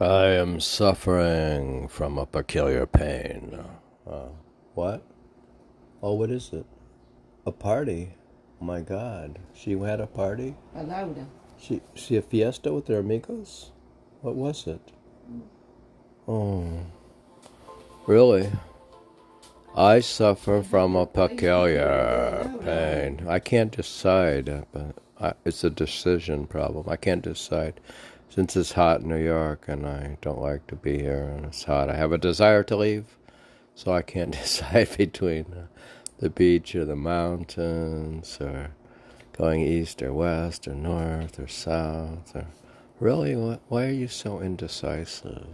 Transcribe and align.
I 0.00 0.26
am 0.26 0.60
suffering 0.60 1.88
from 1.88 2.18
a 2.18 2.26
peculiar 2.26 2.86
pain. 2.86 3.58
Uh, 4.08 4.28
what? 4.74 5.02
Oh, 6.00 6.14
what 6.14 6.30
is 6.30 6.50
it? 6.52 6.66
A 7.44 7.50
party? 7.50 8.14
Oh 8.60 8.64
my 8.64 8.80
God! 8.80 9.40
She 9.54 9.72
had 9.72 10.00
a 10.00 10.06
party. 10.06 10.54
A 10.76 10.84
Laura. 10.84 11.26
She 11.58 11.80
she 11.94 12.14
a 12.16 12.22
fiesta 12.22 12.72
with 12.72 12.86
her 12.86 12.98
amigos. 12.98 13.72
What 14.22 14.36
was 14.36 14.68
it? 14.68 14.92
Oh, 16.28 16.78
really? 18.06 18.50
I 19.76 19.98
suffer 19.98 20.62
from 20.62 20.94
a 20.94 21.06
peculiar 21.06 22.52
pain. 22.62 23.26
I 23.28 23.40
can't 23.40 23.72
decide, 23.72 24.64
but 24.72 24.94
I, 25.20 25.32
it's 25.44 25.64
a 25.64 25.70
decision 25.70 26.46
problem. 26.46 26.88
I 26.88 26.96
can't 26.96 27.22
decide 27.22 27.80
since 28.28 28.56
it's 28.56 28.72
hot 28.72 29.00
in 29.00 29.08
New 29.08 29.22
York 29.22 29.64
and 29.68 29.86
I 29.86 30.18
don't 30.20 30.40
like 30.40 30.66
to 30.68 30.76
be 30.76 30.98
here 30.98 31.24
and 31.24 31.46
it's 31.46 31.64
hot. 31.64 31.90
I 31.90 31.96
have 31.96 32.12
a 32.12 32.18
desire 32.18 32.62
to 32.64 32.76
leave, 32.76 33.16
so 33.74 33.92
I 33.92 34.02
can't 34.02 34.32
decide 34.42 34.96
between 34.96 35.46
the 36.18 36.30
beach 36.30 36.74
or 36.74 36.84
the 36.84 36.96
mountains 36.96 38.38
or 38.40 38.70
going 39.32 39.60
east 39.62 40.02
or 40.02 40.12
west 40.12 40.66
or 40.66 40.74
north 40.74 41.38
or 41.38 41.46
south 41.46 42.34
or 42.34 42.46
really 42.98 43.34
why 43.68 43.86
are 43.86 43.92
you 43.92 44.08
so 44.08 44.40
indecisive 44.40 45.46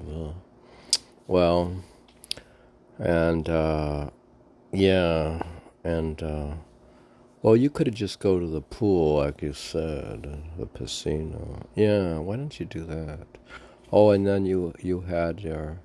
well 1.27 1.85
and 2.99 3.49
uh, 3.51 4.09
yeah 4.73 5.43
and 5.85 6.23
uh, 6.23 6.55
well 7.45 7.55
you 7.55 7.69
could 7.69 7.87
have 7.87 7.95
just 7.95 8.19
go 8.19 8.41
to 8.41 8.47
the 8.47 8.63
pool 8.63 9.19
like 9.19 9.43
you 9.43 9.53
said 9.53 10.41
the 10.59 10.67
casino 10.75 11.61
yeah 11.75 12.19
why 12.19 12.37
don't 12.37 12.59
you 12.59 12.65
do 12.65 12.83
that 12.85 13.27
oh 13.93 14.11
and 14.11 14.27
then 14.27 14.47
you 14.47 14.73
you 14.81 15.03
had 15.03 15.41
your 15.41 15.79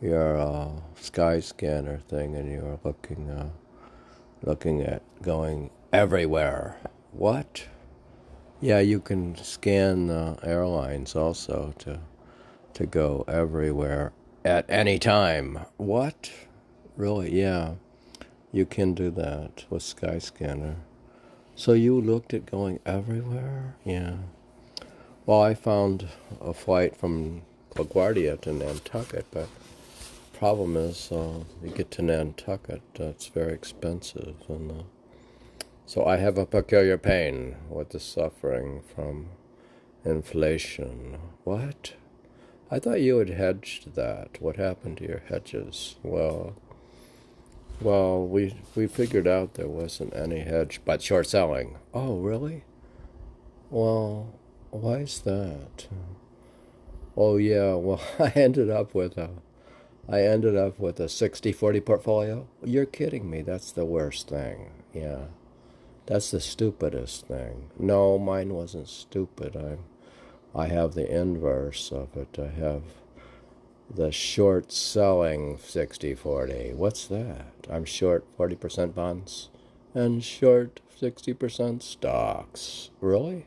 your 0.00 0.38
uh, 0.38 0.70
Skyscanner 0.96 2.00
thing 2.02 2.36
and 2.36 2.50
you 2.50 2.60
were 2.60 2.78
looking 2.84 3.30
uh, 3.30 3.48
looking 4.42 4.82
at 4.82 5.02
going 5.22 5.70
everywhere. 5.92 6.78
What? 7.12 7.66
Yeah, 8.60 8.80
you 8.80 9.00
can 9.00 9.36
scan 9.36 10.08
the 10.08 10.38
airlines 10.42 11.14
also 11.14 11.74
to 11.78 12.00
to 12.74 12.86
go 12.86 13.24
everywhere 13.26 14.12
at 14.44 14.64
any 14.68 14.98
time. 14.98 15.60
What? 15.76 16.30
Really? 16.96 17.40
Yeah. 17.40 17.74
You 18.50 18.64
can 18.64 18.94
do 18.94 19.10
that 19.10 19.64
with 19.68 19.82
Skyscanner. 19.82 20.76
So 21.58 21.72
you 21.72 22.00
looked 22.00 22.34
at 22.34 22.46
going 22.46 22.78
everywhere? 22.86 23.74
Yeah. 23.84 24.18
Well, 25.26 25.42
I 25.42 25.54
found 25.54 26.06
a 26.40 26.54
flight 26.54 26.94
from 26.94 27.42
LaGuardia 27.74 28.40
to 28.42 28.52
Nantucket, 28.52 29.26
but 29.32 29.48
problem 30.32 30.76
is 30.76 31.10
uh, 31.10 31.40
you 31.60 31.70
get 31.70 31.90
to 31.90 32.02
Nantucket, 32.02 32.82
uh, 33.00 33.06
it's 33.06 33.26
very 33.26 33.54
expensive, 33.54 34.36
and 34.48 34.70
uh, 34.70 34.84
so 35.84 36.06
I 36.06 36.18
have 36.18 36.38
a 36.38 36.46
peculiar 36.46 36.96
pain 36.96 37.56
with 37.68 37.88
the 37.88 37.98
suffering 37.98 38.80
from 38.94 39.30
inflation. 40.04 41.18
What? 41.42 41.94
I 42.70 42.78
thought 42.78 43.00
you 43.00 43.18
had 43.18 43.30
hedged 43.30 43.96
that. 43.96 44.40
What 44.40 44.58
happened 44.58 44.98
to 44.98 45.08
your 45.08 45.22
hedges? 45.28 45.96
Well, 46.04 46.54
well, 47.80 48.26
we 48.26 48.54
we 48.74 48.86
figured 48.86 49.26
out 49.26 49.54
there 49.54 49.68
wasn't 49.68 50.14
any 50.14 50.40
hedge, 50.40 50.80
but 50.84 51.02
short 51.02 51.26
selling. 51.26 51.78
Oh, 51.94 52.18
really? 52.18 52.64
Well, 53.70 54.34
why 54.70 54.98
is 54.98 55.20
that? 55.20 55.86
Oh 57.16 57.36
yeah, 57.36 57.74
well 57.74 58.00
I 58.18 58.30
ended 58.30 58.70
up 58.70 58.94
with 58.94 59.18
a 59.18 59.30
I 60.08 60.22
ended 60.22 60.56
up 60.56 60.78
with 60.78 61.00
a 61.00 61.08
60 61.08 61.52
40 61.52 61.80
portfolio. 61.80 62.48
You're 62.64 62.86
kidding 62.86 63.28
me. 63.28 63.42
That's 63.42 63.72
the 63.72 63.84
worst 63.84 64.28
thing. 64.28 64.70
Yeah. 64.94 65.26
That's 66.06 66.30
the 66.30 66.40
stupidest 66.40 67.26
thing. 67.26 67.70
No, 67.78 68.18
mine 68.18 68.54
wasn't 68.54 68.88
stupid. 68.88 69.54
I'm, 69.54 69.80
I 70.54 70.68
have 70.68 70.94
the 70.94 71.06
inverse 71.06 71.92
of 71.92 72.16
it. 72.16 72.38
I 72.38 72.48
have 72.58 72.82
the 73.90 74.12
short 74.12 74.72
selling 74.72 75.58
60 75.58 76.14
40. 76.14 76.72
What's 76.74 77.06
that? 77.06 77.46
I'm 77.70 77.84
short 77.84 78.24
40% 78.36 78.94
bonds 78.94 79.48
and 79.94 80.22
short 80.22 80.80
60% 81.00 81.82
stocks. 81.82 82.90
Really? 83.00 83.46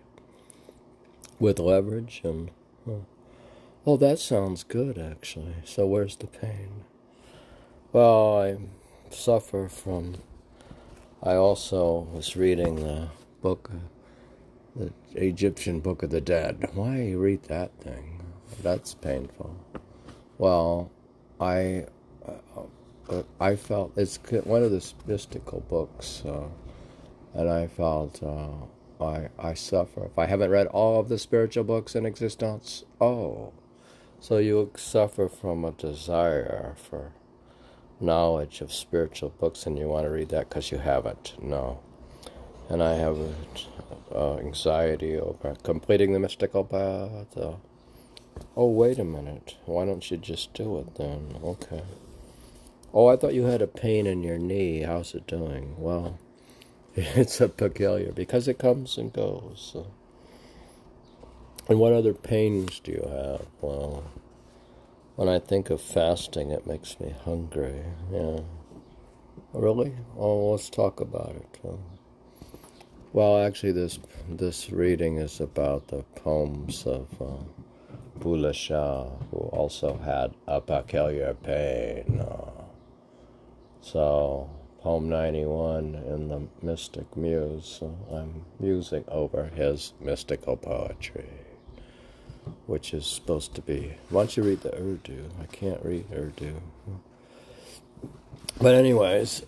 With 1.40 1.60
leverage 1.60 2.22
and. 2.24 2.52
Huh. 2.86 3.06
Well, 3.84 3.98
that 3.98 4.20
sounds 4.20 4.64
good, 4.64 4.98
actually. 4.98 5.56
So, 5.66 5.88
where's 5.88 6.16
the 6.16 6.28
pain? 6.28 6.86
Well, 7.92 8.38
I 8.40 8.58
suffer 9.10 9.68
from. 9.68 10.18
I 11.24 11.34
also 11.34 12.08
was 12.14 12.36
reading 12.36 12.76
the 12.78 13.10
book, 13.42 13.72
uh, 14.80 14.86
the 15.14 15.24
Egyptian 15.26 15.80
Book 15.80 16.04
of 16.04 16.12
the 16.12 16.22
Dead. 16.22 16.70
Why 16.74 17.12
read 17.12 17.44
that 17.44 17.72
thing? 17.80 18.24
That's 18.62 18.94
painful. 18.94 19.56
Well, 20.42 20.90
I. 21.40 21.86
Uh, 22.26 23.24
I 23.40 23.56
felt 23.56 23.92
it's 23.96 24.18
one 24.44 24.64
of 24.64 24.72
the 24.72 24.94
mystical 25.06 25.60
books, 25.70 26.24
uh, 26.26 26.48
and 27.36 27.48
I 27.48 27.68
felt 27.68 28.24
uh, 28.24 29.04
I 29.04 29.30
I 29.38 29.54
suffer 29.54 30.06
if 30.06 30.18
I 30.18 30.26
haven't 30.26 30.50
read 30.50 30.66
all 30.68 31.00
of 31.00 31.10
the 31.10 31.20
spiritual 31.20 31.64
books 31.64 31.96
in 31.96 32.08
existence. 32.08 32.86
Oh, 33.00 33.54
so 34.20 34.40
you 34.40 34.72
suffer 34.76 35.30
from 35.30 35.64
a 35.64 35.74
desire 35.74 36.74
for 36.76 37.12
knowledge 38.00 38.62
of 38.62 38.74
spiritual 38.74 39.34
books, 39.40 39.68
and 39.68 39.78
you 39.78 39.90
want 39.90 40.06
to 40.06 40.10
read 40.10 40.30
that 40.30 40.50
because 40.50 40.72
you 40.72 40.80
haven't. 40.80 41.36
No. 41.40 41.82
And 42.68 42.82
I 42.82 42.96
have 42.96 43.18
uh, 44.16 44.38
anxiety 44.38 45.18
over 45.18 45.56
completing 45.62 46.14
the 46.14 46.20
mystical 46.20 46.64
path. 46.64 47.38
Oh, 48.56 48.68
wait 48.68 49.00
a 49.00 49.04
minute. 49.04 49.56
Why 49.66 49.86
don't 49.86 50.10
you 50.12 50.18
just 50.18 50.54
do 50.54 50.78
it 50.80 50.96
then? 50.96 51.38
Okay. 51.44 51.84
Oh, 52.94 53.08
I 53.08 53.16
thought 53.16 53.34
you 53.34 53.44
had 53.46 53.62
a 53.62 53.68
pain 53.68 54.06
in 54.06 54.24
your 54.24 54.38
knee. 54.38 54.82
How's 54.82 55.16
it 55.16 55.28
doing? 55.28 55.76
Well, 55.78 56.20
it's 56.96 57.40
a 57.40 57.48
peculiar 57.48 58.12
because 58.12 58.48
it 58.48 58.60
comes 58.60 58.98
and 58.98 59.14
goes. 59.14 59.72
So. 59.74 59.88
And 61.70 61.80
what 61.80 61.94
other 61.94 62.14
pains 62.14 62.80
do 62.80 62.92
you 62.92 63.08
have? 63.10 63.46
Well, 63.62 64.04
when 65.16 65.30
I 65.30 65.40
think 65.40 65.70
of 65.70 65.82
fasting, 65.82 66.52
it 66.52 66.68
makes 66.68 67.00
me 67.00 67.14
hungry. 67.24 67.84
Yeah. 68.12 68.42
Really? 69.54 69.94
Oh, 70.18 70.52
let's 70.52 70.70
talk 70.70 71.00
about 71.00 71.36
it. 71.36 71.60
Well, 73.14 73.38
actually, 73.38 73.74
this 73.74 74.00
this 74.30 74.70
reading 74.70 75.18
is 75.18 75.40
about 75.42 75.88
the 75.88 76.04
poems 76.16 76.86
of 76.86 77.08
uh, 77.22 77.44
Bulleh 78.22 78.54
Shah, 78.54 79.10
who 79.32 79.38
also 79.38 79.98
had 79.98 80.34
a 80.48 80.62
peculiar 80.62 81.34
pain. 81.34 82.22
Uh, 82.22 82.64
so, 83.82 84.50
poem 84.82 85.10
91 85.10 85.96
in 85.96 86.30
the 86.30 86.42
Mystic 86.62 87.18
Muse, 87.18 87.82
I'm 88.12 88.46
musing 88.60 89.04
over 89.10 89.46
his 89.46 89.94
mystical 90.00 90.56
poetry 90.56 91.26
which 92.66 92.94
is 92.94 93.06
supposed 93.06 93.56
to 93.56 93.62
be. 93.62 93.94
Why 94.10 94.22
don't 94.22 94.38
you 94.38 94.44
read 94.44 94.62
the 94.62 94.76
Urdu? 94.76 95.30
I 95.42 95.46
can't 95.48 95.84
read 95.84 96.06
Urdu. 96.14 96.62
But, 98.60 98.76
anyways, 98.76 99.44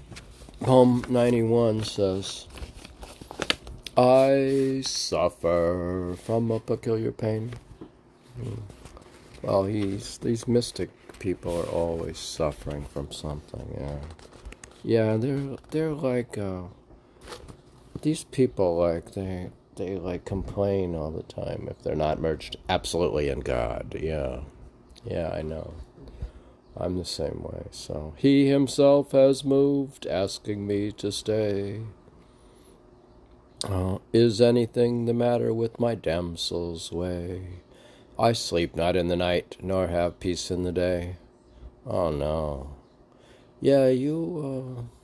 poem 0.62 1.04
91 1.10 1.84
says, 1.84 2.48
I 3.96 4.82
suffer 4.86 6.16
from 6.24 6.52
a 6.52 6.60
peculiar 6.60 7.12
pain. 7.12 7.54
Well, 9.42 9.66
he's, 9.66 10.18
these 10.20 10.48
mystic 10.48 10.90
people 11.20 11.60
are 11.62 11.70
always 11.70 12.18
suffering 12.18 12.86
from 12.86 13.12
something, 13.12 13.76
yeah. 13.80 14.00
Yeah, 14.84 15.18
they're, 15.18 15.58
they're 15.72 15.94
like, 15.94 16.38
uh, 16.38 16.64
these 18.02 18.24
people, 18.26 18.78
like, 18.78 19.14
they, 19.14 19.50
they 19.76 19.98
like 19.98 20.26
complain 20.26 20.96
all 20.96 21.12
the 21.12 21.24
time 21.24 21.68
if 21.70 21.82
they're 21.84 21.96
not 21.96 22.20
merged 22.20 22.58
absolutely 22.70 23.30
in 23.30 23.40
God. 23.40 23.96
Yeah. 24.00 24.42
Yeah, 25.06 25.32
I 25.34 25.42
know. 25.42 25.74
I'm 26.76 26.98
the 26.98 27.06
same 27.06 27.44
way. 27.44 27.68
So 27.72 28.14
he 28.18 28.48
himself 28.48 29.12
has 29.12 29.44
moved, 29.44 30.08
asking 30.08 30.66
me 30.66 30.92
to 30.94 31.12
stay. 31.12 31.82
Uh, 33.64 34.00
is 34.12 34.42
anything 34.42 35.06
the 35.06 35.14
matter 35.14 35.54
with 35.54 35.80
my 35.80 35.96
damsel's 35.96 36.92
way? 36.92 37.63
I 38.18 38.34
sleep 38.34 38.76
not 38.76 38.96
in 38.96 39.08
the 39.08 39.16
night, 39.16 39.58
nor 39.62 39.88
have 39.88 40.20
peace 40.20 40.52
in 40.52 40.64
the 40.64 40.72
day. 40.72 41.18
Oh 41.86 42.12
no. 42.12 42.76
Yeah, 43.60 43.88
you, 43.88 44.78
uh, 44.80 45.04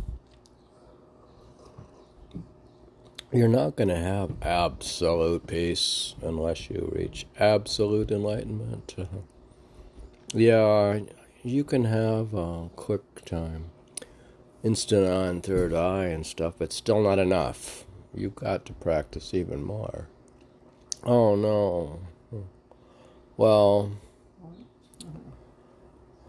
You're 3.32 3.48
not 3.48 3.76
going 3.76 3.90
to 3.90 3.96
have 3.96 4.32
absolute 4.42 5.46
peace 5.46 6.16
unless 6.24 6.68
you 6.68 6.92
reach 6.96 7.28
absolute 7.40 8.12
enlightenment. 8.12 8.96
Yeah, 10.32 11.00
you 11.42 11.64
can 11.64 11.86
have 11.86 12.36
uh, 12.36 12.66
quick 12.76 13.26
time, 13.26 13.72
instant 14.62 15.08
on 15.08 15.42
third 15.42 15.74
eye 15.74 16.06
and 16.06 16.24
stuff, 16.24 16.54
but 16.60 16.72
still 16.72 17.02
not 17.02 17.18
enough. 17.18 17.86
You've 18.14 18.36
got 18.36 18.64
to 18.68 18.74
practice 18.74 19.34
even 19.34 19.64
more. 19.64 20.08
Oh 21.04 21.36
no. 21.36 22.02
Well, 23.40 23.92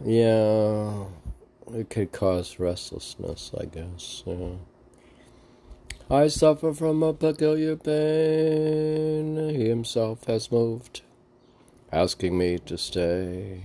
yeah, 0.04 1.06
it 1.74 1.90
could 1.90 2.12
cause 2.12 2.60
restlessness, 2.60 3.50
I 3.60 3.64
guess. 3.64 4.22
Yeah. 4.24 4.52
I 6.08 6.28
suffer 6.28 6.72
from 6.72 7.02
a 7.02 7.12
peculiar 7.12 7.74
pain. 7.74 9.36
He 9.56 9.68
himself 9.68 10.26
has 10.26 10.52
moved, 10.52 11.00
asking 11.90 12.38
me 12.38 12.60
to 12.60 12.78
stay. 12.78 13.64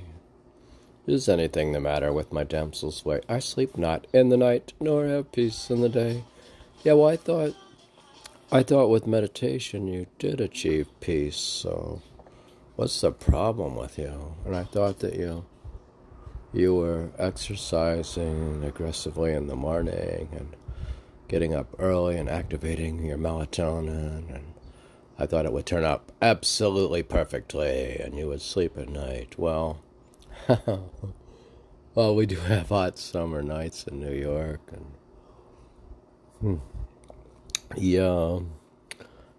Is 1.05 1.29
anything 1.29 1.71
the 1.71 1.79
matter 1.79 2.11
with 2.11 2.33
my 2.33 2.45
damsel's 2.45 3.05
way? 3.05 3.21
I 3.29 3.37
sleep 3.37 3.77
not 3.77 4.07
in 4.11 4.29
the 4.29 4.37
night, 4.37 4.73
nor 4.79 5.05
have 5.05 5.31
peace 5.31 5.69
in 5.69 5.81
the 5.81 5.89
day. 5.89 6.23
Yeah, 6.83 6.93
well, 6.93 7.09
I 7.09 7.17
thought, 7.17 7.55
I 8.51 8.63
thought 8.63 8.89
with 8.89 9.05
meditation 9.05 9.85
you 9.85 10.07
did 10.17 10.41
achieve 10.41 10.87
peace. 10.99 11.37
So, 11.37 12.01
what's 12.75 12.99
the 13.01 13.11
problem 13.11 13.75
with 13.75 13.97
you? 13.97 14.35
And 14.45 14.55
I 14.55 14.63
thought 14.63 14.99
that 14.99 15.15
you, 15.15 15.45
you 16.53 16.75
were 16.75 17.11
exercising 17.17 18.63
aggressively 18.63 19.33
in 19.33 19.47
the 19.47 19.55
morning 19.55 20.29
and 20.31 20.55
getting 21.27 21.53
up 21.53 21.67
early 21.79 22.17
and 22.17 22.29
activating 22.29 23.03
your 23.03 23.17
melatonin 23.17 24.33
and 24.33 24.53
I 25.17 25.25
thought 25.25 25.45
it 25.45 25.53
would 25.53 25.65
turn 25.65 25.85
up 25.85 26.11
absolutely 26.21 27.01
perfectly 27.01 27.97
and 27.97 28.17
you 28.17 28.27
would 28.27 28.41
sleep 28.41 28.77
at 28.77 28.89
night. 28.89 29.39
Well, 29.39 29.81
well, 31.95 32.15
we 32.15 32.25
do 32.25 32.35
have 32.35 32.69
hot 32.69 32.97
summer 32.97 33.41
nights 33.41 33.85
in 33.85 33.99
New 33.99 34.13
York, 34.13 34.59
and 34.71 34.85
hmm, 36.41 36.55
yeah. 37.77 38.39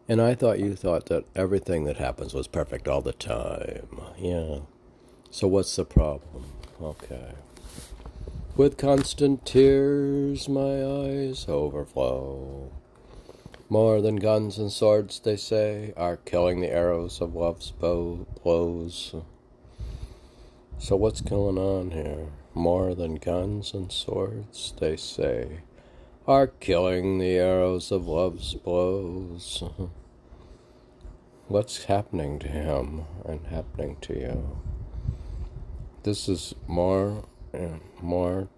And 0.09 0.23
I 0.23 0.35
thought 0.35 0.61
you 0.61 0.77
thought 0.77 1.07
that 1.07 1.25
everything 1.35 1.85
that 1.85 1.97
happens 1.97 2.33
was 2.33 2.47
perfect 2.47 2.87
all 2.87 3.01
the 3.01 3.13
time. 3.13 4.01
Yeah. 4.19 4.61
So 5.31 5.49
what's 5.49 5.75
the 5.75 5.85
problem? 5.85 6.45
Okay. 6.81 7.33
With 8.57 8.79
constant 8.79 9.45
tears, 9.45 10.49
my 10.49 10.83
eyes 10.85 11.47
overflow. 11.49 12.71
More 13.69 14.01
than 14.01 14.17
guns 14.17 14.59
and 14.59 14.71
swords, 14.71 15.19
they 15.19 15.37
say, 15.37 15.93
are 15.97 16.17
killing 16.19 16.61
the 16.61 16.73
arrows 16.73 17.21
of 17.21 17.35
love's 17.35 17.73
bow 17.73 18.27
blows. 18.43 19.15
So, 20.79 20.95
what's 20.95 21.21
going 21.21 21.59
on 21.59 21.91
here? 21.91 22.29
More 22.55 22.95
than 22.95 23.17
guns 23.17 23.75
and 23.75 23.91
swords, 23.91 24.73
they 24.79 24.97
say, 24.97 25.63
are 26.27 26.47
killing 26.47 27.19
the 27.19 27.37
arrows 27.37 27.93
of 27.93 28.07
love's 28.07 28.55
blows. 28.55 29.63
What's 31.49 31.85
happening 31.85 32.39
to 32.41 32.49
him 32.49 33.05
and 33.25 33.47
happening 33.47 33.97
to 34.03 34.15
you? 34.15 34.61
This 36.03 36.29
is 36.29 36.55
more, 36.67 37.25
uh, 37.55 37.79
more. 38.01 38.49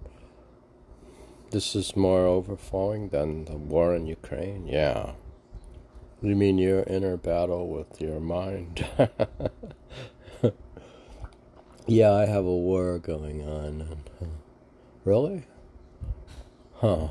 This 1.51 1.75
is 1.75 1.97
more 1.97 2.27
overflowing 2.27 3.09
than 3.09 3.45
the 3.45 3.57
war 3.57 3.95
in 3.95 4.07
Ukraine. 4.07 4.67
Yeah. 4.67 5.13
You 6.21 6.37
mean 6.37 6.59
your 6.59 6.83
inner 6.85 7.17
battle 7.17 7.69
with 7.69 8.01
your 8.01 8.21
mind? 8.21 8.87
Yeah, 11.91 12.13
I 12.13 12.27
have 12.27 12.45
a 12.45 12.55
war 12.55 12.99
going 12.99 13.49
on. 13.49 14.01
Really? 15.07 15.45
Huh. 16.75 17.09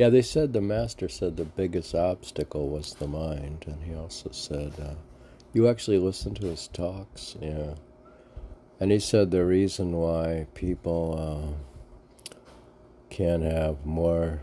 Yeah, 0.00 0.08
they 0.08 0.22
said 0.22 0.54
the 0.54 0.62
master 0.62 1.10
said 1.10 1.36
the 1.36 1.44
biggest 1.44 1.94
obstacle 1.94 2.70
was 2.70 2.94
the 2.94 3.06
mind, 3.06 3.66
and 3.66 3.82
he 3.82 3.94
also 3.94 4.30
said, 4.32 4.72
uh, 4.82 4.94
you 5.52 5.68
actually 5.68 5.98
listen 5.98 6.32
to 6.36 6.46
his 6.46 6.68
talks? 6.68 7.36
Yeah. 7.38 7.74
And 8.80 8.92
he 8.92 8.98
said 8.98 9.30
the 9.30 9.44
reason 9.44 9.92
why 9.92 10.46
people 10.54 11.54
uh, 12.24 12.32
can 13.10 13.42
have 13.42 13.84
more 13.84 14.40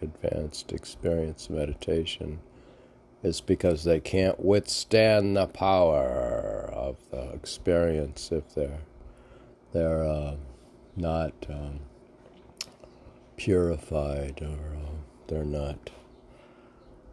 advanced 0.00 0.70
experience 0.70 1.50
meditation 1.50 2.38
is 3.24 3.40
because 3.40 3.82
they 3.82 3.98
can't 3.98 4.38
withstand 4.38 5.36
the 5.36 5.48
power 5.48 6.70
of 6.72 6.96
the 7.10 7.32
experience 7.32 8.30
if 8.30 8.54
they're 8.54 8.82
they're 9.72 10.04
uh, 10.04 10.36
not 10.94 11.34
um, 11.48 11.80
purified 13.40 14.38
or 14.42 14.76
uh, 14.76 14.90
they're 15.28 15.44
not 15.44 15.88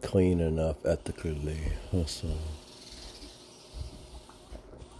clean 0.02 0.40
enough 0.40 0.84
ethically. 0.84 1.72
So, 2.04 2.28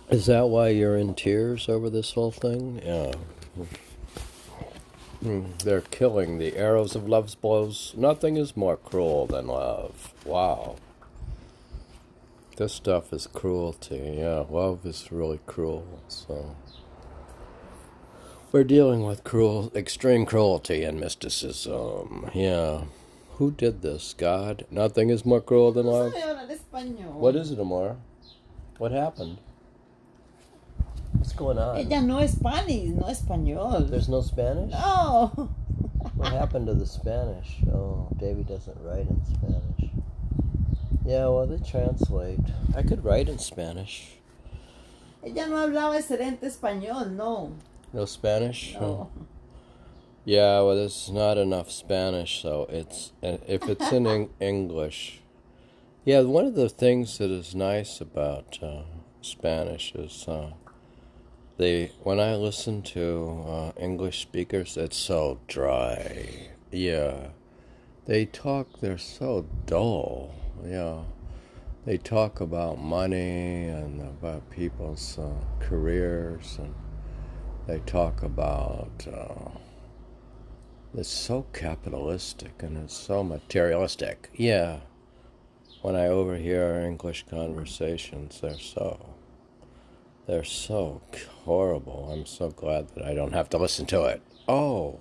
is 0.08 0.24
that 0.24 0.48
why 0.48 0.68
you're 0.68 0.96
in 0.96 1.14
tears 1.14 1.68
over 1.68 1.90
this 1.90 2.12
whole 2.12 2.30
thing? 2.30 2.80
Yeah. 2.82 3.12
Hmm, 5.20 5.50
they're 5.62 5.82
killing 5.82 6.38
the 6.38 6.56
arrows 6.56 6.94
of 6.94 7.06
love's 7.06 7.34
blows. 7.34 7.92
Nothing 7.94 8.38
is 8.38 8.56
more 8.56 8.78
cruel 8.78 9.26
than 9.26 9.48
love. 9.48 10.14
Wow. 10.24 10.76
This 12.56 12.72
stuff 12.72 13.12
is 13.12 13.26
cruelty. 13.26 14.16
Yeah, 14.16 14.46
love 14.48 14.86
is 14.86 15.12
really 15.12 15.40
cruel. 15.44 16.00
So 16.08 16.56
we're 18.52 18.64
dealing 18.64 19.04
with 19.04 19.24
cruel, 19.24 19.70
extreme 19.74 20.24
cruelty 20.24 20.82
and 20.82 20.98
mysticism. 20.98 22.30
Yeah. 22.34 22.84
Who 23.36 23.50
did 23.52 23.82
this? 23.82 24.14
God? 24.16 24.66
Nothing 24.70 25.10
is 25.10 25.24
more 25.24 25.40
cruel 25.40 25.72
than 25.72 25.86
love. 25.86 26.12
What 27.14 27.36
is 27.36 27.50
it, 27.50 27.58
Amor? 27.58 27.96
What 28.78 28.92
happened? 28.92 29.38
What's 31.12 31.32
going 31.32 31.58
on? 31.58 31.76
Ella 31.78 32.00
no 32.02 32.18
es 32.18 32.32
Spanish, 32.32 32.90
no 32.90 33.06
español. 33.06 33.88
There's 33.88 34.08
no 34.08 34.22
Spanish? 34.22 34.72
No. 34.72 35.50
what 36.14 36.32
happened 36.32 36.66
to 36.66 36.74
the 36.74 36.86
Spanish? 36.86 37.56
Oh, 37.72 38.08
Davy 38.16 38.44
doesn't 38.44 38.76
write 38.82 39.08
in 39.08 39.24
Spanish. 39.24 39.90
Yeah, 41.04 41.28
well, 41.28 41.46
they 41.46 41.58
translate. 41.58 42.40
I 42.76 42.82
could 42.82 43.04
write 43.04 43.28
in 43.28 43.38
Spanish. 43.38 44.18
Ella 45.24 45.48
no 45.48 45.56
hablaba 45.56 45.96
excelente 45.98 46.42
español, 46.42 47.10
no. 47.10 47.52
No 47.92 48.04
Spanish? 48.04 48.74
No. 48.74 49.10
Yeah, 50.24 50.60
well, 50.60 50.76
there's 50.76 51.10
not 51.10 51.38
enough 51.38 51.70
Spanish, 51.70 52.42
so 52.42 52.66
it's 52.68 53.12
if 53.22 53.68
it's 53.68 53.90
in 53.92 54.06
eng- 54.06 54.30
English. 54.40 55.20
Yeah, 56.04 56.20
one 56.20 56.44
of 56.46 56.54
the 56.54 56.68
things 56.68 57.18
that 57.18 57.30
is 57.30 57.54
nice 57.54 58.00
about 58.00 58.58
uh, 58.62 58.82
Spanish 59.22 59.94
is 59.94 60.26
uh, 60.28 60.52
they 61.56 61.92
when 62.02 62.20
I 62.20 62.34
listen 62.36 62.82
to 62.82 63.44
uh, 63.48 63.72
English 63.80 64.20
speakers, 64.20 64.76
it's 64.76 64.96
so 64.96 65.40
dry. 65.46 66.48
Yeah, 66.70 67.28
they 68.04 68.26
talk. 68.26 68.80
They're 68.80 68.98
so 68.98 69.46
dull 69.66 70.34
yeah. 70.64 71.02
They 71.84 71.96
talk 71.96 72.40
about 72.40 72.78
money 72.78 73.66
and 73.66 74.00
about 74.00 74.50
people's 74.50 75.18
uh, 75.18 75.30
careers, 75.60 76.58
and 76.58 76.74
they 77.68 77.78
talk 77.80 78.22
about 78.22 79.06
uh, 79.12 79.50
it's 80.94 81.10
so 81.10 81.44
capitalistic 81.52 82.62
and 82.62 82.78
it's 82.78 82.96
so 82.96 83.22
materialistic. 83.22 84.30
Yeah. 84.34 84.78
When 85.82 85.94
I 85.94 86.06
overhear 86.06 86.80
English 86.80 87.26
conversations, 87.30 88.40
they're 88.40 88.58
so 88.58 89.14
they're 90.26 90.44
so 90.44 91.02
horrible. 91.44 92.08
I'm 92.10 92.24
so 92.24 92.48
glad 92.50 92.88
that 92.94 93.04
I 93.04 93.12
don't 93.12 93.34
have 93.34 93.50
to 93.50 93.58
listen 93.58 93.84
to 93.86 94.04
it. 94.06 94.22
Oh, 94.48 94.98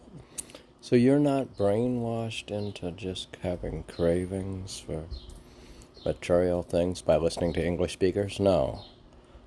so 0.82 0.98
you're 0.98 1.20
not 1.20 1.58
brainwashed 1.58 2.52
into 2.52 2.92
just 2.92 3.38
having 3.44 3.84
cravings 3.84 4.80
for 4.80 5.06
material 6.06 6.64
things 6.64 7.02
by 7.02 7.16
listening 7.16 7.54
to 7.54 7.66
English 7.66 7.94
speakers? 7.94 8.42
No. 8.42 8.84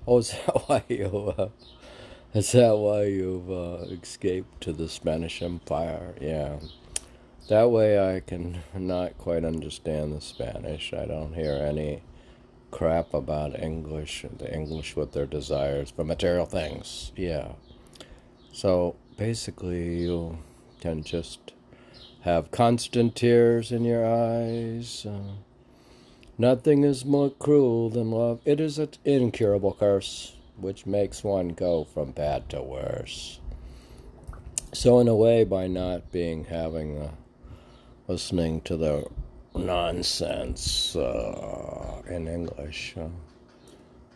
Oh, 0.07 0.17
is 0.17 0.31
that 0.31 0.55
why 0.67 0.83
you? 0.87 1.35
Uh, 1.37 1.49
is 2.33 2.51
that 2.53 2.77
why 2.77 3.03
you've 3.03 3.49
uh, 3.49 3.85
escaped 4.01 4.61
to 4.61 4.73
the 4.73 4.87
Spanish 4.87 5.41
Empire? 5.41 6.15
Yeah. 6.19 6.59
That 7.49 7.71
way, 7.71 7.99
I 7.99 8.21
can 8.21 8.63
not 8.73 9.17
quite 9.17 9.43
understand 9.43 10.13
the 10.13 10.21
Spanish. 10.21 10.93
I 10.93 11.05
don't 11.05 11.33
hear 11.33 11.53
any 11.53 12.03
crap 12.69 13.13
about 13.13 13.61
English, 13.61 14.23
and 14.23 14.39
the 14.39 14.53
English 14.53 14.95
with 14.95 15.11
their 15.11 15.25
desires 15.25 15.91
for 15.91 16.03
material 16.03 16.45
things. 16.45 17.11
Yeah. 17.15 17.53
So 18.53 18.95
basically, 19.17 20.01
you 20.01 20.37
can 20.79 21.03
just 21.03 21.53
have 22.21 22.51
constant 22.51 23.15
tears 23.15 23.71
in 23.71 23.83
your 23.83 24.05
eyes. 24.05 25.05
Uh, 25.05 25.33
Nothing 26.41 26.83
is 26.83 27.05
more 27.05 27.29
cruel 27.29 27.91
than 27.91 28.09
love. 28.09 28.39
It 28.45 28.59
is 28.59 28.79
an 28.79 28.89
incurable 29.05 29.73
curse. 29.79 30.33
Which 30.61 30.85
makes 30.85 31.23
one 31.23 31.49
go 31.49 31.83
from 31.83 32.11
bad 32.11 32.49
to 32.49 32.61
worse. 32.61 33.39
So, 34.73 34.99
in 34.99 35.07
a 35.07 35.15
way, 35.15 35.43
by 35.43 35.67
not 35.67 36.11
being 36.11 36.45
having 36.45 36.99
the 36.99 37.09
listening 38.07 38.61
to 38.61 38.77
the 38.77 39.05
nonsense 39.53 40.95
uh, 40.95 42.01
in 42.07 42.27
English, 42.27 42.95
uh, 42.97 43.09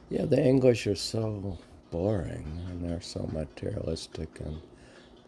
yeah, 0.09 0.25
the 0.25 0.41
English 0.41 0.87
are 0.87 0.95
so 0.95 1.57
boring 1.91 2.61
and 2.69 2.83
they're 2.83 3.01
so 3.01 3.29
materialistic 3.33 4.39
and 4.39 4.61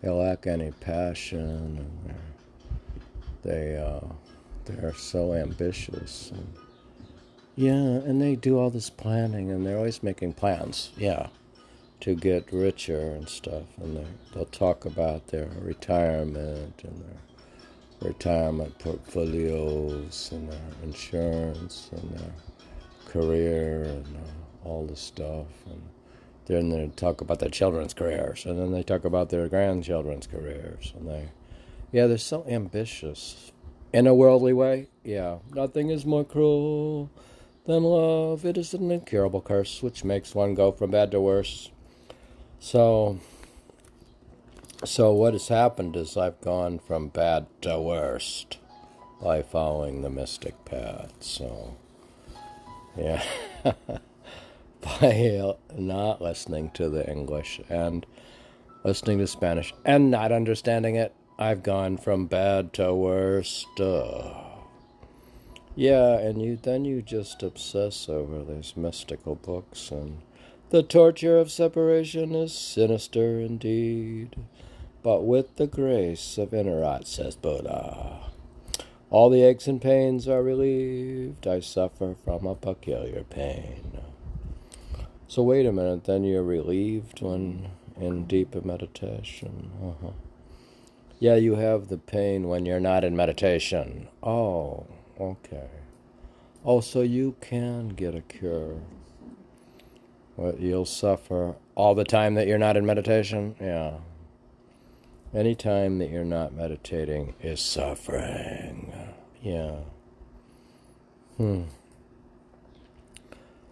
they 0.01 0.09
lack 0.09 0.47
any 0.47 0.71
passion 0.71 1.77
and 1.77 2.15
they 3.41 3.77
uh, 3.77 4.05
they're 4.65 4.93
so 4.93 5.33
ambitious 5.33 6.31
and 6.31 6.66
yeah, 7.57 7.71
and 7.73 8.21
they 8.21 8.35
do 8.35 8.59
all 8.59 8.69
this 8.69 8.91
planning 8.91 9.49
and 9.51 9.65
they're 9.65 9.77
always 9.77 10.03
making 10.03 10.33
plans. 10.33 10.91
Yeah, 10.95 11.27
to 12.01 12.15
get 12.15 12.53
richer 12.53 12.99
and 12.99 13.27
stuff, 13.27 13.63
and 13.81 13.97
they, 13.97 14.05
they'll 14.33 14.45
talk 14.45 14.85
about 14.85 15.27
their 15.27 15.49
retirement 15.59 16.83
and 16.83 17.03
their 17.03 18.09
retirement 18.09 18.77
portfolios 18.77 20.29
and 20.31 20.51
their 20.51 20.61
insurance 20.83 21.89
and 21.93 22.19
their 22.19 22.31
career 23.07 23.85
and 23.85 24.05
uh, 24.05 24.69
all 24.69 24.85
this 24.85 25.01
stuff, 25.01 25.47
and 25.65 25.81
then 26.45 26.69
they 26.69 26.87
talk 26.95 27.21
about 27.21 27.39
their 27.39 27.49
children's 27.49 27.95
careers, 27.95 28.45
and 28.45 28.59
then 28.59 28.71
they 28.71 28.83
talk 28.83 29.03
about 29.03 29.29
their 29.29 29.47
grandchildren's 29.47 30.27
careers, 30.27 30.93
and 30.95 31.09
they, 31.09 31.29
yeah, 31.91 32.05
they're 32.05 32.19
so 32.19 32.45
ambitious 32.47 33.51
in 33.91 34.05
a 34.05 34.13
worldly 34.13 34.53
way. 34.53 34.89
Yeah, 35.03 35.39
nothing 35.55 35.89
is 35.89 36.05
more 36.05 36.23
cruel 36.23 37.09
than 37.67 37.83
love. 37.83 38.45
It 38.45 38.57
is 38.57 38.73
an 38.73 38.89
incurable 38.89 39.41
curse 39.41 39.83
which 39.83 40.03
makes 40.03 40.33
one 40.33 40.55
go 40.55 40.71
from 40.71 40.91
bad 40.91 41.11
to 41.11 41.21
worse. 41.21 41.69
So, 42.59 43.19
so 44.83 45.13
what 45.13 45.33
has 45.33 45.49
happened 45.49 45.95
is 45.95 46.17
I've 46.17 46.41
gone 46.41 46.79
from 46.79 47.09
bad 47.09 47.45
to 47.61 47.79
worst 47.79 48.57
by 49.21 49.43
following 49.43 50.01
the 50.01 50.09
mystic 50.09 50.65
path. 50.65 51.13
So, 51.19 51.75
yeah, 52.97 53.23
by 54.81 55.55
not 55.75 56.21
listening 56.21 56.71
to 56.71 56.89
the 56.89 57.07
English 57.09 57.61
and 57.69 58.05
listening 58.83 59.19
to 59.19 59.27
Spanish 59.27 59.73
and 59.85 60.09
not 60.09 60.31
understanding 60.31 60.95
it, 60.95 61.13
I've 61.37 61.61
gone 61.61 61.97
from 61.97 62.25
bad 62.25 62.73
to 62.73 62.93
worst. 62.95 63.67
Yeah, 65.77 66.17
and 66.17 66.41
you 66.41 66.57
then 66.57 66.85
you 66.85 67.03
just 67.03 67.43
obsess 67.43 68.09
over 68.09 68.43
these 68.43 68.75
mystical 68.75 69.35
books 69.35 69.91
and 69.91 70.23
the 70.71 70.81
torture 70.81 71.37
of 71.37 71.51
separation 71.51 72.33
is 72.33 72.51
sinister 72.51 73.39
indeed, 73.39 74.35
but 75.03 75.21
with 75.21 75.55
the 75.57 75.67
grace 75.67 76.39
of 76.39 76.49
Inayat, 76.49 77.05
says 77.05 77.35
Buddha. 77.35 78.21
All 79.11 79.29
the 79.29 79.43
aches 79.43 79.67
and 79.67 79.79
pains 79.79 80.27
are 80.27 80.41
relieved. 80.41 81.45
I 81.45 81.59
suffer 81.59 82.15
from 82.25 82.47
a 82.47 82.55
peculiar 82.55 83.23
pain. 83.23 83.99
So 85.27 85.43
wait 85.43 85.67
a 85.67 85.71
minute, 85.71 86.05
then 86.05 86.23
you're 86.23 86.41
relieved 86.41 87.21
when 87.21 87.69
in 88.01 88.25
deep 88.25 88.55
meditation. 88.65 89.69
Uh-huh. 89.79 90.13
Yeah, 91.19 91.35
you 91.35 91.53
have 91.55 91.89
the 91.89 91.99
pain 91.99 92.47
when 92.47 92.65
you're 92.65 92.79
not 92.79 93.03
in 93.03 93.15
meditation. 93.15 94.07
Oh, 94.23 94.87
okay. 95.19 95.69
Oh, 96.65 96.81
so 96.81 97.01
you 97.01 97.35
can 97.41 97.89
get 97.89 98.15
a 98.15 98.21
cure 98.21 98.77
But 100.37 100.59
you'll 100.59 100.85
suffer 100.85 101.55
all 101.75 101.95
the 101.95 102.03
time 102.03 102.35
that 102.35 102.47
you're 102.47 102.57
not 102.57 102.77
in 102.77 102.85
meditation? 102.85 103.55
Yeah. 103.59 103.99
Any 105.33 105.55
time 105.55 105.97
that 105.99 106.09
you're 106.09 106.23
not 106.23 106.53
meditating 106.53 107.35
is 107.41 107.59
suffering. 107.59 108.93
Yeah. 109.41 109.77
Hmm. 111.37 111.63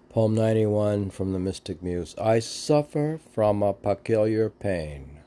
Poem 0.10 0.36
91 0.36 1.10
from 1.10 1.34
the 1.34 1.40
Mystic 1.40 1.84
Muse. 1.84 2.16
I 2.18 2.40
suffer 2.40 3.20
from 3.34 3.62
a 3.62 3.74
peculiar 3.74 4.50
pain. 4.50 5.20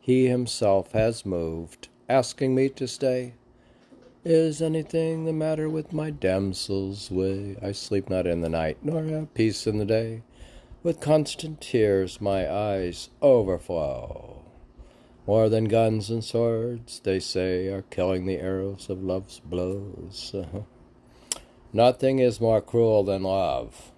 He 0.00 0.26
himself 0.28 0.92
has 0.92 1.26
moved, 1.26 1.88
asking 2.08 2.54
me 2.54 2.68
to 2.70 2.86
stay. 2.86 3.34
Is 4.22 4.60
anything 4.60 5.24
the 5.24 5.32
matter 5.32 5.70
with 5.70 5.94
my 5.94 6.10
damsel's 6.10 7.10
way? 7.10 7.56
I 7.62 7.72
sleep 7.72 8.10
not 8.10 8.26
in 8.26 8.42
the 8.42 8.50
night, 8.50 8.76
nor 8.82 9.02
have 9.04 9.32
peace 9.32 9.66
in 9.66 9.78
the 9.78 9.86
day. 9.86 10.20
With 10.82 11.00
constant 11.00 11.62
tears 11.62 12.20
my 12.20 12.50
eyes 12.52 13.08
overflow. 13.22 14.42
More 15.26 15.48
than 15.48 15.64
guns 15.64 16.10
and 16.10 16.22
swords, 16.22 17.00
they 17.00 17.18
say, 17.18 17.68
are 17.68 17.80
killing 17.80 18.26
the 18.26 18.36
arrows 18.36 18.90
of 18.90 19.02
love's 19.02 19.40
blows. 19.40 20.34
Nothing 21.72 22.18
is 22.18 22.42
more 22.42 22.60
cruel 22.60 23.02
than 23.02 23.22
love. 23.22 23.90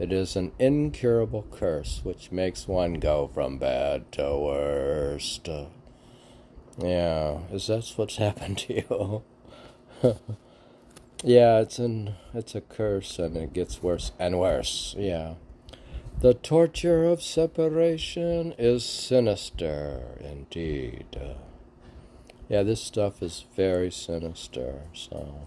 It 0.00 0.12
is 0.12 0.34
an 0.34 0.50
incurable 0.58 1.46
curse 1.52 2.00
which 2.02 2.32
makes 2.32 2.66
one 2.66 2.94
go 2.94 3.30
from 3.32 3.58
bad 3.58 4.10
to 4.12 4.36
worst. 4.36 5.48
Yeah, 6.78 7.38
is 7.52 7.66
that 7.68 7.92
what's 7.96 8.16
happened 8.26 8.58
to 8.58 8.74
you? 10.02 10.14
yeah, 11.22 11.60
it's 11.60 11.78
an 11.78 12.14
it's 12.32 12.54
a 12.54 12.60
curse 12.60 13.18
and 13.18 13.36
it 13.36 13.52
gets 13.52 13.82
worse 13.82 14.12
and 14.18 14.38
worse. 14.38 14.94
Yeah. 14.98 15.34
The 16.20 16.34
torture 16.34 17.04
of 17.04 17.22
separation 17.22 18.54
is 18.56 18.84
sinister 18.84 20.18
indeed. 20.20 21.18
yeah, 22.48 22.62
this 22.62 22.82
stuff 22.82 23.22
is 23.22 23.44
very 23.56 23.90
sinister, 23.90 24.82
so 24.94 25.46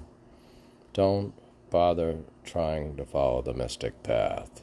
don't 0.93 1.33
bother 1.69 2.19
trying 2.43 2.95
to 2.97 3.05
follow 3.05 3.41
the 3.41 3.53
mystic 3.53 4.03
path 4.03 4.61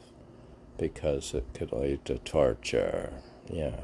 because 0.77 1.33
it 1.33 1.45
could 1.53 1.71
lead 1.71 2.05
to 2.05 2.17
torture. 2.19 3.13
Yeah. 3.49 3.81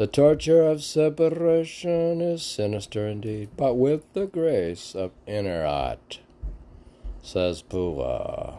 The 0.00 0.06
torture 0.06 0.62
of 0.62 0.82
separation 0.82 2.22
is 2.22 2.42
sinister 2.42 3.06
indeed, 3.06 3.50
but 3.54 3.74
with 3.74 4.10
the 4.14 4.24
grace 4.24 4.94
of 4.94 5.10
Inayat, 5.28 6.20
says 7.20 7.60
Buddha 7.60 8.54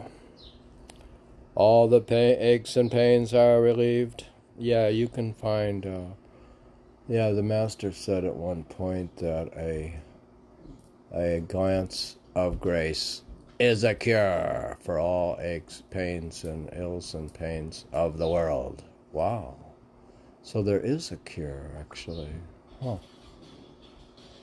all 1.56 1.88
the 1.88 2.00
pain, 2.00 2.36
aches 2.38 2.76
and 2.76 2.92
pains 2.92 3.34
are 3.34 3.60
relieved. 3.60 4.26
Yeah, 4.56 4.86
you 4.86 5.08
can 5.08 5.34
find. 5.34 5.84
Uh, 5.84 6.04
yeah, 7.08 7.32
the 7.32 7.42
master 7.42 7.90
said 7.90 8.24
at 8.24 8.36
one 8.36 8.62
point 8.62 9.16
that 9.16 9.48
a 9.56 9.96
a 11.12 11.40
glance 11.40 12.18
of 12.36 12.60
grace 12.60 13.22
is 13.58 13.82
a 13.82 13.96
cure 13.96 14.78
for 14.80 15.00
all 15.00 15.36
aches, 15.40 15.82
pains, 15.90 16.44
and 16.44 16.70
ills 16.72 17.14
and 17.14 17.34
pains 17.34 17.84
of 17.92 18.18
the 18.18 18.28
world. 18.28 18.84
Wow. 19.10 19.56
So 20.42 20.62
there 20.62 20.80
is 20.80 21.12
a 21.12 21.16
cure, 21.16 21.70
actually. 21.78 22.30
Huh. 22.82 22.98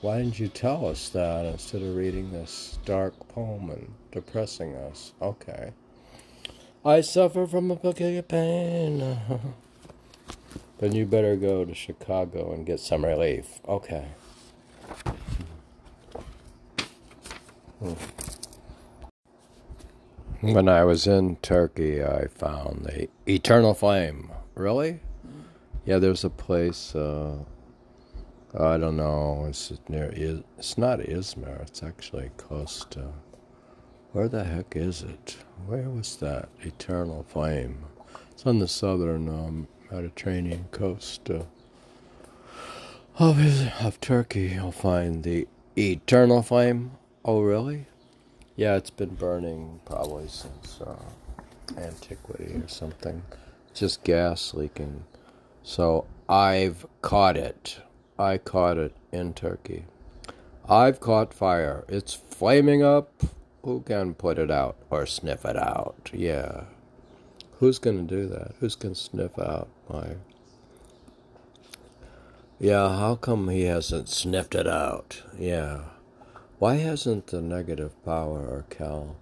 Why 0.00 0.18
didn't 0.18 0.38
you 0.38 0.48
tell 0.48 0.86
us 0.86 1.10
that 1.10 1.44
instead 1.44 1.82
of 1.82 1.94
reading 1.94 2.32
this 2.32 2.78
dark 2.86 3.28
poem 3.28 3.68
and 3.68 3.92
depressing 4.10 4.74
us? 4.74 5.12
Okay. 5.20 5.72
I 6.84 7.02
suffer 7.02 7.46
from 7.46 7.70
a 7.70 7.76
peculiar 7.76 8.22
pain. 8.22 9.18
then 10.78 10.94
you 10.94 11.04
better 11.04 11.36
go 11.36 11.66
to 11.66 11.74
Chicago 11.74 12.52
and 12.54 12.64
get 12.64 12.80
some 12.80 13.04
relief. 13.04 13.60
Okay. 13.68 14.08
Hmm. 17.80 17.92
When 20.40 20.66
I 20.70 20.84
was 20.84 21.06
in 21.06 21.36
Turkey, 21.36 22.02
I 22.02 22.28
found 22.28 22.86
the 22.86 23.08
Eternal 23.30 23.74
Flame. 23.74 24.30
Really? 24.54 25.00
Yeah, 25.84 25.98
there's 25.98 26.24
a 26.24 26.30
place. 26.30 26.94
Uh, 26.94 27.38
I 28.58 28.78
don't 28.78 28.96
know. 28.96 29.46
It's 29.48 29.72
near. 29.88 30.12
It's 30.14 30.76
not 30.76 31.00
Izmir. 31.00 31.62
It's 31.62 31.82
actually 31.82 32.30
close 32.36 32.84
to. 32.90 33.12
Where 34.12 34.28
the 34.28 34.44
heck 34.44 34.74
is 34.74 35.02
it? 35.02 35.36
Where 35.66 35.88
was 35.88 36.16
that 36.16 36.48
eternal 36.60 37.24
flame? 37.28 37.84
It's 38.32 38.44
on 38.44 38.58
the 38.58 38.66
southern 38.66 39.28
um, 39.28 39.68
Mediterranean 39.90 40.66
coast 40.72 41.30
uh, 41.30 41.44
of, 43.18 43.38
of 43.84 44.00
Turkey. 44.00 44.52
You'll 44.54 44.72
find 44.72 45.22
the 45.22 45.46
eternal 45.78 46.42
flame. 46.42 46.92
Oh, 47.24 47.42
really? 47.42 47.86
Yeah, 48.56 48.76
it's 48.76 48.90
been 48.90 49.14
burning 49.14 49.80
probably 49.84 50.26
since 50.28 50.80
uh, 50.80 50.96
antiquity 51.78 52.54
or 52.54 52.68
something. 52.68 53.22
Just 53.74 54.02
gas 54.02 54.54
leaking. 54.54 55.04
So 55.62 56.06
I've 56.28 56.86
caught 57.02 57.36
it. 57.36 57.78
I 58.18 58.38
caught 58.38 58.76
it 58.76 58.94
in 59.12 59.34
Turkey. 59.34 59.84
I've 60.68 61.00
caught 61.00 61.34
fire. 61.34 61.84
It's 61.88 62.14
flaming 62.14 62.82
up 62.82 63.24
who 63.62 63.80
can 63.82 64.14
put 64.14 64.38
it 64.38 64.50
out 64.50 64.76
or 64.90 65.06
sniff 65.06 65.44
it 65.44 65.56
out? 65.56 66.10
Yeah. 66.12 66.64
Who's 67.58 67.78
going 67.78 68.06
to 68.06 68.14
do 68.14 68.26
that? 68.28 68.54
Who's 68.60 68.74
going 68.74 68.94
to 68.94 69.00
sniff 69.00 69.38
out 69.38 69.68
my. 69.88 70.16
Yeah, 72.58 72.88
how 72.96 73.16
come 73.16 73.48
he 73.48 73.62
hasn't 73.64 74.08
sniffed 74.08 74.54
it 74.54 74.66
out? 74.66 75.22
Yeah. 75.38 75.80
Why 76.58 76.76
hasn't 76.76 77.28
the 77.28 77.40
negative 77.40 78.02
power 78.04 78.46
or 78.46 78.66
Kal 78.68 79.16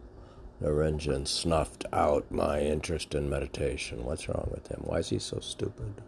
Niranjan 0.61 1.26
snuffed 1.26 1.85
out 1.92 2.30
my 2.30 2.61
interest 2.61 3.14
in 3.14 3.30
meditation? 3.30 4.04
What's 4.04 4.28
wrong 4.28 4.49
with 4.52 4.68
him? 4.68 4.83
Why 4.85 4.99
is 4.99 5.11
he 5.11 5.18
so 5.18 5.38
stupid? 5.40 6.02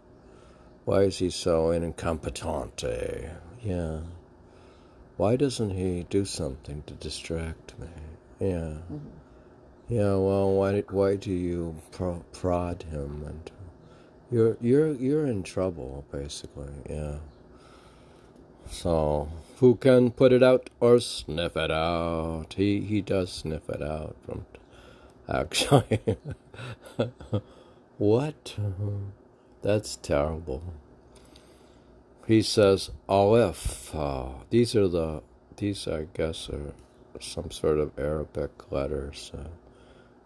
Why 0.91 1.03
is 1.03 1.19
he 1.19 1.29
so 1.29 1.67
incompetente? 1.67 3.29
Yeah. 3.63 3.99
Why 5.15 5.37
doesn't 5.37 5.69
he 5.69 6.05
do 6.09 6.25
something 6.25 6.83
to 6.85 6.93
distract 6.95 7.79
me? 7.79 7.87
Yeah. 8.41 8.75
Mm-hmm. 8.91 8.97
Yeah, 9.87 10.15
well, 10.15 10.51
why 10.51 10.81
why 10.89 11.15
do 11.15 11.31
you 11.31 11.77
pro- 11.91 12.25
prod 12.33 12.83
him 12.83 13.23
and 13.25 13.51
you're 14.29 14.57
you're 14.59 14.91
you're 14.91 15.25
in 15.25 15.43
trouble 15.43 16.03
basically. 16.11 16.73
Yeah. 16.89 17.19
So, 18.69 19.29
who 19.59 19.75
can 19.75 20.11
put 20.11 20.33
it 20.33 20.43
out 20.43 20.69
or 20.81 20.99
sniff 20.99 21.55
it 21.55 21.71
out? 21.71 22.55
He 22.57 22.81
he 22.81 22.99
does 22.99 23.31
sniff 23.31 23.69
it 23.69 23.81
out 23.81 24.17
from 24.25 24.45
actually. 25.29 26.01
what? 27.97 28.57
That's 29.61 29.95
terrible. 29.95 30.63
He 32.27 32.41
says 32.41 32.91
Aleph. 33.09 33.93
Uh, 33.95 34.29
these 34.49 34.75
are 34.75 34.87
the 34.87 35.23
these 35.57 35.87
I 35.87 36.07
guess 36.13 36.49
are 36.49 36.73
some 37.19 37.51
sort 37.51 37.79
of 37.79 37.97
Arabic 37.97 38.71
letters. 38.71 39.31
Uh, 39.33 39.47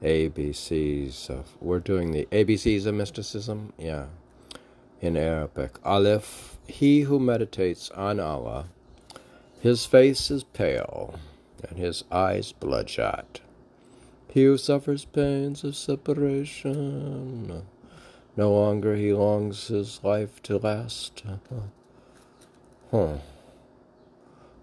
ABCs 0.01 1.29
of, 1.29 1.55
we're 1.59 1.79
doing 1.79 2.11
the 2.11 2.27
ABCs 2.31 2.85
of 2.85 2.93
mysticism, 2.93 3.73
yeah, 3.77 4.05
in 5.01 5.17
Arabic. 5.17 5.79
Aleph, 5.83 6.57
he 6.67 7.01
who 7.01 7.19
meditates 7.19 7.89
on 7.91 8.19
Allah, 8.19 8.67
his 9.59 9.85
face 9.85 10.29
is 10.29 10.43
pale 10.43 11.15
and 11.67 11.79
his 11.79 12.03
eyes 12.11 12.51
bloodshot. 12.51 13.41
He 14.29 14.43
who 14.43 14.57
suffers 14.57 15.05
pains 15.05 15.63
of 15.63 15.75
separation, 15.75 17.63
no 18.35 18.53
longer 18.53 18.95
he 18.95 19.13
longs 19.13 19.69
his 19.69 20.03
life 20.03 20.43
to 20.43 20.57
last. 20.57 21.23
Huh. 22.95 23.17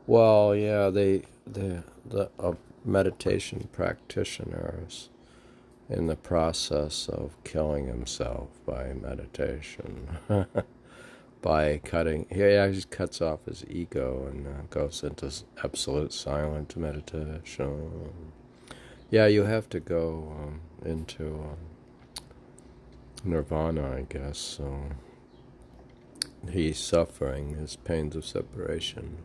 Well, 0.06 0.56
yeah, 0.56 0.88
they, 0.88 1.24
they, 1.46 1.82
the 2.06 2.30
uh, 2.38 2.54
meditation 2.82 3.68
practitioners 3.72 5.10
in 5.90 6.06
the 6.06 6.16
process 6.16 7.10
of 7.10 7.36
killing 7.44 7.88
himself 7.88 8.48
by 8.64 8.94
meditation. 8.94 10.16
by 11.42 11.82
cutting, 11.84 12.24
he 12.30 12.42
actually 12.42 12.84
cuts 12.84 13.20
off 13.20 13.44
his 13.44 13.66
ego 13.68 14.26
and 14.30 14.46
uh, 14.46 14.62
goes 14.70 15.02
into 15.02 15.30
absolute 15.62 16.14
silent 16.14 16.74
meditation. 16.74 18.12
Yeah, 19.10 19.26
you 19.26 19.42
have 19.42 19.68
to 19.68 19.78
go 19.78 20.34
um, 20.40 20.60
into 20.90 21.26
um, 21.34 21.56
nirvana, 23.24 23.94
I 23.94 24.06
guess. 24.08 24.38
So 24.38 24.86
he's 26.50 26.78
suffering 26.78 27.56
his 27.56 27.76
pains 27.76 28.16
of 28.16 28.24
separation, 28.24 29.18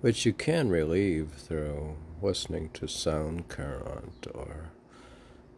which 0.00 0.24
you 0.24 0.32
can 0.32 0.68
relieve 0.68 1.32
through 1.32 1.96
listening 2.22 2.70
to 2.74 2.86
sound 2.86 3.48
current 3.48 4.26
or 4.34 4.70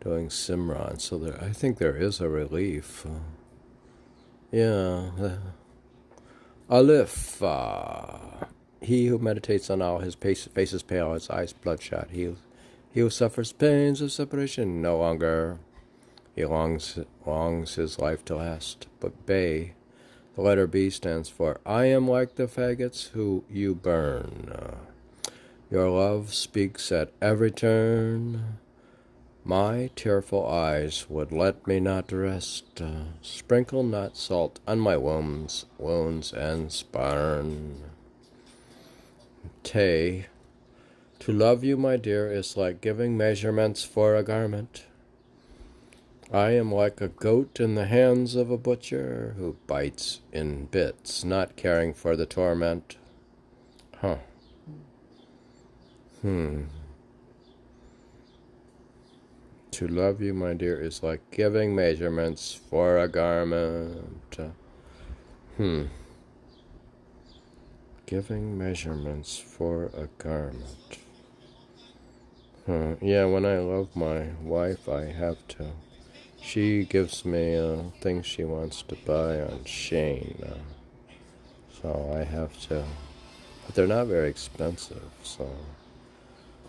doing 0.01 0.29
Simran. 0.29 1.01
So 1.01 1.19
there, 1.19 1.43
I 1.43 1.51
think 1.51 1.79
there 1.79 1.97
is 1.97 2.21
a 2.21 2.29
relief. 2.29 3.07
Yeah. 4.51 5.11
Aleph. 6.71 7.43
He 8.81 9.07
who 9.07 9.19
meditates 9.19 9.71
on 9.71 9.83
all 9.83 9.99
his 9.99 10.15
face, 10.15 10.47
face 10.47 10.73
is 10.73 10.83
pale, 10.83 11.15
his 11.15 11.29
eyes 11.31 11.53
bloodshot. 11.53 12.09
He, 12.11 12.35
he 12.93 13.01
who 13.01 13.11
suffers 13.11 13.53
pains 13.53 14.01
of 14.01 14.13
separation 14.13 14.81
no 14.81 14.99
longer. 14.99 15.59
He 16.35 16.45
longs, 16.45 16.99
longs 17.27 17.75
his 17.75 17.99
life 17.99 18.25
to 18.27 18.37
last. 18.37 18.87
But 19.01 19.27
Bay, 19.27 19.75
the 20.39 20.45
letter 20.45 20.69
B 20.69 20.89
stands 20.89 21.29
for 21.29 21.59
I 21.67 21.87
am 21.87 22.07
like 22.07 22.37
the 22.37 22.47
faggots 22.47 23.09
who 23.09 23.43
you 23.51 23.75
burn. 23.75 24.55
Your 25.69 25.91
love 25.91 26.33
speaks 26.33 26.93
at 26.93 27.11
every 27.21 27.51
turn. 27.51 28.59
My 29.45 29.91
tearful 29.97 30.47
eyes 30.47 31.07
would 31.11 31.33
let 31.33 31.67
me 31.67 31.81
not 31.81 32.13
rest. 32.13 32.81
Sprinkle 33.21 33.83
not 33.83 34.17
salt 34.17 34.61
on 34.65 34.79
my 34.79 34.97
wounds, 34.97 35.67
wounds 35.77 36.33
and 36.33 36.71
spurn. 36.71 37.91
Tay, 39.65 40.27
to 41.19 41.33
love 41.33 41.65
you, 41.65 41.77
my 41.77 41.97
dear, 41.97 42.31
is 42.31 42.57
like 42.57 42.81
giving 42.81 43.17
measurements 43.17 43.83
for 43.83 44.15
a 44.15 44.23
garment. 44.23 44.85
I 46.31 46.51
am 46.51 46.71
like 46.71 47.01
a 47.01 47.09
goat 47.09 47.59
in 47.59 47.75
the 47.75 47.87
hands 47.87 48.35
of 48.35 48.51
a 48.51 48.59
butcher 48.59 49.35
who 49.39 49.57
bites 49.67 50.21
in 50.31 50.67
bits, 50.67 51.25
not 51.25 51.57
caring 51.57 51.95
for 51.95 52.17
the 52.17 52.27
torment. 52.27 52.99
Huh. 54.03 54.19
Hmm. 56.21 56.65
To 59.71 59.89
love 59.89 60.21
you, 60.21 60.35
my 60.35 60.53
dear, 60.53 60.79
is 60.79 61.03
like 61.03 61.31
giving 61.31 61.75
measurements 61.75 62.53
for 62.53 62.99
a 62.99 63.09
garment. 63.09 64.37
Hmm. 65.57 65.85
Giving 68.05 68.59
measurements 68.59 69.39
for 69.39 69.87
a 69.87 70.09
garment. 70.19 70.99
Huh. 72.67 72.97
Yeah, 73.01 73.25
when 73.25 73.47
I 73.47 73.59
love 73.61 73.97
my 73.97 74.33
wife, 74.43 74.91
I 74.91 75.07
have 75.07 75.49
to. 75.49 75.73
She 76.41 76.85
gives 76.85 77.25
me 77.25 77.57
uh, 77.57 77.83
things 78.01 78.27
she 78.27 78.45
wants 78.45 78.83
to 78.83 78.97
buy 79.07 79.41
on 79.41 79.61
Shein. 79.65 80.53
Uh, 80.53 80.57
so 81.83 82.15
I 82.15 82.25
have 82.25 82.59
to. 82.69 82.85
But 83.67 83.75
they're 83.75 83.87
not 83.87 84.07
very 84.07 84.31
expensive, 84.31 85.11
so. 85.23 85.51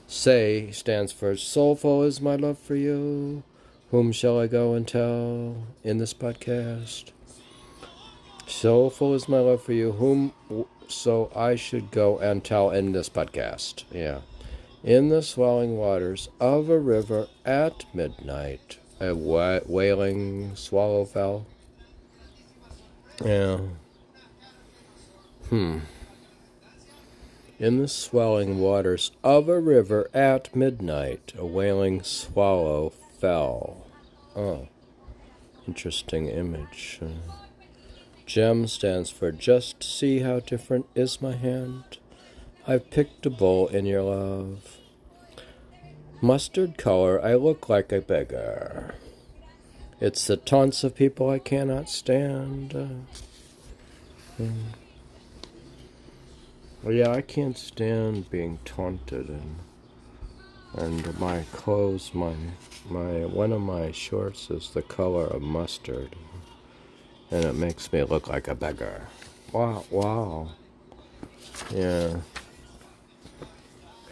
Say 0.08 0.71
stands 0.71 1.12
for 1.12 1.36
Soulful 1.36 2.03
is 2.03 2.19
my 2.19 2.36
love 2.36 2.58
for 2.58 2.75
you. 2.75 3.43
Whom 3.91 4.12
shall 4.12 4.39
I 4.39 4.47
go 4.47 4.73
and 4.73 4.88
tell 4.88 5.55
in 5.84 5.97
this 5.97 6.13
podcast? 6.13 7.12
Soulful 8.47 9.13
is 9.13 9.29
my 9.29 9.39
love 9.39 9.62
for 9.62 9.73
you. 9.73 9.93
Whom 9.93 10.34
so 10.88 11.32
I 11.36 11.55
should 11.55 11.91
go 11.91 12.17
and 12.17 12.43
tell 12.43 12.71
in 12.71 12.91
this 12.91 13.10
podcast. 13.10 13.84
Yeah. 13.91 14.21
In 14.84 15.10
the 15.10 15.21
swelling 15.21 15.77
waters 15.77 16.29
of 16.39 16.69
a 16.69 16.79
river 16.79 17.27
at 17.45 17.86
midnight, 17.93 18.79
a 19.00 19.14
wailing 19.16 20.56
swallow 20.56 21.06
fell. 21.06 21.46
Yeah. 23.24 23.60
Hmm 25.50 25.80
in 27.60 27.78
the 27.78 27.88
swelling 27.88 28.58
waters 28.60 29.12
of 29.22 29.50
a 29.50 29.60
river 29.60 30.10
at 30.14 30.56
midnight, 30.56 31.34
a 31.38 31.46
wailing 31.46 32.02
swallow 32.02 32.90
fell. 33.20 33.86
Oh, 34.36 34.70
interesting 35.68 36.28
image. 36.28 37.02
Gem 38.26 38.66
stands 38.68 39.10
for 39.10 39.32
just 39.32 39.84
see 39.84 40.20
how 40.20 40.40
different 40.40 40.86
is 40.96 41.22
my 41.22 41.36
hand. 41.36 41.98
I've 42.66 42.90
picked 42.90 43.26
a 43.26 43.30
bowl 43.30 43.68
in 43.68 43.86
your 43.86 44.04
love. 44.04 44.79
Mustard 46.21 46.77
color, 46.77 47.23
I 47.23 47.36
look 47.36 47.69
like 47.69 47.91
a 47.91 48.01
beggar. 48.01 48.95
It's 50.01 50.27
the 50.27 50.38
taunts 50.38 50.84
of 50.84 50.95
people 50.95 51.29
I 51.29 51.39
cannot 51.39 51.89
stand. 51.89 52.75
Uh, 52.75 52.88
hmm. 54.38 54.51
Yeah, 56.89 57.12
I 57.12 57.21
can't 57.21 57.58
stand 57.58 58.29
being 58.29 58.60
taunted 58.65 59.29
and 59.29 59.55
and 60.77 61.19
my 61.19 61.43
clothes, 61.51 62.13
my 62.13 62.34
my 62.89 63.25
one 63.25 63.51
of 63.51 63.62
my 63.62 63.91
shorts 63.91 64.49
is 64.49 64.69
the 64.69 64.82
color 64.82 65.25
of 65.25 65.41
mustard, 65.41 66.15
and 67.32 67.43
it 67.43 67.55
makes 67.55 67.91
me 67.91 68.03
look 68.03 68.27
like 68.27 68.47
a 68.47 68.55
beggar. 68.55 69.08
Wow, 69.51 69.84
wow, 69.89 70.49
yeah. 71.71 72.17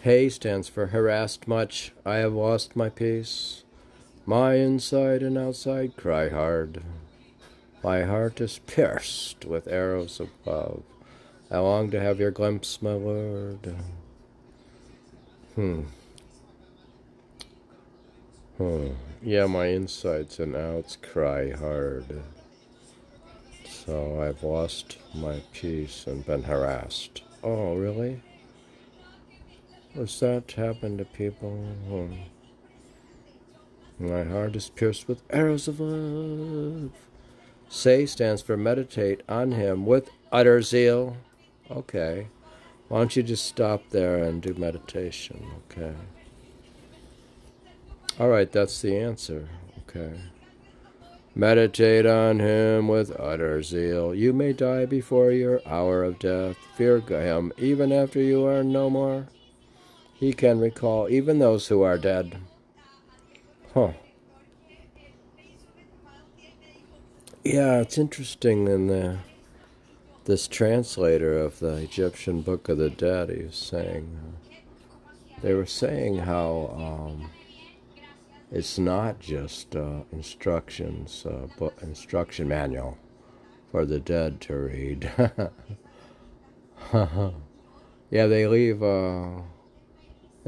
Hay 0.02 0.28
stands 0.28 0.68
for 0.68 0.86
harassed 0.86 1.48
much. 1.48 1.92
I 2.06 2.16
have 2.16 2.32
lost 2.32 2.76
my 2.76 2.88
peace. 2.88 3.64
My 4.24 4.54
inside 4.54 5.22
and 5.22 5.36
outside 5.36 5.96
cry 5.96 6.28
hard. 6.28 6.82
My 7.82 8.02
heart 8.02 8.40
is 8.40 8.60
pierced 8.60 9.44
with 9.44 9.66
arrows 9.66 10.20
of 10.20 10.28
love. 10.44 10.82
I 11.50 11.58
long 11.58 11.90
to 11.90 12.00
have 12.00 12.20
your 12.20 12.30
glimpse, 12.30 12.82
my 12.82 12.92
lord. 12.92 13.74
Hmm. 15.54 15.82
Hmm. 18.58 18.88
Yeah, 19.22 19.46
my 19.46 19.66
insides 19.66 20.38
and 20.38 20.54
outs 20.54 20.96
cry 20.96 21.50
hard. 21.50 22.22
So 23.64 24.20
I've 24.22 24.42
lost 24.42 24.98
my 25.14 25.40
peace 25.52 26.06
and 26.06 26.24
been 26.24 26.42
harassed. 26.42 27.22
Oh, 27.42 27.74
really? 27.74 28.20
Does 29.98 30.20
that 30.20 30.52
happen 30.52 30.96
to 30.98 31.04
people? 31.04 31.58
My 33.98 34.22
heart 34.22 34.54
is 34.54 34.70
pierced 34.70 35.08
with 35.08 35.24
arrows 35.28 35.66
of 35.66 35.80
love. 35.80 36.92
Say 37.68 38.06
stands 38.06 38.40
for 38.40 38.56
meditate 38.56 39.22
on 39.28 39.50
Him 39.50 39.86
with 39.86 40.08
utter 40.30 40.62
zeal. 40.62 41.16
Okay. 41.68 42.28
Why 42.86 42.98
don't 42.98 43.16
you 43.16 43.24
just 43.24 43.44
stop 43.46 43.90
there 43.90 44.22
and 44.22 44.40
do 44.40 44.54
meditation? 44.54 45.44
Okay. 45.66 45.92
All 48.20 48.28
right, 48.28 48.52
that's 48.52 48.80
the 48.80 48.96
answer. 48.96 49.48
Okay. 49.80 50.16
Meditate 51.34 52.06
on 52.06 52.38
Him 52.38 52.86
with 52.86 53.18
utter 53.18 53.64
zeal. 53.64 54.14
You 54.14 54.32
may 54.32 54.52
die 54.52 54.86
before 54.86 55.32
your 55.32 55.60
hour 55.66 56.04
of 56.04 56.20
death. 56.20 56.56
Fear 56.76 57.00
Him 57.00 57.52
even 57.58 57.90
after 57.90 58.20
you 58.20 58.46
are 58.46 58.62
no 58.62 58.88
more. 58.88 59.26
He 60.18 60.32
can 60.32 60.58
recall 60.58 61.08
even 61.08 61.38
those 61.38 61.68
who 61.68 61.82
are 61.82 61.96
dead. 61.96 62.38
Huh. 63.72 63.92
Yeah, 67.44 67.80
it's 67.80 67.96
interesting 67.96 68.66
in 68.66 68.88
the 68.88 69.18
this 70.24 70.48
translator 70.48 71.38
of 71.38 71.60
the 71.60 71.76
Egyptian 71.76 72.42
Book 72.42 72.68
of 72.68 72.76
the 72.76 72.90
Dead, 72.90 73.30
he 73.30 73.44
was 73.44 73.56
saying, 73.56 74.18
uh, 74.22 74.56
they 75.40 75.54
were 75.54 75.64
saying 75.64 76.18
how 76.18 77.08
um, 77.10 77.30
it's 78.52 78.78
not 78.78 79.20
just 79.20 79.74
uh, 79.74 80.00
instructions, 80.12 81.24
uh, 81.24 81.46
book, 81.58 81.78
instruction 81.80 82.48
manual 82.48 82.98
for 83.70 83.86
the 83.86 84.00
dead 84.00 84.40
to 84.42 84.54
read. 84.54 85.10
yeah, 86.92 88.26
they 88.26 88.46
leave. 88.46 88.82
Uh, 88.82 89.40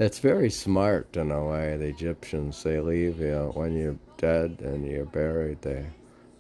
it's 0.01 0.19
very 0.19 0.49
smart 0.51 1.15
in 1.17 1.31
a 1.31 1.45
way. 1.47 1.77
The 1.77 1.89
Egyptians 1.89 2.63
they 2.63 2.81
leave 2.81 3.21
you 3.21 3.53
when 3.55 3.77
you're 3.77 3.99
dead 4.17 4.61
and 4.61 4.87
you're 4.87 5.05
buried. 5.05 5.61
They 5.61 5.87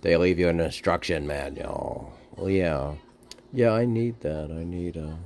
they 0.01 0.17
leave 0.17 0.39
you 0.39 0.49
an 0.49 0.61
instruction 0.61 1.27
manual. 1.27 2.13
Well, 2.37 2.49
yeah, 2.49 2.95
yeah. 3.53 3.73
I 3.73 3.85
need 3.85 4.21
that. 4.21 4.51
I 4.51 4.65
need 4.65 4.97
a 4.97 5.19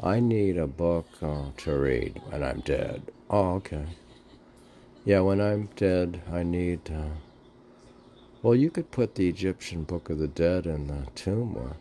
I 0.00 0.20
need 0.20 0.58
a 0.58 0.68
book 0.68 1.08
uh, 1.20 1.46
to 1.58 1.76
read 1.76 2.20
when 2.28 2.44
I'm 2.44 2.60
dead. 2.60 3.10
Oh, 3.28 3.54
okay. 3.54 3.86
Yeah, 5.04 5.20
when 5.20 5.40
I'm 5.40 5.68
dead, 5.74 6.22
I 6.32 6.44
need. 6.44 6.88
Uh, 6.88 7.16
well, 8.42 8.54
you 8.54 8.70
could 8.70 8.90
put 8.90 9.16
the 9.16 9.28
Egyptian 9.28 9.82
Book 9.84 10.08
of 10.08 10.18
the 10.18 10.28
Dead 10.28 10.66
in 10.66 10.86
the 10.86 11.06
tomb. 11.14 11.56
Or, 11.56 11.76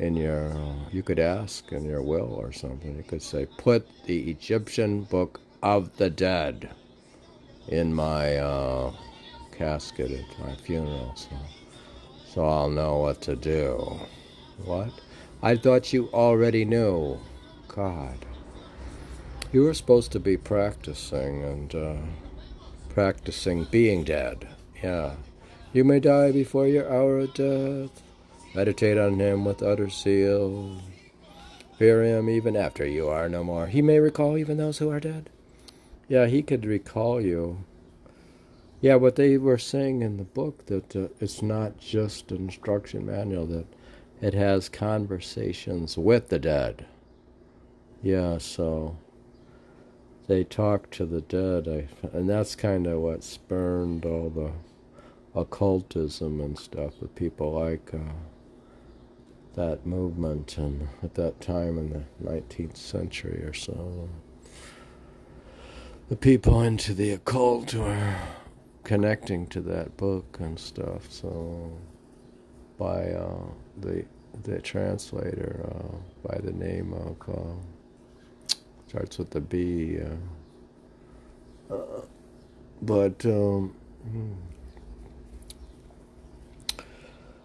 in 0.00 0.16
your, 0.16 0.50
you 0.90 1.02
could 1.02 1.18
ask 1.18 1.70
in 1.72 1.84
your 1.84 2.00
will 2.02 2.32
or 2.32 2.52
something. 2.52 2.96
You 2.96 3.02
could 3.02 3.22
say, 3.22 3.46
"Put 3.58 3.86
the 4.06 4.30
Egyptian 4.30 5.02
Book 5.04 5.40
of 5.62 5.94
the 5.98 6.08
Dead 6.08 6.70
in 7.68 7.94
my 7.94 8.38
uh, 8.38 8.92
casket 9.52 10.10
at 10.10 10.38
my 10.38 10.56
funeral, 10.56 11.14
so 11.14 11.36
so 12.32 12.44
I'll 12.44 12.70
know 12.70 12.96
what 12.96 13.20
to 13.22 13.36
do." 13.36 14.00
What? 14.64 14.90
I 15.42 15.56
thought 15.56 15.92
you 15.92 16.08
already 16.12 16.64
knew. 16.64 17.18
God, 17.68 18.24
you 19.52 19.62
were 19.64 19.74
supposed 19.74 20.12
to 20.12 20.20
be 20.20 20.36
practicing 20.36 21.44
and 21.44 21.74
uh, 21.74 21.96
practicing 22.88 23.64
being 23.64 24.04
dead. 24.04 24.48
Yeah, 24.82 25.16
you 25.74 25.84
may 25.84 26.00
die 26.00 26.32
before 26.32 26.66
your 26.66 26.90
hour 26.90 27.18
of 27.18 27.34
death. 27.34 28.02
Meditate 28.52 28.98
on 28.98 29.20
him 29.20 29.44
with 29.44 29.62
utter 29.62 29.88
zeal. 29.88 30.80
Fear 31.78 32.02
him 32.02 32.28
even 32.28 32.56
after 32.56 32.84
you 32.84 33.08
are 33.08 33.28
no 33.28 33.44
more. 33.44 33.68
He 33.68 33.80
may 33.80 34.00
recall 34.00 34.36
even 34.36 34.56
those 34.56 34.78
who 34.78 34.90
are 34.90 35.00
dead. 35.00 35.30
Yeah, 36.08 36.26
he 36.26 36.42
could 36.42 36.66
recall 36.66 37.20
you. 37.20 37.64
Yeah, 38.80 38.96
what 38.96 39.16
they 39.16 39.38
were 39.38 39.58
saying 39.58 40.02
in 40.02 40.16
the 40.16 40.24
book 40.24 40.66
that 40.66 40.96
uh, 40.96 41.08
it's 41.20 41.42
not 41.42 41.78
just 41.78 42.32
an 42.32 42.38
instruction 42.38 43.06
manual 43.06 43.46
that 43.46 43.66
it 44.20 44.34
has 44.34 44.68
conversations 44.68 45.96
with 45.96 46.28
the 46.28 46.38
dead. 46.38 46.86
Yeah, 48.02 48.38
so 48.38 48.96
they 50.26 50.42
talk 50.44 50.90
to 50.90 51.06
the 51.06 51.20
dead, 51.20 51.68
I, 51.68 52.08
and 52.16 52.28
that's 52.28 52.54
kind 52.56 52.86
of 52.86 53.00
what 53.00 53.22
spurned 53.22 54.04
all 54.04 54.30
the 54.30 54.52
occultism 55.38 56.40
and 56.40 56.58
stuff 56.58 56.94
with 57.00 57.14
people 57.14 57.52
like. 57.52 57.94
Uh, 57.94 58.12
that 59.54 59.84
movement 59.84 60.56
and 60.58 60.88
at 61.02 61.14
that 61.14 61.40
time 61.40 61.78
in 61.78 61.90
the 61.90 62.30
19th 62.30 62.76
century 62.76 63.42
or 63.42 63.52
so. 63.52 64.08
The 66.08 66.16
people 66.16 66.62
into 66.62 66.94
the 66.94 67.12
occult 67.12 67.74
were 67.74 68.16
connecting 68.84 69.46
to 69.48 69.60
that 69.62 69.96
book 69.96 70.38
and 70.40 70.58
stuff. 70.58 71.10
So, 71.10 71.72
by 72.78 73.10
uh, 73.10 73.44
the 73.80 74.04
the 74.42 74.60
translator 74.60 75.66
uh, 75.68 75.96
by 76.26 76.38
the 76.38 76.52
name 76.52 76.92
of 76.94 77.16
uh, 77.28 78.54
starts 78.88 79.18
with 79.18 79.30
the 79.30 79.40
B, 79.40 79.98
uh, 81.70 81.74
uh, 81.74 82.02
but 82.82 83.24
um, 83.26 83.74
hmm. 84.10 84.32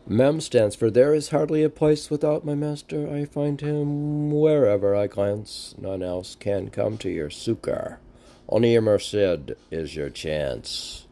Mem 0.07 0.39
stands 0.39 0.75
for 0.75 0.91
There 0.91 1.15
is 1.15 1.29
hardly 1.29 1.63
a 1.63 1.69
place 1.69 2.11
without 2.11 2.45
my 2.45 2.53
master. 2.53 3.11
I 3.11 3.25
find 3.25 3.59
him 3.59 4.29
wherever 4.29 4.95
I 4.95 5.07
glance. 5.07 5.73
None 5.79 6.03
else 6.03 6.35
can 6.35 6.69
come 6.69 6.99
to 6.99 7.09
your 7.09 7.31
succor. 7.31 7.99
Only 8.47 8.73
your 8.73 8.83
murshid 8.83 9.55
is 9.71 9.95
your 9.95 10.11
chance. 10.11 11.07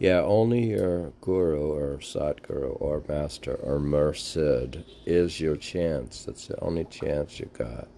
Yeah, 0.00 0.22
only 0.22 0.70
your 0.70 1.12
guru 1.20 1.72
or 1.72 1.98
satguru 1.98 2.76
or 2.80 3.04
master 3.06 3.54
or 3.54 3.78
murshid 3.78 4.82
is 5.06 5.38
your 5.38 5.54
chance. 5.54 6.24
That's 6.24 6.48
the 6.48 6.60
only 6.60 6.84
chance 6.84 7.38
you 7.38 7.48
got. 7.52 7.88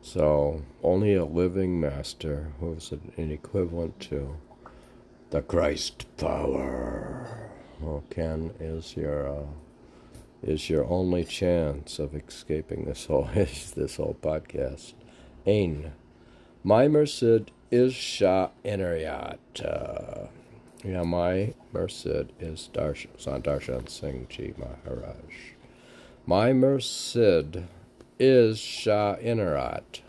So, 0.00 0.62
only 0.82 1.14
a 1.14 1.26
living 1.26 1.78
master 1.78 2.52
who 2.58 2.72
is 2.72 2.90
an 2.90 3.30
equivalent 3.30 4.00
to 4.00 4.38
the 5.28 5.42
Christ 5.42 6.06
power. 6.16 7.01
Well, 7.82 8.04
Ken 8.10 8.52
is 8.60 8.96
your 8.96 9.28
uh, 9.28 9.46
is 10.40 10.70
your 10.70 10.84
only 10.84 11.24
chance 11.24 11.98
of 11.98 12.14
escaping 12.14 12.84
this 12.84 13.06
whole 13.06 13.28
this 13.34 13.96
whole 13.96 14.16
podcast. 14.22 14.92
Ain, 15.46 15.90
my 16.62 16.86
murshid 16.86 17.48
is 17.72 17.92
Shah 17.92 18.50
Inayat. 18.64 19.38
Uh, 19.64 20.28
yeah, 20.84 21.02
my 21.02 21.54
murshid 21.74 22.28
is 22.38 22.70
Darshan, 22.72 23.20
Sant 23.20 23.46
Darshan 23.46 23.88
Singh 23.88 24.28
Ji 24.28 24.54
Maharaj. 24.56 25.34
My 26.24 26.52
murshid 26.52 27.64
is 28.20 28.60
Shah 28.60 29.16
Inayat. 29.16 30.02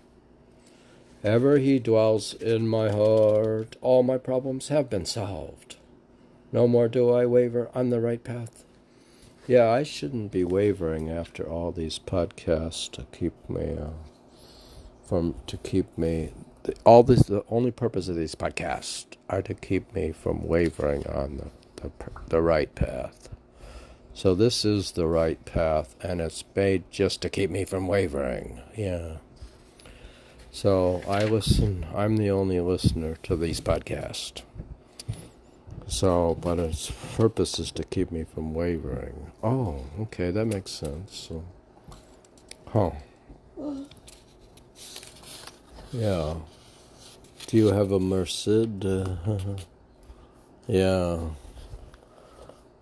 Ever 1.23 1.57
he 1.57 1.79
dwells 1.79 2.35
in 2.35 2.67
my 2.67 2.91
heart, 2.91 3.77
all 3.81 4.03
my 4.03 4.19
problems 4.19 4.67
have 4.67 4.91
been 4.91 5.05
solved. 5.05 5.77
No 6.53 6.67
more 6.67 6.87
do 6.87 7.09
I 7.09 7.25
waver 7.25 7.71
on 7.73 7.89
the 7.89 7.99
right 7.99 8.23
path. 8.23 8.63
Yeah, 9.47 9.69
I 9.71 9.81
shouldn't 9.81 10.31
be 10.31 10.43
wavering 10.43 11.09
after 11.09 11.43
all 11.43 11.71
these 11.71 11.97
podcasts 11.97 12.89
to 12.91 13.07
keep 13.11 13.33
me 13.49 13.75
uh, 13.77 13.89
from 15.03 15.35
to 15.47 15.57
keep 15.57 15.97
me. 15.97 16.31
All 16.85 17.01
this, 17.01 17.23
the 17.23 17.43
only 17.49 17.71
purpose 17.71 18.07
of 18.07 18.15
these 18.15 18.35
podcasts 18.35 19.07
are 19.29 19.41
to 19.41 19.55
keep 19.55 19.93
me 19.95 20.11
from 20.11 20.47
wavering 20.47 21.05
on 21.07 21.37
the, 21.37 21.49
the 21.81 21.91
the 22.29 22.41
right 22.41 22.73
path. 22.75 23.29
So 24.13 24.35
this 24.35 24.63
is 24.63 24.91
the 24.91 25.07
right 25.07 25.43
path, 25.45 25.95
and 26.01 26.21
it's 26.21 26.43
made 26.55 26.83
just 26.91 27.19
to 27.23 27.29
keep 27.31 27.49
me 27.49 27.65
from 27.65 27.87
wavering. 27.87 28.61
Yeah. 28.77 29.17
So 30.51 31.01
I 31.07 31.23
listen. 31.23 31.87
I'm 31.95 32.17
the 32.17 32.29
only 32.29 32.61
listener 32.61 33.17
to 33.23 33.35
these 33.35 33.59
podcasts. 33.59 34.43
So, 35.87 36.37
but 36.41 36.59
its 36.59 36.91
purpose 37.15 37.59
is 37.59 37.71
to 37.71 37.83
keep 37.83 38.11
me 38.11 38.23
from 38.23 38.53
wavering. 38.53 39.31
Oh, 39.43 39.83
okay, 40.01 40.31
that 40.31 40.45
makes 40.45 40.71
sense. 40.71 41.29
So, 41.29 41.43
huh. 42.69 42.91
Yeah. 45.91 46.35
Do 47.47 47.57
you 47.57 47.67
have 47.67 47.91
a 47.91 47.99
murshid? 47.99 48.83
Uh, 48.83 49.57
yeah. 50.67 51.19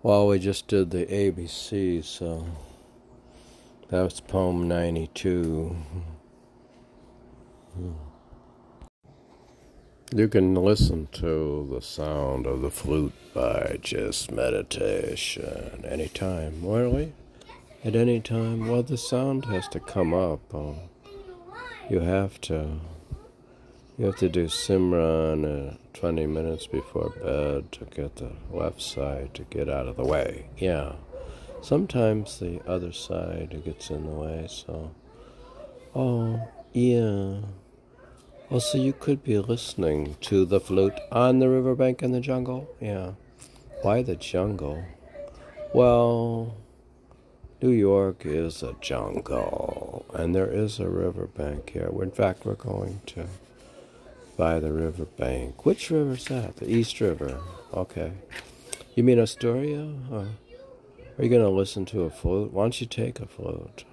Well, 0.02 0.28
we 0.28 0.38
just 0.38 0.66
did 0.66 0.90
the 0.90 1.04
ABC, 1.06 2.02
so 2.04 2.46
that 3.88 4.02
was 4.02 4.20
poem 4.20 4.66
92. 4.66 5.76
Hmm. 7.74 8.11
You 10.14 10.28
can 10.28 10.54
listen 10.54 11.08
to 11.12 11.66
the 11.72 11.80
sound 11.80 12.46
of 12.46 12.60
the 12.60 12.70
flute 12.70 13.14
by 13.32 13.78
just 13.80 14.30
meditation 14.30 15.86
anytime. 15.88 16.60
Really? 16.62 17.14
At 17.82 17.96
any 17.96 18.20
time? 18.20 18.68
Well, 18.68 18.82
the 18.82 18.98
sound 18.98 19.46
has 19.46 19.66
to 19.68 19.80
come 19.80 20.12
up. 20.12 20.54
Uh, 20.54 20.74
you 21.88 22.00
have 22.00 22.38
to. 22.42 22.80
You 23.96 24.06
have 24.06 24.16
to 24.16 24.28
do 24.28 24.48
Simran 24.48 25.72
uh, 25.72 25.76
20 25.94 26.26
minutes 26.26 26.66
before 26.66 27.08
bed 27.22 27.72
to 27.72 27.86
get 27.86 28.16
the 28.16 28.32
left 28.50 28.82
side 28.82 29.32
to 29.32 29.44
get 29.44 29.70
out 29.70 29.88
of 29.88 29.96
the 29.96 30.04
way. 30.04 30.48
Yeah. 30.58 30.92
Sometimes 31.62 32.38
the 32.38 32.60
other 32.66 32.92
side 32.92 33.62
gets 33.64 33.88
in 33.88 34.04
the 34.04 34.12
way, 34.12 34.46
so. 34.50 34.94
Oh, 35.94 36.48
yeah. 36.74 37.38
Also, 38.52 38.76
you 38.76 38.92
could 38.92 39.24
be 39.24 39.38
listening 39.38 40.14
to 40.20 40.44
the 40.44 40.60
flute 40.60 41.00
on 41.10 41.38
the 41.38 41.48
riverbank 41.48 42.02
in 42.02 42.12
the 42.12 42.20
jungle. 42.20 42.68
Yeah. 42.82 43.12
Why 43.80 44.02
the 44.02 44.14
jungle? 44.14 44.84
Well, 45.72 46.54
New 47.62 47.70
York 47.70 48.26
is 48.26 48.62
a 48.62 48.76
jungle, 48.82 50.04
and 50.12 50.34
there 50.34 50.52
is 50.52 50.78
a 50.78 50.86
riverbank 50.86 51.70
here. 51.70 51.90
In 52.02 52.10
fact, 52.10 52.44
we're 52.44 52.56
going 52.56 53.00
to 53.06 53.24
by 54.36 54.60
the 54.60 54.70
riverbank. 54.70 55.64
Which 55.64 55.90
river's 55.90 56.26
that? 56.26 56.56
The 56.56 56.70
East 56.70 57.00
River. 57.00 57.40
Okay. 57.72 58.12
You 58.94 59.02
mean 59.02 59.18
Astoria? 59.18 59.94
Or 60.10 60.26
are 61.16 61.24
you 61.24 61.30
going 61.30 61.40
to 61.40 61.48
listen 61.48 61.86
to 61.86 62.02
a 62.02 62.10
flute? 62.10 62.52
Why 62.52 62.64
don't 62.64 62.78
you 62.82 62.86
take 62.86 63.18
a 63.18 63.26
flute? 63.26 63.86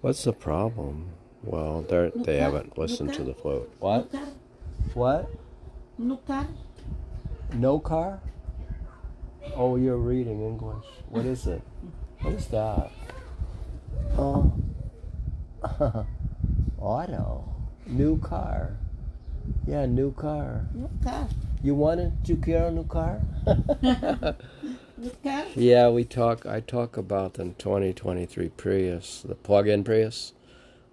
What's 0.00 0.24
the 0.24 0.32
problem? 0.32 1.10
Well, 1.44 1.82
they 1.82 2.10
they 2.14 2.38
haven't 2.38 2.76
listened 2.78 3.14
to 3.14 3.24
the 3.24 3.34
float. 3.34 3.70
What? 3.78 4.10
What? 4.94 5.30
No 5.96 6.16
car. 6.18 6.46
No 7.54 7.78
car? 7.78 8.20
Oh, 9.54 9.76
you're 9.76 9.96
reading 9.96 10.42
English. 10.42 10.84
What 11.08 11.24
is 11.24 11.46
it? 11.46 11.62
What 12.20 12.34
is 12.34 12.46
that? 12.48 12.90
Oh. 14.16 14.52
Auto. 16.78 17.44
New 17.86 18.18
car. 18.18 18.76
Yeah, 19.66 19.86
new 19.86 20.12
car. 20.12 20.66
No 20.74 20.90
car. 21.02 21.28
You 21.62 21.74
wanted 21.74 22.24
to 22.26 22.34
get 22.34 22.62
a 22.62 22.70
new 22.70 22.84
car? 22.84 23.20
No 25.00 25.10
car. 25.22 25.44
yeah, 25.54 25.88
we 25.90 26.02
talk. 26.04 26.44
I 26.44 26.58
talk 26.58 26.96
about 26.96 27.34
the 27.34 27.44
2023 27.56 28.48
Prius, 28.48 29.22
the 29.22 29.36
plug-in 29.36 29.84
Prius. 29.84 30.32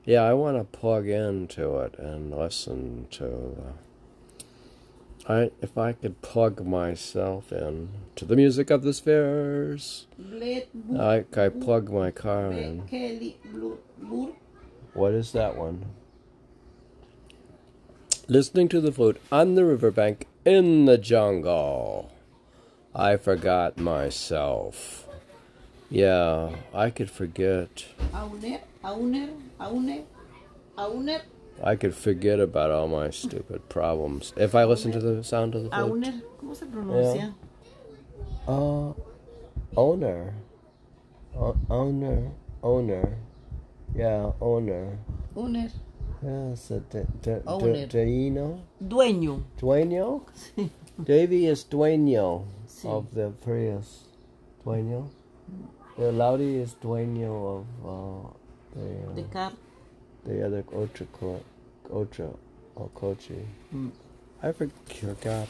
Yeah, 0.06 0.22
I 0.22 0.34
want 0.34 0.58
to 0.58 0.64
plug 0.64 1.08
into 1.08 1.78
it 1.80 1.98
and 1.98 2.32
listen 2.32 3.08
to. 3.12 3.26
Uh, 3.28 3.74
I 5.28 5.52
if 5.64 5.76
I 5.76 5.94
could 5.94 6.22
plug 6.22 6.64
myself 6.64 7.52
in 7.52 7.90
to 8.16 8.26
the 8.26 8.36
music 8.36 8.70
of 8.70 8.84
the 8.84 8.94
spheres, 8.94 10.06
like 10.88 11.36
I 11.36 11.50
plug 11.50 11.92
my 11.92 12.12
car 12.12 12.52
in. 12.52 12.88
Kelly, 12.88 13.38
Blue, 13.46 13.80
Blue. 13.98 14.36
What 14.94 15.14
is 15.14 15.32
that 15.32 15.58
one? 15.58 15.86
Listening 18.28 18.70
to 18.70 18.82
the 18.82 18.92
flute 18.92 19.20
on 19.32 19.56
the 19.56 19.66
riverbank 19.66 20.28
in 20.46 20.86
the 20.86 21.00
jungle. 21.00 22.12
I 22.94 23.18
forgot 23.18 23.78
myself. 23.78 25.05
Yeah, 25.90 26.50
I 26.74 26.90
could 26.90 27.10
forget. 27.12 27.86
Auner, 28.14 28.60
Auner, 28.84 29.30
Auner, 29.60 30.04
Auner, 30.78 31.22
I 31.64 31.76
could 31.76 31.96
forget 31.96 32.40
about 32.40 32.72
all 32.72 32.88
my 32.88 33.10
stupid 33.12 33.70
problems 33.70 34.34
if 34.36 34.56
I 34.56 34.66
listen 34.66 34.92
to 34.92 35.00
the 35.00 35.24
sound 35.24 35.56
of 35.56 35.64
the 35.64 35.70
flute. 35.70 35.92
Auner. 36.04 36.22
¿Cómo 36.42 36.56
se 36.56 36.66
pronuncia? 36.66 37.34
Uh, 38.48 38.94
owner. 39.78 40.34
O- 41.36 41.56
owner. 41.70 42.32
Owner. 42.64 43.18
Yeah, 43.96 44.32
owner. 44.42 44.98
Auner. 45.36 45.72
Yes, 46.24 46.72
a 46.72 46.80
de, 46.80 47.06
de, 47.22 47.42
Owner. 47.46 47.88
de? 47.88 48.06
Dueño. 48.84 49.44
Dueño? 49.60 50.22
Davy 51.04 51.46
is 51.48 51.64
dueño 51.66 52.44
Sí. 52.68 52.88
of 52.88 53.14
the 53.14 53.30
Prius. 53.44 54.06
Dueño? 54.66 55.10
The 55.98 56.12
Laudi 56.12 56.62
is 56.62 56.76
dueño 56.84 57.60
of 57.60 57.66
uh, 57.86 58.30
the, 58.76 59.22
De 59.22 59.28
uh, 59.28 59.32
car. 59.32 59.52
the 60.26 60.46
other 60.46 60.64
Ocho, 60.74 61.08
co- 61.14 61.42
Ocho, 61.92 62.38
or 62.76 62.90
Kochi. 62.94 63.46
Mm. 63.74 63.92
I 64.44 64.52
forgot. 64.52 65.48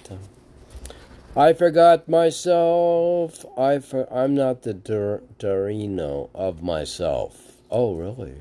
I 1.36 1.54
forgot 1.54 2.08
myself. 2.08 3.44
I 3.58 3.80
for- 3.80 4.12
I'm 4.14 4.36
not 4.36 4.62
the 4.62 4.74
Dur- 4.74 5.24
Dorino 5.40 6.30
of 6.36 6.62
myself. 6.62 7.54
Oh, 7.72 7.96
really? 7.96 8.36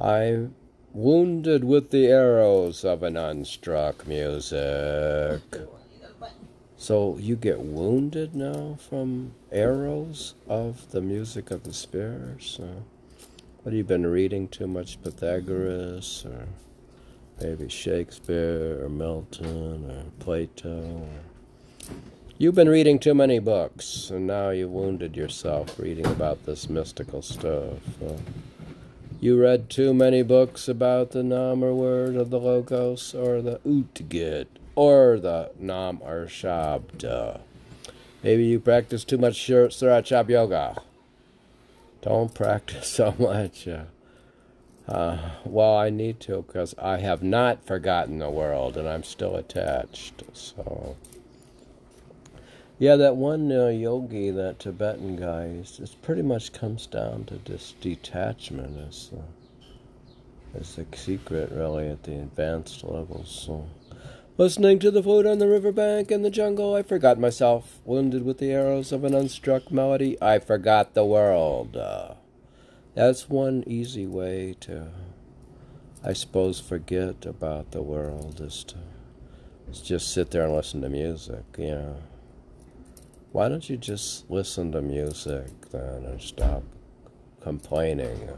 I 0.00 0.46
wounded 0.92 1.64
with 1.64 1.90
the 1.90 2.06
arrows 2.06 2.84
of 2.84 3.02
an 3.02 3.14
unstruck 3.14 4.06
music. 4.06 5.42
So 6.84 7.16
you 7.18 7.36
get 7.36 7.60
wounded 7.60 8.34
now 8.34 8.76
from 8.78 9.32
arrows 9.50 10.34
of 10.46 10.90
the 10.90 11.00
music 11.00 11.50
of 11.50 11.62
the 11.62 11.72
spheres? 11.72 12.60
Uh, 12.62 12.82
what 13.62 13.72
have 13.72 13.72
you 13.72 13.84
been 13.84 14.06
reading 14.06 14.48
too 14.48 14.66
much 14.66 15.02
Pythagoras 15.02 16.26
or 16.26 16.46
maybe 17.40 17.70
Shakespeare 17.70 18.84
or 18.84 18.90
Milton 18.90 19.90
or 19.90 20.04
Plato? 20.22 21.08
Or... 21.88 21.94
You've 22.36 22.54
been 22.54 22.68
reading 22.68 22.98
too 22.98 23.14
many 23.14 23.38
books, 23.38 24.10
and 24.10 24.26
now 24.26 24.50
you've 24.50 24.70
wounded 24.70 25.16
yourself 25.16 25.78
reading 25.78 26.04
about 26.04 26.44
this 26.44 26.68
mystical 26.68 27.22
stuff. 27.22 27.78
Uh, 28.02 28.18
you 29.22 29.40
read 29.40 29.70
too 29.70 29.94
many 29.94 30.22
books 30.22 30.68
about 30.68 31.12
the 31.12 31.22
namer 31.22 31.72
word 31.72 32.14
of 32.14 32.28
the 32.28 32.38
Logos 32.38 33.14
or 33.14 33.40
the 33.40 33.58
Utgid 33.60 34.48
or 34.74 35.18
the 35.18 35.50
Nam 35.58 36.00
or 36.02 36.26
Shabda. 36.26 37.40
Maybe 38.22 38.44
you 38.46 38.60
practice 38.60 39.04
too 39.04 39.18
much 39.18 39.34
Shabd 39.36 40.28
Yoga. 40.28 40.82
Don't 42.00 42.34
practice 42.34 42.88
so 42.92 43.14
much. 43.18 43.68
Uh, 43.68 43.84
uh, 44.86 45.30
well, 45.44 45.76
I 45.76 45.88
need 45.88 46.20
to 46.20 46.42
because 46.42 46.74
I 46.78 46.98
have 46.98 47.22
not 47.22 47.66
forgotten 47.66 48.18
the 48.18 48.30
world 48.30 48.76
and 48.76 48.86
I'm 48.88 49.02
still 49.02 49.36
attached. 49.36 50.22
So, 50.34 50.96
yeah, 52.78 52.96
that 52.96 53.16
one 53.16 53.50
uh, 53.50 53.68
yogi, 53.68 54.30
that 54.30 54.58
Tibetan 54.58 55.16
guy, 55.16 55.44
it 55.62 55.96
pretty 56.02 56.22
much 56.22 56.52
comes 56.52 56.86
down 56.86 57.24
to 57.26 57.36
this 57.36 57.74
detachment 57.80 58.76
as 58.86 59.10
the, 59.10 60.60
as 60.60 60.76
the 60.76 60.86
secret, 60.94 61.50
really, 61.50 61.88
at 61.88 62.02
the 62.02 62.16
advanced 62.16 62.84
levels. 62.84 63.46
So, 63.46 63.66
listening 64.36 64.78
to 64.80 64.90
the 64.90 65.02
flute 65.02 65.26
on 65.26 65.38
the 65.38 65.48
riverbank 65.48 66.10
in 66.10 66.22
the 66.22 66.30
jungle, 66.30 66.74
I 66.74 66.82
forgot 66.82 67.18
myself. 67.18 67.80
Wounded 67.84 68.24
with 68.24 68.38
the 68.38 68.52
arrows 68.52 68.92
of 68.92 69.04
an 69.04 69.12
unstruck 69.12 69.70
melody, 69.70 70.20
I 70.20 70.38
forgot 70.38 70.94
the 70.94 71.04
world. 71.04 71.76
Uh, 71.76 72.14
that's 72.94 73.28
one 73.28 73.64
easy 73.66 74.06
way 74.06 74.56
to, 74.60 74.88
I 76.02 76.12
suppose, 76.12 76.60
forget 76.60 77.26
about 77.26 77.70
the 77.70 77.82
world 77.82 78.40
is 78.40 78.64
to 78.64 78.76
is 79.70 79.80
just 79.80 80.12
sit 80.12 80.30
there 80.30 80.44
and 80.44 80.54
listen 80.54 80.82
to 80.82 80.88
music. 80.88 81.44
Yeah. 81.56 81.94
Why 83.32 83.48
don't 83.48 83.68
you 83.68 83.76
just 83.76 84.30
listen 84.30 84.72
to 84.72 84.82
music 84.82 85.70
then 85.70 86.04
and 86.04 86.20
stop 86.20 86.62
complaining 87.40 88.28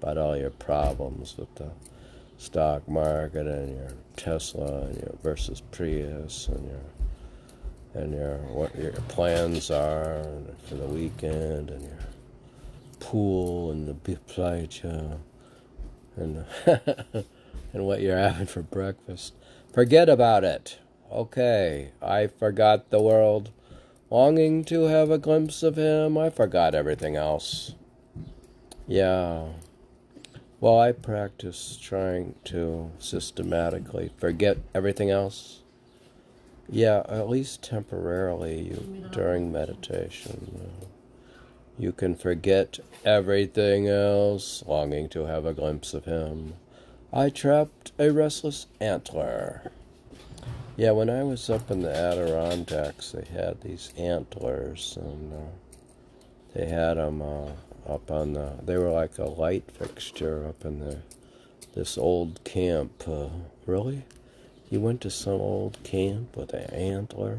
about 0.00 0.18
all 0.18 0.36
your 0.36 0.50
problems 0.50 1.36
with 1.36 1.54
the 1.56 1.70
stock 2.38 2.86
market 2.88 3.46
and 3.46 3.76
your 3.76 3.92
Tesla 4.16 4.82
and 4.82 4.96
your 4.96 5.14
versus 5.22 5.62
Prius 5.70 6.48
and 6.48 6.68
your 6.68 8.02
and 8.02 8.12
your 8.12 8.36
what 8.52 8.74
your 8.76 8.92
plans 9.08 9.70
are 9.70 10.24
for 10.68 10.74
the 10.74 10.86
weekend 10.86 11.70
and 11.70 11.82
your 11.82 11.98
pool 13.00 13.70
and 13.70 13.88
the 13.88 13.94
playa 14.26 15.18
and 16.16 16.44
and 17.72 17.86
what 17.86 18.00
you're 18.00 18.18
having 18.18 18.46
for 18.46 18.62
breakfast. 18.62 19.34
Forget 19.72 20.08
about 20.08 20.44
it. 20.44 20.78
Okay, 21.12 21.92
I 22.02 22.26
forgot 22.26 22.90
the 22.90 23.00
world. 23.00 23.50
Longing 24.10 24.64
to 24.66 24.84
have 24.84 25.10
a 25.10 25.18
glimpse 25.18 25.62
of 25.62 25.76
him, 25.76 26.16
I 26.16 26.30
forgot 26.30 26.74
everything 26.74 27.16
else. 27.16 27.74
Yeah. 28.86 29.48
Well, 30.58 30.80
I 30.80 30.92
practice 30.92 31.78
trying 31.80 32.34
to 32.44 32.90
systematically 32.98 34.10
forget 34.16 34.56
everything 34.74 35.10
else. 35.10 35.60
Yeah, 36.68 37.02
at 37.08 37.28
least 37.28 37.62
temporarily 37.62 38.62
you, 38.62 39.08
during 39.12 39.52
meditation. 39.52 40.70
You 41.78 41.92
can 41.92 42.14
forget 42.16 42.78
everything 43.04 43.86
else, 43.86 44.64
longing 44.66 45.10
to 45.10 45.26
have 45.26 45.44
a 45.44 45.52
glimpse 45.52 45.92
of 45.92 46.06
him. 46.06 46.54
I 47.12 47.28
trapped 47.28 47.92
a 47.98 48.10
restless 48.10 48.66
antler. 48.80 49.70
Yeah, 50.78 50.92
when 50.92 51.10
I 51.10 51.22
was 51.22 51.50
up 51.50 51.70
in 51.70 51.82
the 51.82 51.94
Adirondacks, 51.94 53.12
they 53.12 53.26
had 53.26 53.60
these 53.60 53.92
antlers, 53.98 54.96
and 54.98 55.34
uh, 55.34 55.36
they 56.54 56.66
had 56.66 56.94
them 56.96 57.20
uh, 57.20 57.50
up 57.88 58.10
on 58.10 58.32
the. 58.32 58.52
They 58.62 58.76
were 58.76 58.90
like 58.90 59.18
a 59.18 59.24
light 59.24 59.70
fixture 59.70 60.46
up 60.46 60.64
in 60.64 60.80
the 60.80 60.98
this 61.74 61.98
old 61.98 62.42
camp. 62.44 63.04
Uh, 63.06 63.28
really? 63.66 64.04
You 64.70 64.80
went 64.80 65.00
to 65.02 65.10
some 65.10 65.40
old 65.40 65.78
camp 65.84 66.36
with 66.36 66.52
an 66.52 66.70
antler? 66.74 67.38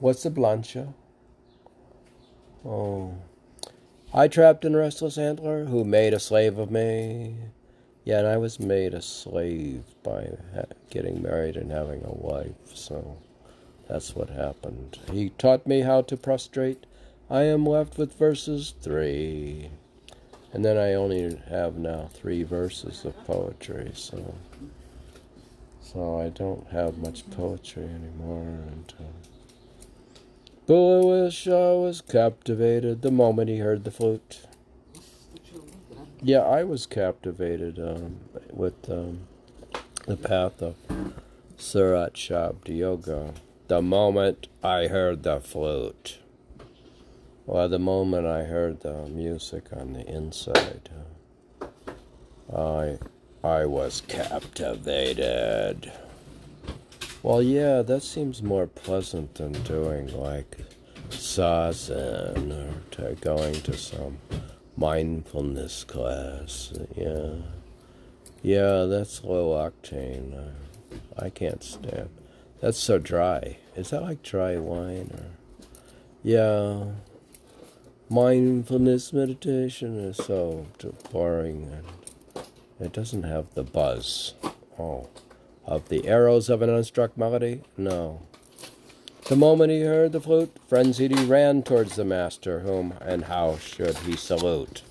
What's 0.00 0.24
the 0.24 0.30
plancha? 0.30 0.92
Oh. 2.64 3.14
I 4.12 4.26
trapped 4.26 4.64
a 4.64 4.70
restless 4.70 5.18
antler 5.18 5.66
who 5.66 5.84
made 5.84 6.14
a 6.14 6.18
slave 6.18 6.58
of 6.58 6.70
me. 6.70 7.36
Yeah, 8.04 8.20
and 8.20 8.26
I 8.26 8.38
was 8.38 8.58
made 8.58 8.94
a 8.94 9.02
slave 9.02 9.82
by 10.02 10.30
getting 10.88 11.22
married 11.22 11.56
and 11.56 11.70
having 11.70 12.02
a 12.04 12.12
wife, 12.12 12.74
so 12.74 13.18
that's 13.86 14.16
what 14.16 14.30
happened. 14.30 14.98
He 15.12 15.30
taught 15.30 15.66
me 15.66 15.80
how 15.80 16.02
to 16.02 16.16
prostrate. 16.16 16.86
I 17.30 17.42
am 17.42 17.66
left 17.66 17.98
with 17.98 18.18
verses 18.18 18.74
three. 18.80 19.70
And 20.52 20.64
then 20.64 20.78
I 20.78 20.94
only 20.94 21.40
have 21.50 21.76
now 21.76 22.08
three 22.12 22.42
verses 22.42 23.04
of 23.04 23.14
poetry, 23.26 23.90
so 23.94 24.34
so 25.82 26.20
I 26.20 26.30
don't 26.30 26.66
have 26.68 26.98
much 26.98 27.30
poetry 27.30 27.84
anymore. 27.84 28.42
And 28.42 28.94
uh, 28.98 29.04
Bulleh 30.66 31.30
Shah 31.30 31.74
was 31.74 32.00
captivated 32.00 33.02
the 33.02 33.10
moment 33.10 33.50
he 33.50 33.58
heard 33.58 33.84
the 33.84 33.90
flute. 33.90 34.40
Yeah, 36.22 36.40
I 36.40 36.64
was 36.64 36.86
captivated 36.86 37.78
um, 37.78 38.20
with 38.50 38.90
um, 38.90 39.20
the 40.06 40.16
path 40.16 40.62
of 40.62 40.76
Surat 41.58 42.14
Shabd 42.14 42.68
Yoga 42.68 43.34
the 43.68 43.82
moment 43.82 44.48
I 44.62 44.86
heard 44.86 45.22
the 45.22 45.40
flute. 45.40 46.18
Well, 47.48 47.66
the 47.70 47.78
moment 47.78 48.26
I 48.26 48.44
heard 48.44 48.80
the 48.80 49.06
music 49.06 49.72
on 49.72 49.94
the 49.94 50.06
inside, 50.06 50.90
I 52.54 52.98
I 53.42 53.64
was 53.64 54.02
captivated. 54.06 55.90
Well, 57.22 57.42
yeah, 57.42 57.80
that 57.80 58.02
seems 58.02 58.42
more 58.42 58.66
pleasant 58.66 59.36
than 59.36 59.52
doing 59.62 60.14
like 60.14 60.58
zazen 61.08 62.52
or 62.52 62.74
to 62.90 63.14
going 63.22 63.54
to 63.62 63.78
some 63.78 64.18
mindfulness 64.76 65.84
class. 65.84 66.74
Yeah, 66.94 67.36
yeah, 68.42 68.82
that's 68.82 69.24
low 69.24 69.56
octane. 69.56 70.52
I 71.18 71.30
can't 71.30 71.64
stand. 71.64 72.10
That's 72.60 72.76
so 72.76 72.98
dry. 72.98 73.56
Is 73.74 73.88
that 73.88 74.02
like 74.02 74.22
dry 74.22 74.58
wine 74.58 75.10
or? 75.14 75.30
Yeah, 76.22 76.84
mindfulness 78.10 79.12
meditation 79.12 79.98
is 79.98 80.16
so 80.16 80.66
boring 81.12 81.70
and 81.70 82.46
it 82.80 82.92
doesn't 82.92 83.24
have 83.24 83.52
the 83.54 83.64
buzz. 83.64 84.34
Oh, 84.78 85.08
of 85.66 85.88
the 85.88 86.08
arrows 86.08 86.48
of 86.48 86.62
an 86.62 86.70
unstruck 86.70 87.16
melody? 87.16 87.62
No. 87.76 88.22
The 89.28 89.36
moment 89.36 89.72
he 89.72 89.82
heard 89.82 90.12
the 90.12 90.20
flute, 90.20 90.56
frenzied 90.66 91.18
he 91.18 91.24
ran 91.26 91.62
towards 91.62 91.96
the 91.96 92.04
master, 92.04 92.60
whom 92.60 92.94
and 93.02 93.24
how 93.24 93.58
should 93.58 93.98
he 93.98 94.16
salute? 94.16 94.82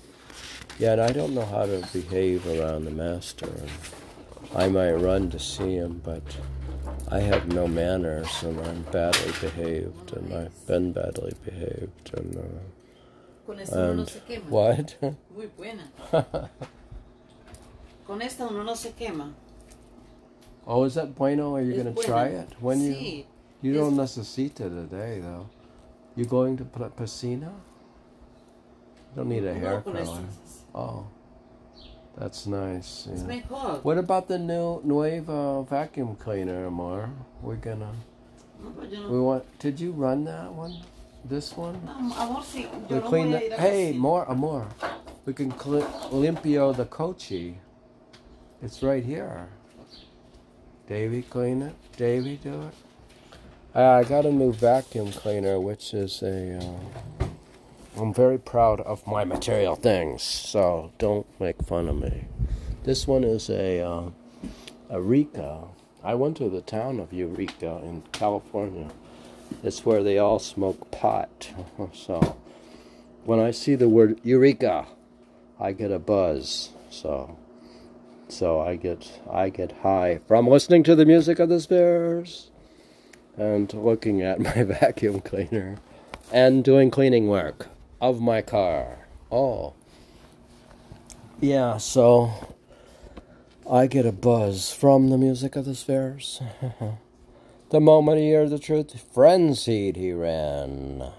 Yet 0.78 1.00
I 1.00 1.10
don't 1.10 1.34
know 1.34 1.44
how 1.44 1.66
to 1.66 1.84
behave 1.92 2.46
around 2.46 2.84
the 2.84 2.92
master. 2.92 3.50
I 4.54 4.68
might 4.68 4.92
run 4.92 5.30
to 5.30 5.40
see 5.40 5.74
him, 5.74 6.00
but 6.04 6.22
I 7.10 7.18
have 7.18 7.48
no 7.48 7.66
manners, 7.66 8.30
and 8.44 8.60
I'm 8.60 8.82
badly 8.92 9.32
behaved, 9.40 10.12
and 10.12 10.32
I've 10.32 10.66
been 10.68 10.92
badly 10.92 11.32
behaved, 11.44 12.14
and. 12.14 12.36
Uh, 12.36 12.77
Con 13.48 13.58
esto 13.60 13.78
uno 13.78 13.94
no 13.94 14.02
um, 14.02 14.06
se 14.06 14.20
quema. 14.20 14.50
What? 14.50 14.94
Muy 15.34 15.46
buena. 15.56 15.84
Con 18.06 18.20
esta 18.20 18.46
uno 18.46 18.62
no 18.62 18.74
se 18.76 18.90
quema. 18.92 19.32
Oh, 20.66 20.84
is 20.84 20.94
that 20.96 21.14
bueno? 21.14 21.54
Are 21.56 21.62
you 21.62 21.72
going 21.82 21.94
to 21.94 22.02
try 22.02 22.26
it? 22.26 22.48
When 22.60 22.82
you 22.82 22.92
Sí. 22.92 23.24
you 23.62 23.72
es- 23.72 23.78
don't 23.80 23.96
necesita 23.96 24.68
today 24.68 25.20
though. 25.20 25.46
You 26.14 26.26
going 26.26 26.58
to 26.58 26.64
pla- 26.66 26.90
piscina? 26.90 27.46
You 27.46 29.16
don't 29.16 29.28
need 29.30 29.46
a 29.46 29.54
hair 29.54 29.76
No, 29.76 29.80
con 29.80 29.92
color. 29.94 30.24
Oh, 30.74 31.06
that's 32.18 32.46
nice. 32.46 33.06
Es 33.10 33.20
Yeah. 33.20 33.26
mejor. 33.28 33.80
What 33.82 33.96
about 33.96 34.28
the 34.28 34.38
new 34.38 34.82
Nueva 34.84 35.62
vacuum 35.62 36.16
cleaner, 36.16 36.66
Amar? 36.66 37.08
We're 37.42 37.56
gonna. 37.56 37.94
No, 38.62 38.68
no- 38.84 39.10
We 39.10 39.18
want. 39.20 39.44
Did 39.58 39.80
you 39.80 39.92
run 39.92 40.24
that 40.26 40.52
one? 40.52 40.74
This 41.24 41.56
one? 41.56 41.80
No. 41.84 42.44
We 42.88 43.00
clean 43.00 43.30
the. 43.32 43.38
Hey, 43.56 43.92
more, 43.92 44.28
Amor. 44.30 44.68
We 45.26 45.34
can 45.34 45.50
cl- 45.58 45.82
limpio 46.10 46.74
the 46.74 46.86
cochi. 46.86 47.58
It's 48.62 48.82
right 48.82 49.04
here. 49.04 49.48
Davy, 50.86 51.22
clean 51.22 51.62
it. 51.62 51.74
Davy, 51.96 52.36
do 52.36 52.62
it. 52.62 52.74
I 53.76 54.04
got 54.04 54.24
a 54.24 54.32
new 54.32 54.52
vacuum 54.52 55.12
cleaner, 55.12 55.60
which 55.60 55.92
is 55.92 56.22
a. 56.22 56.58
Uh, 56.58 57.26
I'm 58.00 58.14
very 58.14 58.38
proud 58.38 58.80
of 58.80 59.06
my 59.06 59.24
material 59.24 59.76
things, 59.76 60.22
so 60.22 60.92
don't 60.98 61.26
make 61.40 61.62
fun 61.64 61.88
of 61.88 61.96
me. 62.00 62.26
This 62.84 63.06
one 63.06 63.24
is 63.24 63.50
a 63.50 63.80
uh, 63.80 64.10
Eureka. 64.90 65.64
I 66.02 66.14
went 66.14 66.36
to 66.38 66.48
the 66.48 66.62
town 66.62 67.00
of 67.00 67.12
Eureka 67.12 67.80
in 67.84 68.02
California. 68.12 68.88
It's 69.62 69.84
where 69.84 70.02
they 70.02 70.18
all 70.18 70.38
smoke 70.38 70.90
pot. 70.90 71.52
So 71.92 72.36
when 73.24 73.40
I 73.40 73.50
see 73.50 73.74
the 73.74 73.88
word 73.88 74.20
Eureka, 74.22 74.86
I 75.58 75.72
get 75.72 75.90
a 75.90 75.98
buzz. 75.98 76.70
So 76.90 77.36
so 78.28 78.60
I 78.60 78.76
get 78.76 79.20
I 79.30 79.48
get 79.48 79.72
high 79.82 80.20
from 80.26 80.46
listening 80.46 80.82
to 80.84 80.94
the 80.94 81.06
music 81.06 81.38
of 81.38 81.48
the 81.48 81.60
spheres 81.60 82.50
and 83.36 83.72
looking 83.72 84.22
at 84.22 84.40
my 84.48 84.62
vacuum 84.62 85.20
cleaner 85.20 85.76
and 86.32 86.62
doing 86.62 86.90
cleaning 86.90 87.28
work 87.28 87.68
of 88.00 88.20
my 88.20 88.42
car. 88.42 89.06
Oh. 89.30 89.74
Yeah, 91.40 91.76
so 91.76 92.54
I 93.70 93.86
get 93.86 94.06
a 94.06 94.12
buzz 94.12 94.72
from 94.72 95.10
the 95.10 95.18
music 95.18 95.56
of 95.56 95.64
the 95.64 95.74
spheres. 95.74 96.40
the 97.70 97.80
moment 97.80 98.18
he 98.18 98.32
heard 98.32 98.50
the 98.50 98.58
truth, 98.58 99.04
frenzied 99.12 99.96
he 99.96 100.12
ran. 100.12 101.10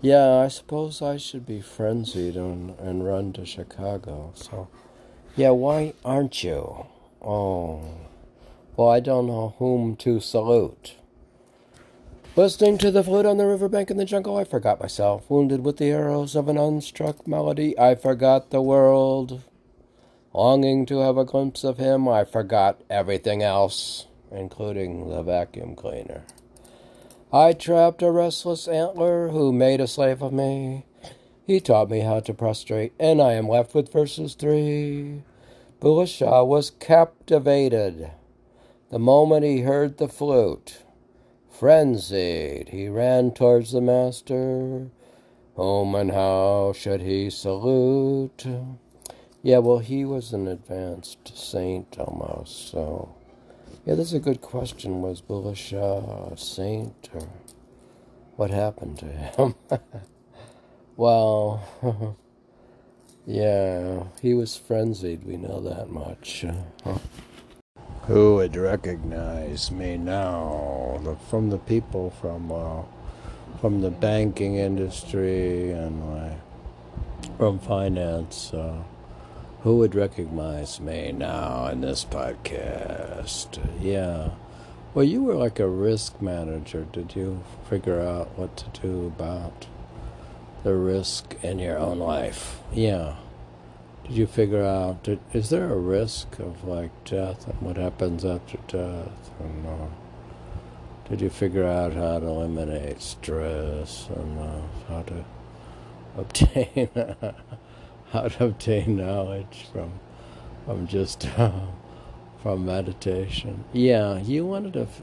Yeah, 0.00 0.36
I 0.36 0.48
suppose 0.48 1.00
I 1.00 1.16
should 1.16 1.46
be 1.46 1.62
frenzied 1.62 2.36
and, 2.36 2.78
and 2.78 3.06
run 3.06 3.32
to 3.34 3.46
Chicago. 3.46 4.32
So, 4.34 4.68
yeah, 5.36 5.50
why 5.50 5.94
aren't 6.04 6.44
you? 6.44 6.86
Oh, 7.22 7.82
well, 8.76 8.88
I 8.90 9.00
don't 9.00 9.26
know 9.26 9.54
whom 9.58 9.96
to 9.96 10.20
salute. 10.20 10.96
Listening 12.36 12.76
to 12.78 12.90
the 12.90 13.04
flute 13.04 13.24
on 13.24 13.36
the 13.36 13.46
riverbank 13.46 13.90
in 13.90 13.96
the 13.96 14.04
jungle, 14.04 14.36
I 14.36 14.44
forgot 14.44 14.80
myself. 14.80 15.30
Wounded 15.30 15.64
with 15.64 15.76
the 15.76 15.90
arrows 15.90 16.34
of 16.34 16.48
an 16.48 16.56
unstruck 16.56 17.26
melody, 17.26 17.78
I 17.78 17.94
forgot 17.94 18.50
the 18.50 18.60
world. 18.60 19.42
Longing 20.34 20.84
to 20.86 20.98
have 20.98 21.16
a 21.16 21.24
glimpse 21.24 21.62
of 21.62 21.78
him, 21.78 22.08
I 22.08 22.24
forgot 22.24 22.80
everything 22.90 23.42
else, 23.42 24.08
including 24.34 25.08
the 25.08 25.22
vacuum 25.22 25.74
cleaner. 25.74 26.24
I 27.32 27.52
trapped 27.52 28.02
a 28.02 28.10
restless 28.10 28.68
antler 28.68 29.28
who 29.28 29.52
made 29.52 29.80
a 29.80 29.86
slave 29.86 30.22
of 30.22 30.32
me. 30.32 30.84
He 31.46 31.60
taught 31.60 31.90
me 31.90 32.00
how 32.00 32.20
to 32.20 32.34
prostrate, 32.34 32.92
and 32.98 33.20
I 33.20 33.32
am 33.32 33.48
left 33.48 33.74
with 33.74 33.92
verses 33.92 34.34
three. 34.34 35.22
Bulleh 35.80 36.06
Shah 36.06 36.42
was 36.44 36.70
captivated 36.70 38.10
the 38.90 38.98
moment 38.98 39.44
he 39.44 39.62
heard 39.62 39.98
the 39.98 40.08
flute. 40.08 40.84
Frenzied, 41.50 42.68
he 42.70 42.88
ran 42.88 43.32
towards 43.32 43.72
the 43.72 43.80
master. 43.80 44.90
Whom 45.56 45.94
and 45.94 46.12
how 46.12 46.72
should 46.74 47.00
he 47.02 47.30
salute? 47.30 48.46
Yeah, 49.42 49.58
well, 49.58 49.78
he 49.78 50.04
was 50.04 50.32
an 50.32 50.48
advanced 50.48 51.36
saint 51.36 51.98
almost, 51.98 52.70
so. 52.70 53.14
Yeah, 53.86 53.96
that's 53.96 54.14
a 54.14 54.18
good 54.18 54.40
question. 54.40 55.02
Was 55.02 55.20
Bulleh 55.20 55.54
Shah 55.54 56.32
a 56.32 56.38
saint, 56.38 57.10
or 57.12 57.28
what 58.36 58.50
happened 58.50 58.98
to 59.00 59.06
him? 59.06 59.54
well, 60.96 61.62
yeah, 63.26 64.04
he 64.22 64.32
was 64.32 64.56
frenzied, 64.56 65.24
we 65.24 65.36
know 65.36 65.60
that 65.60 65.90
much. 65.90 66.46
Who 68.06 68.36
would 68.36 68.56
recognize 68.56 69.70
me 69.70 69.98
now? 69.98 71.00
The, 71.04 71.16
from 71.28 71.50
the 71.50 71.58
people 71.58 72.10
from 72.22 72.52
uh, 72.52 72.82
from 73.60 73.82
the 73.82 73.90
banking 73.90 74.56
industry 74.56 75.72
and 75.72 76.38
from 77.36 77.58
finance. 77.58 78.52
Uh, 78.54 78.82
Who 79.64 79.78
would 79.78 79.94
recognize 79.94 80.78
me 80.78 81.10
now 81.10 81.68
in 81.68 81.80
this 81.80 82.04
podcast? 82.04 83.58
Yeah. 83.80 84.32
Well, 84.92 85.06
you 85.06 85.22
were 85.22 85.36
like 85.36 85.58
a 85.58 85.66
risk 85.66 86.20
manager. 86.20 86.86
Did 86.92 87.16
you 87.16 87.42
figure 87.70 87.98
out 87.98 88.28
what 88.36 88.58
to 88.58 88.80
do 88.82 89.06
about 89.06 89.66
the 90.64 90.74
risk 90.74 91.36
in 91.42 91.58
your 91.60 91.78
own 91.78 91.98
life? 91.98 92.60
Yeah. 92.74 93.16
Did 94.02 94.12
you 94.12 94.26
figure 94.26 94.62
out, 94.62 95.02
did, 95.02 95.18
is 95.32 95.48
there 95.48 95.72
a 95.72 95.78
risk 95.78 96.38
of 96.40 96.62
like 96.64 96.92
death 97.06 97.48
and 97.48 97.58
what 97.62 97.78
happens 97.78 98.22
after 98.22 98.58
death? 98.68 99.30
And 99.40 99.66
uh, 99.66 99.86
did 101.08 101.22
you 101.22 101.30
figure 101.30 101.64
out 101.64 101.94
how 101.94 102.18
to 102.18 102.26
eliminate 102.26 103.00
stress 103.00 104.10
and 104.14 104.38
uh, 104.38 104.60
how 104.88 105.02
to 105.04 105.24
obtain 106.18 106.90
how 108.14 108.28
to 108.28 108.44
obtain 108.44 108.96
knowledge 108.96 109.66
from 109.72 109.90
from 110.64 110.86
just 110.86 111.26
uh, 111.38 111.50
from 112.42 112.64
meditation. 112.64 113.64
Yeah, 113.72 114.18
you 114.20 114.46
wanted 114.46 114.74
to 114.74 114.82
f- 114.82 115.02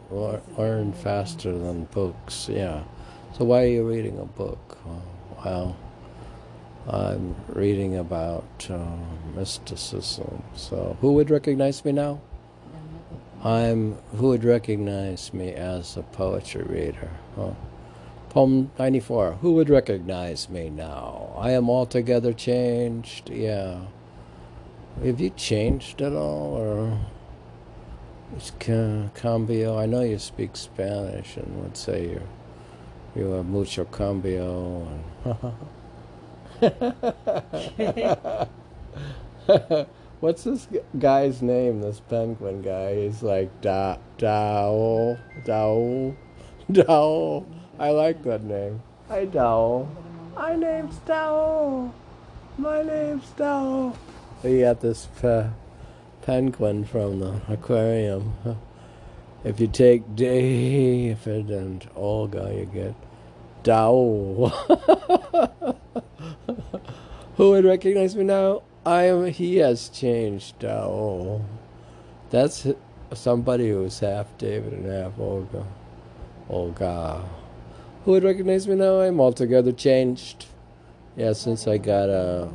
learn 0.58 0.94
faster 0.94 1.52
than 1.58 1.86
books. 1.86 2.48
Yeah. 2.50 2.84
So 3.38 3.44
why 3.46 3.64
are 3.64 3.68
you 3.68 3.88
reading 3.88 4.18
a 4.18 4.26
book? 4.26 4.78
Well, 5.44 5.76
I'm 6.88 7.36
reading 7.50 7.98
about 7.98 8.68
uh, 8.70 8.96
mysticism. 9.36 10.44
So 10.56 10.98
who 11.02 11.14
would 11.14 11.30
recognize 11.30 11.84
me 11.84 11.92
now? 11.92 12.22
I'm 13.44 13.96
who 14.16 14.30
would 14.30 14.46
recognize 14.46 15.34
me 15.34 15.52
as 15.52 15.98
a 15.98 16.04
poetry 16.04 16.64
reader? 16.64 17.10
Huh? 17.36 17.52
Poem 18.32 18.72
94. 18.80 19.34
Who 19.42 19.52
would 19.56 19.70
recognize 19.70 20.48
me 20.48 20.70
now? 20.70 21.36
I 21.38 21.52
am 21.52 21.70
altogether 21.70 22.32
changed. 22.32 23.30
Yeah. 23.30 23.82
Have 25.04 25.20
you 25.20 25.32
changed 25.32 26.02
at 26.02 26.14
all, 26.14 26.56
or 26.56 26.98
it's 28.34 28.52
cambio? 28.52 29.78
I 29.78 29.86
know 29.86 30.00
you 30.00 30.18
speak 30.18 30.56
Spanish 30.56 31.36
and 31.36 31.62
would 31.62 31.76
say 31.76 32.08
you're 32.08 32.30
you 33.18 33.32
have 33.32 33.48
mucho 33.48 33.84
cambio. 33.84 34.88
And 35.26 35.36
What's 40.22 40.46
this 40.46 40.70
guy's 40.98 41.42
name? 41.42 41.82
This 41.82 42.00
penguin 42.00 42.62
guy. 42.62 42.96
He's 42.96 43.24
like 43.24 43.60
da 43.60 43.98
Dao 44.18 45.20
Dao 45.44 46.16
Dao. 46.72 47.61
I 47.80 47.90
like 47.90 48.24
that 48.24 48.44
name. 48.44 48.82
Hi 49.08 49.26
Dao. 49.26 49.88
My 50.36 50.56
name's 50.56 50.96
Dao. 51.00 51.92
My 52.58 52.82
name's 52.84 53.26
Dao. 53.38 53.96
We 54.44 54.62
got 54.62 54.82
this 54.82 55.08
pe- 55.20 55.50
penguin 56.22 56.86
from 56.86 57.20
the 57.20 57.42
aquarium. 57.48 58.34
If 59.44 59.60
you 59.60 59.68
take 59.68 60.16
David 60.16 61.50
and 61.50 61.88
Olga, 61.96 62.54
you 62.56 62.66
get 62.66 62.96
Dao. 63.64 64.52
Who 67.38 67.50
would 67.52 67.66
recognize 67.66 68.16
me 68.16 68.24
now? 68.24 68.62
I 68.86 69.04
am. 69.04 69.26
He 69.28 69.58
has 69.58 69.90
changed. 69.90 70.64
Oh, 70.66 71.44
that's 72.30 72.68
somebody 73.14 73.70
who's 73.70 74.00
half 74.00 74.38
David 74.38 74.74
and 74.74 74.86
half 74.86 75.18
Olga. 75.20 75.66
Olga. 76.50 77.24
Who 78.06 78.12
would 78.12 78.24
recognize 78.24 78.68
me 78.68 78.76
now? 78.76 79.02
I'm 79.02 79.20
altogether 79.20 79.72
changed. 79.72 80.48
Yeah, 81.16 81.34
since 81.34 81.68
I 81.68 81.78
got 81.78 82.10
a 82.10 82.50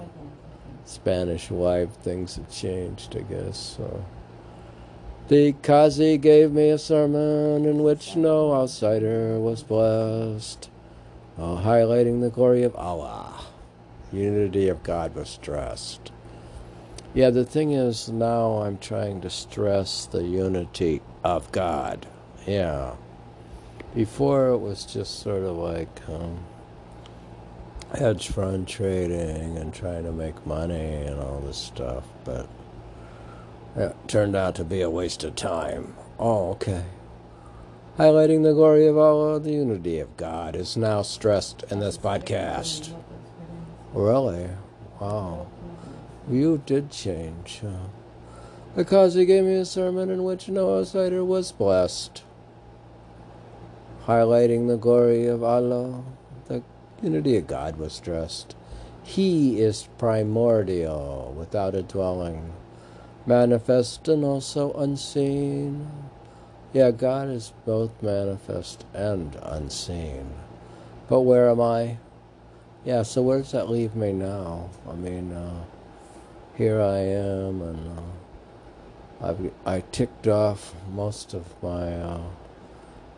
Spanish 0.85 1.51
wife, 1.51 1.91
things 2.03 2.37
have 2.37 2.51
changed, 2.51 3.17
I 3.17 3.21
guess. 3.21 3.77
So. 3.77 4.05
The 5.29 5.53
Kazi 5.63 6.19
gave 6.19 6.53
me 6.53 6.71
a 6.71 6.79
sermon 6.79 7.65
in 7.65 7.83
which 7.83 8.17
no 8.17 8.55
outsider 8.55 9.39
was 9.39 9.63
blessed, 9.63 10.71
uh, 11.39 11.57
highlighting 11.57 12.21
the 12.21 12.31
glory 12.31 12.63
of 12.63 12.75
Allah. 12.77 13.45
Unity 14.13 14.69
of 14.69 14.83
God 14.83 15.15
was 15.15 15.29
stressed. 15.29 16.13
Yeah, 17.15 17.31
the 17.31 17.45
thing 17.45 17.73
is, 17.73 18.09
now 18.09 18.63
I'm 18.63 18.79
trying 18.79 19.21
to 19.23 19.31
stress 19.31 20.07
the 20.07 20.23
unity 20.23 21.03
of 21.25 21.51
God. 21.51 22.07
Yeah. 22.47 22.95
Before 23.97 24.49
it 24.49 24.59
was 24.59 24.85
just 24.85 25.21
sort 25.21 25.43
of 25.43 25.57
like 25.57 26.03
um, 26.07 26.39
hedge 27.99 28.29
fund 28.29 28.69
trading 28.69 29.57
and 29.57 29.73
trying 29.73 30.05
to 30.05 30.13
make 30.13 30.47
money 30.47 30.75
and 30.75 31.19
all 31.19 31.41
this 31.41 31.57
stuff, 31.57 32.05
but 32.23 32.47
it 33.75 33.97
turned 34.07 34.37
out 34.37 34.55
to 34.57 34.65
be 34.65 34.83
a 34.83 34.91
waste 34.91 35.25
of 35.25 35.35
time. 35.35 35.95
Oh, 36.19 36.51
okay. 36.51 36.85
Highlighting 37.97 38.43
the 38.43 38.53
glory 38.53 38.87
of 38.87 38.99
Allah, 38.99 39.41
the 39.41 39.53
unity 39.53 39.99
of 39.99 40.15
God 40.19 40.55
is 40.55 40.77
now 40.77 41.01
stressed 41.01 41.65
in 41.71 41.81
this 41.81 41.97
podcast. 41.97 42.95
Really? 43.95 44.51
Wow. 45.01 45.47
You 46.31 46.63
did 46.67 46.91
change. 46.91 47.63
Uh, 47.67 47.89
because 48.75 49.15
he 49.15 49.25
gave 49.25 49.45
me 49.45 49.55
a 49.55 49.65
sermon 49.65 50.11
in 50.11 50.23
which 50.23 50.51
no 50.51 50.81
outsider 50.81 51.25
was 51.25 51.51
blessed, 51.51 52.23
highlighting 54.07 54.69
the 54.69 54.77
glory 54.77 55.27
of 55.27 55.43
Allah. 55.43 56.05
The 56.47 56.63
unity 57.03 57.37
of 57.37 57.47
God 57.47 57.77
was 57.77 57.93
stressed. 57.93 58.55
He 59.03 59.61
is 59.61 59.89
primordial, 59.99 61.35
without 61.37 61.75
a 61.75 61.83
dwelling, 61.83 62.53
manifest 63.27 64.07
and 64.09 64.25
also 64.25 64.73
unseen. 64.75 65.91
Yeah, 66.73 66.91
God 66.91 67.29
is 67.29 67.53
both 67.65 68.03
manifest 68.03 68.85
and 68.93 69.37
unseen. 69.43 70.35
But 71.09 71.21
where 71.21 71.51
am 71.51 71.61
I? 71.61 71.99
Yeah, 72.85 73.03
so 73.03 73.23
where 73.23 73.39
does 73.39 73.53
that 73.53 73.71
leave 73.71 73.97
me 73.97 74.13
now? 74.13 74.71
I 74.89 74.95
mean, 74.95 75.33
uh, 75.33 75.65
here 76.57 76.81
I 76.81 76.99
am, 76.99 77.63
and 77.63 77.99
uh, 77.99 79.27
I've 79.27 79.53
I 79.65 79.81
ticked 79.91 80.29
off 80.29 80.75
most 80.93 81.35
of 81.35 81.45
my 81.63 81.93
uh, 81.93 82.21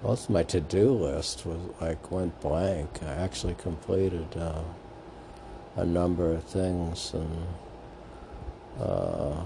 most 0.03 0.24
of 0.24 0.30
my 0.30 0.42
to 0.44 0.61
do 0.61 0.92
list 0.92 1.44
was 1.44 1.59
like 1.80 2.11
went 2.11 2.40
blank. 2.40 3.03
I 3.03 3.12
actually 3.12 3.55
completed 3.55 4.26
uh, 4.36 4.62
a 5.76 5.84
number 5.84 6.32
of 6.32 6.44
things, 6.44 7.12
and 7.14 7.46
uh, 8.80 9.42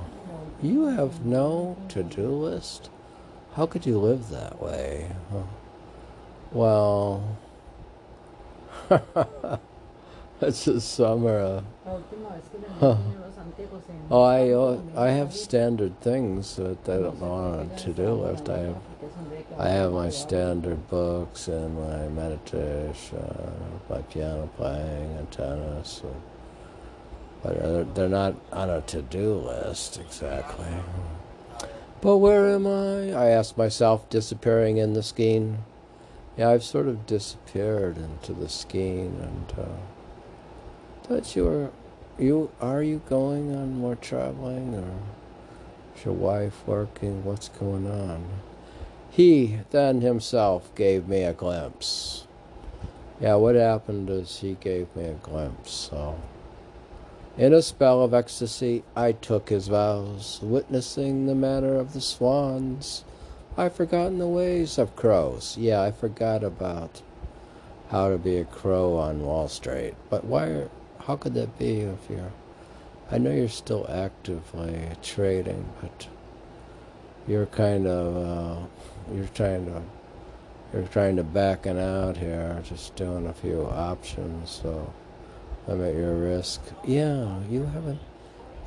you 0.62 0.86
have 0.86 1.24
no 1.24 1.76
to 1.88 2.02
do 2.02 2.28
list. 2.28 2.90
How 3.54 3.66
could 3.66 3.86
you 3.86 3.98
live 3.98 4.30
that 4.30 4.60
way? 4.62 5.10
Well. 6.52 7.36
It's 10.42 10.66
a 10.66 10.80
summer. 10.80 11.62
Uh, 12.80 12.96
oh, 14.10 14.22
I 14.22 14.50
uh, 14.50 14.80
I 14.96 15.10
have 15.10 15.32
standard 15.32 16.00
things 16.00 16.56
that 16.56 16.88
I 16.88 16.96
don't 16.96 17.20
know 17.20 17.30
on 17.30 17.70
a 17.70 17.78
to-do 17.78 18.08
list. 18.14 18.48
I 18.48 18.58
have 18.58 18.76
I 19.56 19.68
have 19.68 19.92
my 19.92 20.10
standard 20.10 20.88
books 20.88 21.46
and 21.46 21.78
my 21.78 22.08
meditation, 22.08 23.24
my 23.88 24.02
piano 24.02 24.50
playing 24.56 25.16
and 25.16 25.30
tennis, 25.30 26.02
and, 26.02 26.22
but 27.44 27.94
they're 27.94 28.08
not 28.08 28.34
on 28.52 28.68
a 28.68 28.80
to-do 28.80 29.34
list 29.34 30.00
exactly. 30.00 30.66
But 32.00 32.16
where 32.16 32.52
am 32.52 32.66
I? 32.66 33.12
I 33.12 33.26
ask 33.26 33.56
myself, 33.56 34.10
disappearing 34.10 34.78
in 34.78 34.94
the 34.94 35.04
skein. 35.04 35.58
Yeah, 36.36 36.48
I've 36.48 36.64
sort 36.64 36.88
of 36.88 37.06
disappeared 37.06 37.96
into 37.96 38.32
the 38.32 38.48
skein 38.48 39.20
and. 39.20 39.54
Uh, 39.56 39.91
thought 41.12 41.36
you 41.36 41.44
were, 41.44 41.70
you 42.18 42.50
are 42.58 42.82
you 42.82 43.02
going 43.06 43.54
on 43.54 43.76
more 43.76 43.96
traveling, 43.96 44.74
or 44.74 44.90
is 45.94 46.06
your 46.06 46.14
wife 46.14 46.66
working? 46.66 47.22
What's 47.22 47.48
going 47.48 47.86
on? 47.86 48.24
He 49.10 49.58
then 49.72 50.00
himself 50.00 50.74
gave 50.74 51.06
me 51.06 51.22
a 51.22 51.34
glimpse. 51.34 52.26
Yeah, 53.20 53.34
what 53.34 53.56
happened 53.56 54.08
is 54.08 54.38
he 54.38 54.54
gave 54.54 54.94
me 54.96 55.04
a 55.04 55.12
glimpse. 55.12 55.70
So, 55.70 56.18
in 57.36 57.52
a 57.52 57.60
spell 57.60 58.02
of 58.02 58.14
ecstasy, 58.14 58.82
I 58.96 59.12
took 59.12 59.50
his 59.50 59.68
vows, 59.68 60.40
witnessing 60.42 61.26
the 61.26 61.34
manner 61.34 61.76
of 61.76 61.92
the 61.92 62.00
swans. 62.00 63.04
I've 63.58 63.74
forgotten 63.74 64.18
the 64.18 64.26
ways 64.26 64.78
of 64.78 64.96
crows. 64.96 65.58
Yeah, 65.58 65.82
I 65.82 65.90
forgot 65.90 66.42
about 66.42 67.02
how 67.90 68.08
to 68.08 68.16
be 68.16 68.38
a 68.38 68.46
crow 68.46 68.96
on 68.96 69.26
Wall 69.26 69.48
Street. 69.48 69.94
But 70.08 70.24
why? 70.24 70.68
How 71.06 71.16
could 71.16 71.34
that 71.34 71.58
be 71.58 71.80
if 71.80 72.10
you're 72.10 72.32
I 73.10 73.18
know 73.18 73.30
you're 73.32 73.48
still 73.48 73.86
actively 73.90 74.88
trading, 75.02 75.68
but 75.82 76.08
you're 77.28 77.46
kind 77.46 77.86
of 77.86 78.16
uh, 78.16 78.60
you're 79.14 79.26
trying 79.34 79.66
to 79.66 79.82
you're 80.72 80.88
trying 80.88 81.16
to 81.16 81.22
backing 81.24 81.78
out 81.78 82.16
here, 82.16 82.62
just 82.64 82.96
doing 82.96 83.26
a 83.26 83.34
few 83.34 83.64
options, 83.66 84.50
so 84.50 84.92
I'm 85.68 85.84
at 85.84 85.94
your 85.94 86.14
risk. 86.14 86.62
Yeah, 86.84 87.40
you 87.50 87.64
haven't 87.66 88.00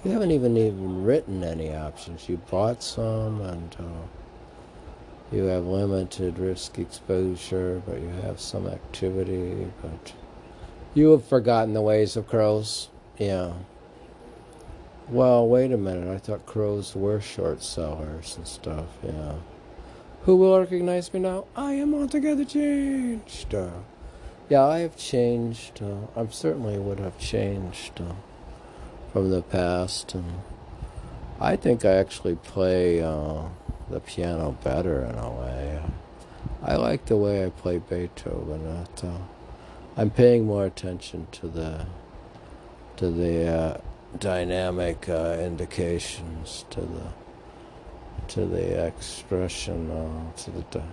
You 0.05 0.11
haven't 0.11 0.31
even 0.31 0.55
even 0.57 1.03
written 1.03 1.43
any 1.43 1.73
options. 1.75 2.29
You 2.29 2.37
bought 2.51 2.83
some, 2.83 3.41
and 3.41 3.75
uh, 3.79 4.05
you 5.35 5.43
have 5.45 5.65
limited 5.65 6.39
risk 6.39 6.79
exposure, 6.79 7.81
but 7.87 7.99
you 8.01 8.09
have 8.23 8.39
some 8.39 8.67
activity. 8.67 9.67
But 9.81 10.13
you 10.95 11.11
have 11.11 11.25
forgotten 11.25 11.73
the 11.73 11.81
ways 11.81 12.15
of 12.15 12.27
crows. 12.27 12.89
Yeah. 13.19 13.53
Well, 15.09 15.47
wait 15.47 15.71
a 15.71 15.77
minute. 15.77 16.11
I 16.11 16.17
thought 16.17 16.47
crows 16.47 16.95
were 16.95 17.21
short 17.21 17.61
sellers 17.61 18.37
and 18.37 18.47
stuff. 18.47 18.87
Yeah. 19.03 19.35
Who 20.23 20.37
will 20.37 20.59
recognize 20.59 21.13
me 21.13 21.19
now? 21.19 21.45
I 21.55 21.73
am 21.73 21.93
altogether 21.93 22.45
changed. 22.45 23.53
Uh, 23.53 23.69
yeah, 24.49 24.63
I 24.63 24.79
have 24.79 24.97
changed. 24.97 25.83
Uh, 25.83 26.19
I 26.19 26.25
certainly 26.27 26.79
would 26.79 26.99
have 26.99 27.19
changed 27.19 28.01
uh, 28.01 28.13
from 29.11 29.29
the 29.29 29.43
past, 29.43 30.15
and 30.15 30.41
I 31.39 31.57
think 31.57 31.85
I 31.85 31.91
actually 31.91 32.35
play 32.35 33.01
uh, 33.03 33.43
the 33.91 33.99
piano 33.99 34.57
better 34.63 35.03
in 35.03 35.15
a 35.15 35.29
way. 35.29 35.81
I 36.63 36.77
like 36.77 37.05
the 37.05 37.17
way 37.17 37.45
I 37.45 37.49
play 37.49 37.77
Beethoven. 37.77 38.65
Uh, 38.65 39.17
I'm 39.97 40.09
paying 40.09 40.45
more 40.45 40.65
attention 40.65 41.27
to 41.33 41.47
the 41.47 41.85
to 42.97 43.09
the 43.09 43.47
uh, 43.47 43.77
dynamic 44.19 45.07
uh, 45.07 45.37
indications, 45.39 46.65
to 46.71 46.81
the 46.81 47.13
to 48.27 48.45
the 48.45 48.85
expression, 48.85 49.89
uh, 49.91 50.37
to 50.37 50.51
the 50.51 50.83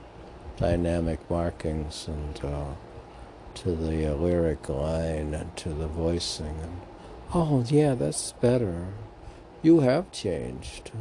dynamic 0.57 1.19
markings, 1.29 2.07
and 2.07 2.45
uh, 2.45 2.75
to 3.55 3.73
the 3.75 4.07
uh, 4.07 4.15
lyric 4.15 4.69
line, 4.69 5.35
and 5.35 5.57
to 5.57 5.71
the 5.71 5.89
voicing. 5.89 6.57
And, 6.63 6.81
oh, 7.35 7.65
yeah, 7.69 7.95
that's 7.95 8.33
better. 8.33 8.87
You 9.63 9.81
have 9.81 10.13
changed. 10.13 10.93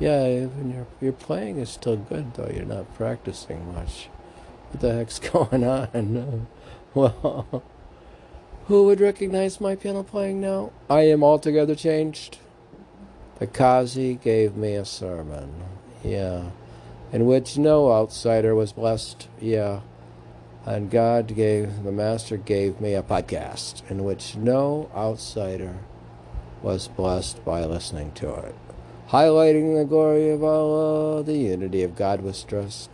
Yeah, 0.00 0.26
even 0.26 0.72
your 0.72 0.86
your 1.00 1.12
playing 1.12 1.58
is 1.58 1.70
still 1.70 1.96
good, 1.96 2.34
though 2.34 2.50
you're 2.52 2.64
not 2.64 2.92
practicing 2.94 3.72
much. 3.72 4.08
What 4.70 4.80
the 4.80 4.94
heck's 4.94 5.18
going 5.30 5.62
on? 5.62 6.48
Well, 6.98 7.62
who 8.66 8.84
would 8.84 9.00
recognize 9.00 9.60
my 9.60 9.76
piano 9.76 10.02
playing 10.02 10.40
now? 10.40 10.72
I 10.90 11.02
am 11.02 11.22
altogether 11.22 11.76
changed. 11.76 12.38
The 13.38 13.46
Kazi 13.46 14.16
gave 14.16 14.56
me 14.56 14.74
a 14.74 14.84
sermon, 14.84 15.54
yeah, 16.02 16.50
in 17.12 17.26
which 17.26 17.56
no 17.56 17.92
outsider 17.92 18.52
was 18.54 18.72
blessed, 18.72 19.28
yeah. 19.40 19.80
And 20.66 20.90
God 20.90 21.34
gave, 21.36 21.84
the 21.84 21.92
Master 21.92 22.36
gave 22.36 22.80
me 22.80 22.94
a 22.94 23.02
podcast 23.02 23.88
in 23.88 24.02
which 24.02 24.34
no 24.34 24.90
outsider 24.94 25.76
was 26.60 26.88
blessed 26.88 27.44
by 27.44 27.64
listening 27.64 28.10
to 28.16 28.34
it. 28.34 28.56
Highlighting 29.10 29.78
the 29.78 29.84
glory 29.84 30.30
of 30.30 30.42
Allah, 30.42 31.22
the 31.22 31.38
unity 31.38 31.84
of 31.84 31.94
God 31.94 32.22
was 32.22 32.36
stressed. 32.36 32.90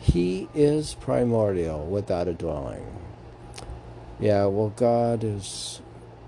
He 0.00 0.48
is 0.52 0.94
primordial 0.94 1.86
without 1.86 2.28
a 2.28 2.34
dwelling. 2.34 3.03
Yeah, 4.20 4.46
well, 4.46 4.72
God 4.76 5.24
is 5.24 5.80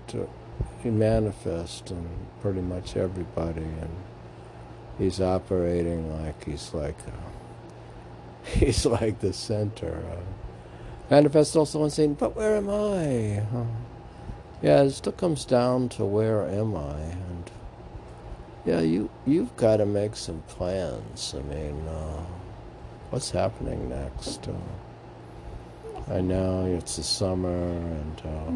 to, 0.07 0.29
manifest 0.83 1.91
in 1.91 2.07
pretty 2.41 2.61
much 2.61 2.95
everybody, 2.95 3.61
and 3.63 3.89
he's 4.97 5.19
operating 5.19 6.13
like 6.23 6.45
he's 6.45 6.73
like 6.73 6.95
a, 7.07 8.49
he's 8.49 8.85
like 8.85 9.19
the 9.19 9.33
center. 9.33 10.01
Uh, 10.11 10.21
manifest 11.09 11.57
also 11.57 11.83
in 11.83 11.89
saying, 11.89 12.13
"But 12.15 12.35
where 12.37 12.55
am 12.55 12.69
I?" 12.69 13.39
Uh, 13.39 13.65
yeah, 14.61 14.83
it 14.83 14.91
still 14.91 15.11
comes 15.13 15.45
down 15.45 15.89
to 15.89 16.05
where 16.05 16.47
am 16.47 16.75
I, 16.75 16.99
and 17.01 17.51
yeah, 18.65 18.79
you 18.81 19.09
you've 19.25 19.55
got 19.57 19.77
to 19.77 19.85
make 19.85 20.15
some 20.15 20.43
plans. 20.47 21.35
I 21.37 21.41
mean, 21.53 21.87
uh, 21.87 22.23
what's 23.09 23.31
happening 23.31 23.89
next? 23.89 24.47
Uh, 24.47 24.53
I 26.09 26.21
know 26.21 26.65
it's 26.65 26.95
the 26.95 27.03
summer, 27.03 27.49
and 27.49 28.21
uh, 28.23 28.51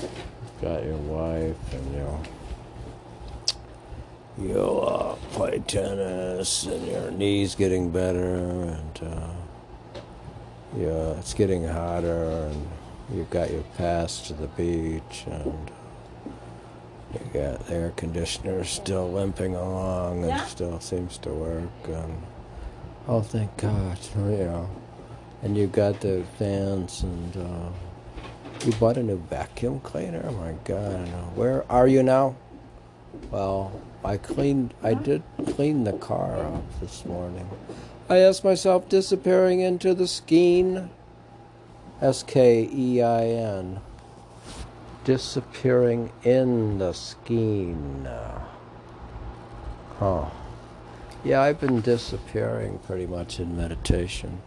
you've 0.00 0.62
got 0.62 0.82
your 0.84 0.96
wife, 0.96 1.56
and 1.74 1.94
you 1.94 2.18
you 4.50 4.60
uh, 4.80 5.14
play 5.32 5.62
tennis, 5.66 6.64
and 6.64 6.86
your 6.86 7.10
knees 7.10 7.54
getting 7.54 7.90
better, 7.90 8.36
and 8.36 9.00
uh, 9.02 9.28
yeah, 10.76 11.18
it's 11.18 11.34
getting 11.34 11.64
hotter, 11.64 12.50
and 12.50 12.66
you've 13.12 13.30
got 13.30 13.50
your 13.52 13.62
pass 13.76 14.26
to 14.28 14.32
the 14.32 14.46
beach, 14.48 15.24
and 15.26 15.70
you 17.12 17.20
got 17.32 17.66
the 17.66 17.74
air 17.74 17.90
conditioner 17.94 18.64
still 18.64 19.12
limping 19.12 19.54
along, 19.54 20.20
and 20.24 20.30
Yeah. 20.30 20.44
still 20.46 20.80
seems 20.80 21.18
to 21.18 21.30
work, 21.30 21.68
and 21.88 22.22
oh, 23.06 23.20
thank 23.20 23.54
God, 23.58 23.98
you 24.16 24.22
know. 24.22 24.68
And 25.44 25.58
you 25.58 25.66
got 25.66 26.00
the 26.00 26.24
fans, 26.38 27.02
and 27.02 27.36
uh, 27.36 27.68
you 28.64 28.72
bought 28.72 28.96
a 28.96 29.02
new 29.02 29.18
vacuum 29.18 29.78
cleaner. 29.80 30.24
Oh 30.26 30.32
my 30.32 30.54
God, 30.64 31.06
where 31.36 31.70
are 31.70 31.86
you 31.86 32.02
now? 32.02 32.34
Well, 33.30 33.78
I 34.02 34.16
cleaned. 34.16 34.72
I 34.82 34.94
did 34.94 35.22
clean 35.48 35.84
the 35.84 35.92
car 35.92 36.38
up 36.38 36.80
this 36.80 37.04
morning. 37.04 37.46
I 38.08 38.18
asked 38.18 38.42
myself, 38.42 38.88
disappearing 38.88 39.60
into 39.60 39.92
the 39.92 40.08
skein. 40.08 40.88
S 42.00 42.22
K 42.22 42.68
E 42.72 43.02
I 43.02 43.26
N. 43.26 43.80
Disappearing 45.04 46.10
in 46.22 46.78
the 46.78 46.94
skein. 46.94 48.08
Huh. 49.98 50.30
Yeah, 51.22 51.42
I've 51.42 51.60
been 51.60 51.82
disappearing 51.82 52.78
pretty 52.86 53.06
much 53.06 53.38
in 53.38 53.56
meditation. 53.56 54.40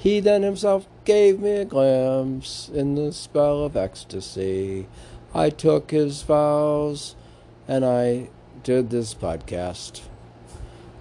He 0.00 0.18
then 0.20 0.42
himself 0.42 0.88
gave 1.04 1.40
me 1.40 1.50
a 1.56 1.66
glimpse 1.66 2.70
in 2.72 2.94
the 2.94 3.12
spell 3.12 3.64
of 3.64 3.76
ecstasy. 3.76 4.86
I 5.34 5.50
took 5.50 5.90
his 5.90 6.22
vows 6.22 7.14
and 7.68 7.84
I 7.84 8.30
did 8.62 8.88
this 8.88 9.12
podcast. 9.12 10.00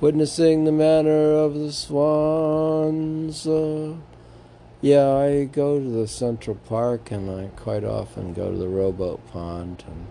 Witnessing 0.01 0.65
the 0.65 0.73
manner 0.73 1.31
of 1.31 1.53
the 1.53 1.71
swans. 1.71 3.47
Uh, 3.47 3.95
yeah, 4.81 5.09
I 5.13 5.45
go 5.45 5.79
to 5.79 5.89
the 5.89 6.07
Central 6.07 6.57
Park 6.57 7.09
and 7.09 7.31
I 7.31 7.47
quite 7.55 7.85
often 7.85 8.33
go 8.33 8.51
to 8.51 8.57
the 8.57 8.67
rowboat 8.67 9.25
pond 9.31 9.85
and 9.87 10.07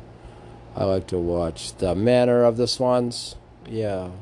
I 0.75 0.85
like 0.85 1.07
to 1.09 1.19
watch 1.19 1.75
the 1.77 1.95
manner 1.95 2.43
of 2.43 2.57
the 2.57 2.67
swans. 2.67 3.37
Yeah. 3.69 4.13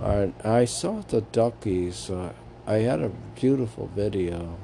I, 0.00 0.32
I 0.44 0.64
saw 0.64 1.00
the 1.00 1.22
duckies. 1.22 2.08
Uh, 2.08 2.32
I 2.68 2.78
had 2.78 3.00
a 3.00 3.10
beautiful 3.36 3.88
video. 3.94 4.56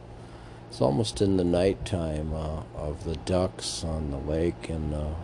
It's 0.68 0.80
almost 0.80 1.22
in 1.22 1.36
the 1.36 1.44
nighttime 1.44 2.34
uh, 2.34 2.62
of 2.74 3.04
the 3.04 3.14
ducks 3.14 3.84
on 3.84 4.10
the 4.10 4.18
lake 4.18 4.68
in 4.68 4.92
uh, 4.92 5.14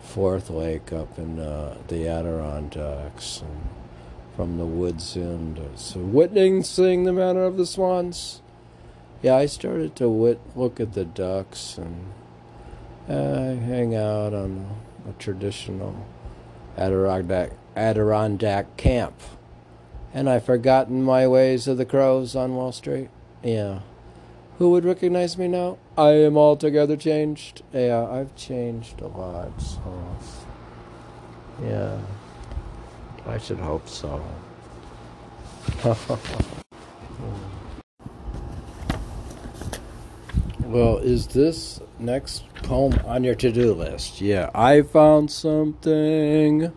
Fourth 0.00 0.50
Lake 0.50 0.92
up 0.92 1.16
in 1.16 1.38
uh, 1.38 1.76
the 1.86 2.08
Adirondacks 2.08 3.42
and 3.42 3.68
from 4.34 4.58
the 4.58 4.66
woods 4.66 5.16
end. 5.16 5.60
So 5.76 6.00
witnessing 6.00 7.04
the 7.04 7.12
manner 7.12 7.44
of 7.44 7.56
the 7.56 7.66
swans. 7.66 8.42
Yeah, 9.22 9.36
I 9.36 9.46
started 9.46 9.94
to 9.96 10.08
wit- 10.08 10.40
look 10.56 10.80
at 10.80 10.94
the 10.94 11.04
ducks 11.04 11.78
and 11.78 12.12
uh, 13.08 13.54
hang 13.64 13.94
out 13.94 14.34
on 14.34 14.66
a 15.08 15.12
traditional 15.20 16.04
Adirondack 16.76 17.52
Adirondack 17.76 18.76
camp. 18.76 19.14
And 20.14 20.28
I've 20.28 20.44
forgotten 20.44 21.02
my 21.02 21.26
ways 21.26 21.66
of 21.66 21.78
the 21.78 21.86
crows 21.86 22.36
on 22.36 22.54
Wall 22.54 22.72
Street. 22.72 23.08
Yeah. 23.42 23.80
Who 24.58 24.70
would 24.70 24.84
recognize 24.84 25.38
me 25.38 25.48
now? 25.48 25.78
I 25.96 26.10
am 26.10 26.36
altogether 26.36 26.96
changed. 26.96 27.62
Yeah, 27.72 28.06
I've 28.08 28.36
changed 28.36 29.00
a 29.00 29.08
lot. 29.08 29.60
So, 29.60 29.80
yeah. 31.62 31.98
I 33.26 33.38
should 33.38 33.58
hope 33.58 33.88
so. 33.88 34.22
well, 40.60 40.98
is 40.98 41.28
this 41.28 41.80
next 41.98 42.44
poem 42.62 43.00
on 43.06 43.24
your 43.24 43.34
to 43.36 43.50
do 43.50 43.72
list? 43.72 44.20
Yeah, 44.20 44.50
I 44.54 44.82
found 44.82 45.30
something. 45.30 46.72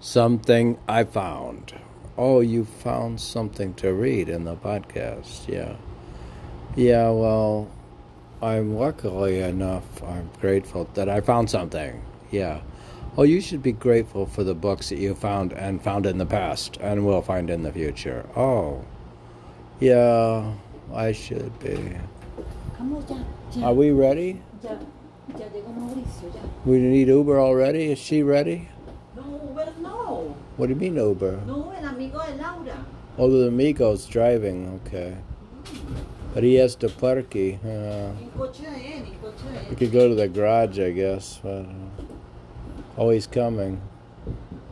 Something 0.00 0.78
I 0.86 1.04
found. 1.04 1.74
Oh, 2.18 2.40
you 2.40 2.64
found 2.64 3.20
something 3.20 3.74
to 3.74 3.92
read 3.94 4.28
in 4.28 4.42
the 4.44 4.56
podcast. 4.56 5.46
Yeah. 5.46 5.76
Yeah, 6.74 7.10
well, 7.10 7.70
I'm 8.42 8.74
luckily 8.76 9.38
enough, 9.38 10.02
I'm 10.02 10.28
grateful 10.40 10.88
that 10.94 11.08
I 11.08 11.20
found 11.20 11.48
something. 11.48 12.02
Yeah. 12.32 12.60
Oh, 13.16 13.22
you 13.22 13.40
should 13.40 13.62
be 13.62 13.70
grateful 13.72 14.26
for 14.26 14.42
the 14.42 14.54
books 14.54 14.88
that 14.88 14.98
you 14.98 15.14
found 15.14 15.52
and 15.52 15.80
found 15.82 16.06
in 16.06 16.18
the 16.18 16.26
past 16.26 16.76
and 16.80 17.06
will 17.06 17.22
find 17.22 17.50
in 17.50 17.62
the 17.62 17.72
future. 17.72 18.26
Oh. 18.36 18.84
Yeah, 19.78 20.54
I 20.92 21.12
should 21.12 21.56
be. 21.60 21.96
Kamu 22.76 23.08
ya, 23.08 23.16
ya, 23.54 23.66
Are 23.68 23.74
we 23.74 23.92
ready? 23.92 24.42
ya. 24.62 24.70
Ya 25.38 25.46
llegó 25.54 25.70
Mauricio, 25.72 26.34
ya. 26.34 26.40
We 26.64 26.78
need 26.78 27.06
Uber 27.08 27.38
already? 27.38 27.92
Is 27.92 27.98
she 27.98 28.22
ready? 28.24 28.68
No, 29.14 29.22
Uber 29.22 29.72
no. 29.80 30.34
What 30.58 30.66
do 30.66 30.74
you 30.74 30.80
mean 30.80 30.96
Uber? 30.96 31.40
No, 31.46 31.70
el 31.70 31.86
amigo 31.86 32.18
de 32.26 32.34
Laura. 32.34 32.84
Oh, 33.16 33.30
the 33.30 33.46
amigo's 33.46 34.06
driving. 34.06 34.80
Okay. 34.86 35.16
But 36.34 36.42
he 36.42 36.56
has 36.56 36.74
to 36.76 36.88
parky. 36.88 37.60
Uh, 37.64 37.68
En 37.68 38.30
coche 38.36 38.62
de 38.62 38.66
él, 38.66 39.06
en 39.06 39.14
coche 39.22 39.44
de 39.44 39.70
we 39.70 39.76
could 39.76 39.92
go 39.92 40.08
to 40.08 40.16
the 40.16 40.26
garage, 40.26 40.80
I 40.80 40.90
guess. 40.90 41.38
But, 41.44 41.60
uh, 41.60 42.02
oh, 42.98 43.10
he's 43.10 43.28
coming. 43.28 43.80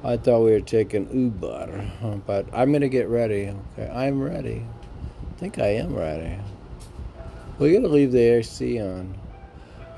I 0.03 0.17
thought 0.17 0.41
we 0.41 0.51
were 0.51 0.61
taking 0.61 1.09
Uber, 1.13 1.91
but 2.27 2.47
I'm 2.53 2.73
gonna 2.73 2.89
get 2.89 3.09
ready. 3.09 3.55
Okay, 3.79 3.89
I'm 3.89 4.21
ready. 4.21 4.67
I 5.31 5.39
think 5.39 5.61
I 5.61 5.69
am 5.69 5.95
ready. 5.95 6.37
We 7.61 7.73
gotta 7.73 7.87
leave 7.89 8.11
the 8.11 8.23
AC 8.23 8.81
on. 8.81 9.17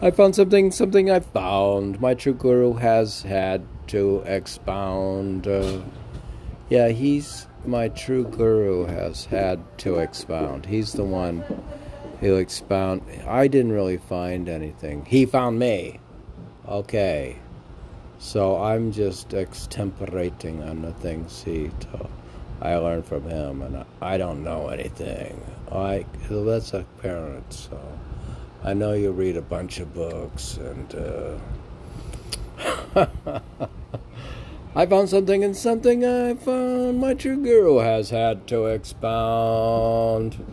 I 0.03 0.11
found 0.11 0.37
something. 0.37 0.71
Something 0.71 1.11
I 1.11 1.21
found. 1.21 1.99
My 1.99 2.13
true 2.13 2.35
guru 2.35 2.75
has 2.75 3.23
had 3.23 3.67
to 3.89 4.23
expound. 4.27 5.47
Uh, 5.47 5.81
yeah, 6.69 6.89
he's 6.89 7.47
my 7.65 7.89
true 7.89 8.25
guru 8.25 8.87
has 8.87 9.25
had 9.25 9.61
to 9.79 9.97
expound. 9.97 10.67
He's 10.67 10.93
the 10.93 11.05
one 11.05 11.45
who 12.21 12.37
expound. 12.37 13.03
I 13.27 13.49
didn't 13.49 13.73
really 13.73 13.99
find 13.99 14.49
anything. 14.49 15.05
He 15.05 15.27
found 15.27 15.59
me. 15.59 16.01
Okay. 16.67 17.37
So 18.19 18.61
I'm 18.61 18.91
just 18.93 19.33
extemporating 19.33 20.63
on 20.63 20.83
the 20.83 20.93
things 20.93 21.43
he 21.43 21.71
taught. 21.81 22.11
I 22.61 22.75
learned 22.75 23.07
from 23.07 23.23
him, 23.23 23.63
and 23.63 23.77
I, 23.77 23.85
I 24.03 24.19
don't 24.19 24.43
know 24.43 24.69
anything. 24.69 25.41
I 25.71 26.05
that's 26.29 26.75
apparent. 26.75 27.53
So 27.53 27.81
I 28.65 28.75
know 28.75 28.93
you 28.93 29.13
read 29.13 29.37
a 29.37 29.43
bunch 29.43 29.79
of 29.79 29.95
books, 29.95 30.57
and 30.57 31.39
uh, 32.97 33.69
I 34.75 34.87
found 34.87 35.09
something, 35.09 35.43
and 35.43 35.57
something 35.57 36.05
I 36.05 36.35
found 36.35 37.01
my 37.01 37.15
true 37.15 37.43
guru 37.43 37.79
has 37.79 38.11
had 38.11 38.47
to 38.49 38.67
expound. 38.67 40.45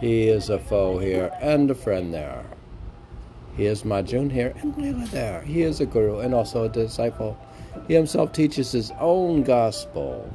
He 0.00 0.28
is 0.28 0.50
a 0.50 0.58
foe 0.58 0.98
here 0.98 1.32
and 1.40 1.70
a 1.70 1.74
friend 1.74 2.12
there. 2.12 2.44
He 3.56 3.66
is 3.66 3.82
Majnun 3.82 4.30
here 4.30 4.52
and 4.60 4.74
Leela 4.74 5.10
there. 5.10 5.40
He 5.42 5.62
is 5.62 5.80
a 5.80 5.86
guru 5.86 6.18
and 6.18 6.34
also 6.34 6.64
a 6.64 6.68
disciple. 6.68 7.38
He 7.88 7.94
himself 7.94 8.32
teaches 8.32 8.72
his 8.72 8.92
own 9.00 9.42
gospel. 9.42 10.32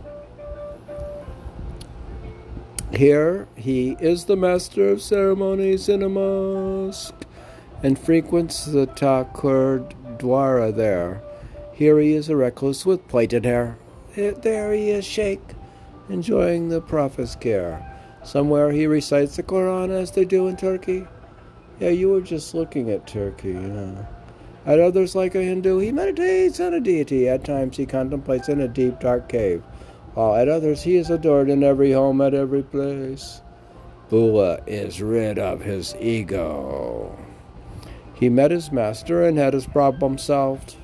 Here 2.91 3.47
he 3.55 3.97
is 3.99 4.25
the 4.25 4.35
master 4.35 4.89
of 4.89 5.01
ceremonies 5.01 5.89
in 5.89 6.01
a 6.01 6.09
mosque 6.09 7.25
and 7.83 7.99
frequents 7.99 8.65
the 8.65 8.87
Thakur 8.87 9.87
Dwara 10.17 10.75
there. 10.75 11.21
Here 11.79 11.97
he 11.97 12.11
is 12.11 12.27
a 12.27 12.35
recluse 12.35 12.85
with 12.85 13.07
plaited 13.07 13.45
hair. 13.45 13.77
There 14.13 14.73
he 14.73 14.89
is, 14.89 15.05
Sheikh, 15.05 15.39
enjoying 16.09 16.67
the 16.67 16.81
Prophet's 16.81 17.37
care. 17.37 17.81
Somewhere 18.21 18.69
he 18.69 18.85
recites 18.85 19.37
the 19.37 19.43
Quran 19.43 19.89
as 19.89 20.11
they 20.11 20.25
do 20.25 20.49
in 20.49 20.57
Turkey. 20.57 21.07
Yeah, 21.79 21.91
you 21.91 22.09
were 22.09 22.19
just 22.19 22.53
looking 22.53 22.89
at 22.89 23.07
Turkey, 23.07 23.53
yeah. 23.53 24.05
At 24.65 24.81
others, 24.81 25.15
like 25.15 25.35
a 25.35 25.41
Hindu, 25.41 25.77
he 25.79 25.93
meditates 25.93 26.59
on 26.59 26.73
a 26.73 26.81
deity. 26.81 27.29
At 27.29 27.45
times, 27.45 27.77
he 27.77 27.85
contemplates 27.85 28.49
in 28.49 28.59
a 28.59 28.67
deep, 28.67 28.99
dark 28.99 29.29
cave. 29.29 29.63
While 30.15 30.35
at 30.35 30.49
others, 30.49 30.83
he 30.83 30.97
is 30.97 31.09
adored 31.09 31.49
in 31.49 31.63
every 31.63 31.93
home, 31.93 32.19
at 32.19 32.33
every 32.33 32.63
place. 32.63 33.41
Buddha 34.09 34.61
is 34.67 35.01
rid 35.01 35.39
of 35.39 35.61
his 35.61 35.95
ego. 36.01 37.17
He 38.15 38.27
met 38.27 38.51
his 38.51 38.69
master 38.69 39.23
and 39.23 39.37
had 39.37 39.53
his 39.53 39.65
problem 39.65 40.17
solved. 40.17 40.75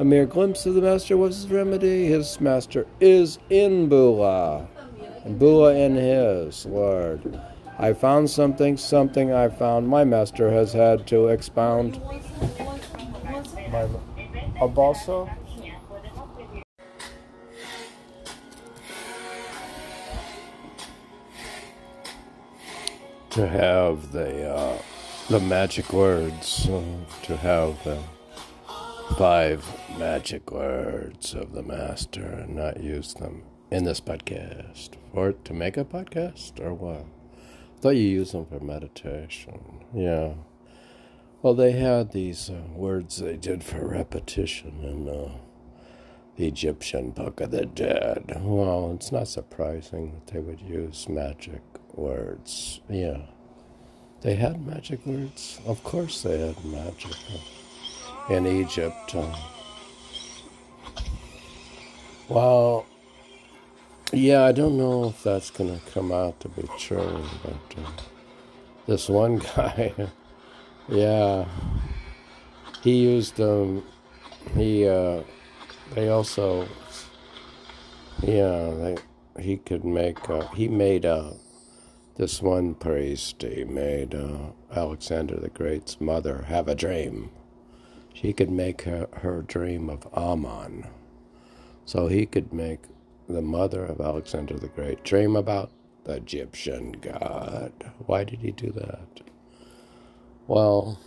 A 0.00 0.04
mere 0.04 0.26
glimpse 0.26 0.66
of 0.66 0.74
the 0.74 0.82
master 0.82 1.16
was 1.16 1.36
his 1.36 1.50
remedy. 1.52 2.06
His 2.06 2.40
master 2.40 2.84
is 3.00 3.38
in 3.48 3.88
Buddha, 3.88 4.66
and 5.24 5.38
Buddha 5.38 5.78
in 5.78 5.94
his 5.94 6.66
Lord. 6.66 7.40
I 7.78 7.92
found 7.92 8.28
something, 8.28 8.76
something 8.76 9.32
I 9.32 9.48
found. 9.48 9.86
My 9.86 10.02
master 10.02 10.50
has 10.50 10.72
had 10.72 11.06
to 11.08 11.28
expound. 11.28 12.00
My, 13.70 13.88
a 14.60 14.66
balsa? 14.66 15.32
To 23.30 23.48
have 23.48 24.10
the 24.10 24.48
uh, 24.48 24.78
the 25.28 25.40
magic 25.40 25.92
words, 25.92 26.68
uh, 26.68 26.82
to 27.22 27.36
have 27.36 27.82
the 27.84 27.98
five 29.16 29.64
magic 29.96 30.50
words 30.50 31.34
of 31.34 31.52
the 31.52 31.62
master, 31.62 32.24
and 32.24 32.56
not 32.56 32.82
use 32.82 33.14
them 33.14 33.44
in 33.70 33.84
this 33.84 34.00
podcast, 34.00 34.90
or 35.12 35.32
to 35.32 35.52
make 35.52 35.76
a 35.76 35.84
podcast, 35.84 36.58
or 36.60 36.74
what? 36.74 37.06
I 37.36 37.80
thought 37.80 37.90
you 37.90 38.08
use 38.08 38.32
them 38.32 38.46
for 38.46 38.58
meditation. 38.58 39.84
Yeah. 39.94 40.34
Well, 41.42 41.54
they 41.54 41.72
had 41.72 42.10
these 42.10 42.50
uh, 42.50 42.54
words 42.74 43.18
they 43.18 43.36
did 43.36 43.62
for 43.62 43.86
repetition 43.86 44.80
in 44.82 45.08
uh, 45.08 45.38
the 46.36 46.48
Egyptian 46.48 47.12
Book 47.12 47.40
of 47.40 47.52
the 47.52 47.66
Dead. 47.66 48.24
Well, 48.40 48.94
it's 48.94 49.12
not 49.12 49.28
surprising 49.28 50.14
that 50.14 50.32
they 50.32 50.40
would 50.40 50.60
use 50.60 51.08
magic 51.08 51.62
words. 51.92 52.80
Yeah. 52.88 53.26
They 54.22 54.34
had 54.34 54.66
magic 54.66 55.06
words? 55.06 55.60
Of 55.66 55.84
course 55.84 56.22
they 56.22 56.40
had 56.40 56.64
magic 56.64 57.14
in 58.28 58.46
Egypt. 58.46 59.14
Uh, 59.14 59.34
well, 62.28 62.86
yeah, 64.12 64.44
I 64.44 64.52
don't 64.52 64.78
know 64.78 65.06
if 65.08 65.22
that's 65.22 65.50
going 65.50 65.78
to 65.78 65.90
come 65.90 66.12
out 66.12 66.40
to 66.40 66.48
be 66.48 66.68
true, 66.78 67.22
but 67.42 67.82
uh, 67.84 67.90
this 68.86 69.08
one 69.08 69.38
guy, 69.56 69.92
yeah, 70.88 71.46
he 72.82 72.96
used 72.96 73.40
um, 73.40 73.84
he 74.54 74.86
uh, 74.86 75.22
they 75.94 76.08
also, 76.08 76.66
yeah, 78.22 78.70
they 78.70 78.96
he 79.40 79.56
could 79.56 79.84
make 79.84 80.30
uh, 80.30 80.46
he 80.48 80.68
made 80.68 81.04
uh, 81.04 81.32
this 82.16 82.40
one 82.40 82.74
priest 82.74 83.42
he 83.42 83.64
made 83.64 84.14
uh, 84.14 84.38
Alexander 84.74 85.36
the 85.36 85.48
Great's 85.48 86.00
mother 86.00 86.42
have 86.48 86.68
a 86.68 86.74
dream. 86.74 87.30
She 88.14 88.32
could 88.32 88.50
make 88.50 88.82
her, 88.82 89.08
her 89.12 89.42
dream 89.42 89.90
of 89.90 90.08
Ammon. 90.16 90.86
So 91.84 92.06
he 92.06 92.24
could 92.24 92.52
make 92.52 92.84
the 93.28 93.42
mother 93.42 93.84
of 93.84 94.00
Alexander 94.00 94.54
the 94.54 94.68
Great 94.68 95.04
dream 95.04 95.36
about 95.36 95.70
the 96.04 96.14
Egyptian 96.14 96.92
god. 96.92 97.72
Why 98.06 98.24
did 98.24 98.38
he 98.38 98.52
do 98.52 98.70
that? 98.70 99.20
Well, 100.46 101.00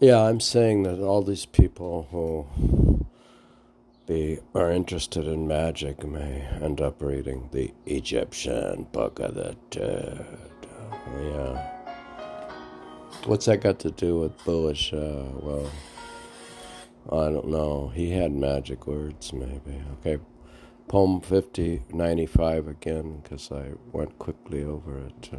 yeah, 0.00 0.20
I'm 0.22 0.40
saying 0.40 0.82
that 0.82 0.98
all 0.98 1.22
these 1.22 1.46
people 1.46 2.08
who 2.10 3.06
be 4.06 4.40
are 4.54 4.72
interested 4.72 5.26
in 5.26 5.46
magic 5.46 6.04
may 6.04 6.48
end 6.60 6.80
up 6.80 7.00
reading 7.00 7.48
the 7.52 7.72
Egyptian 7.86 8.88
Book 8.90 9.20
of 9.20 9.34
the 9.34 9.56
Dead. 9.70 10.26
Oh, 10.90 11.20
yeah. 11.22 11.71
What's 13.24 13.46
that 13.46 13.60
got 13.60 13.78
to 13.80 13.92
do 13.92 14.18
with 14.18 14.36
Bulleh 14.44 14.74
Shah? 14.74 14.96
Uh, 14.96 15.30
well, 15.40 15.70
I 17.06 17.30
don't 17.30 17.46
know. 17.46 17.92
He 17.94 18.10
had 18.10 18.32
magic 18.32 18.88
words, 18.88 19.32
maybe. 19.32 19.80
Okay. 20.00 20.20
Poem 20.88 21.20
5095 21.20 22.66
again, 22.66 23.20
because 23.22 23.52
I 23.52 23.74
went 23.92 24.18
quickly 24.18 24.64
over 24.64 24.98
it. 24.98 25.30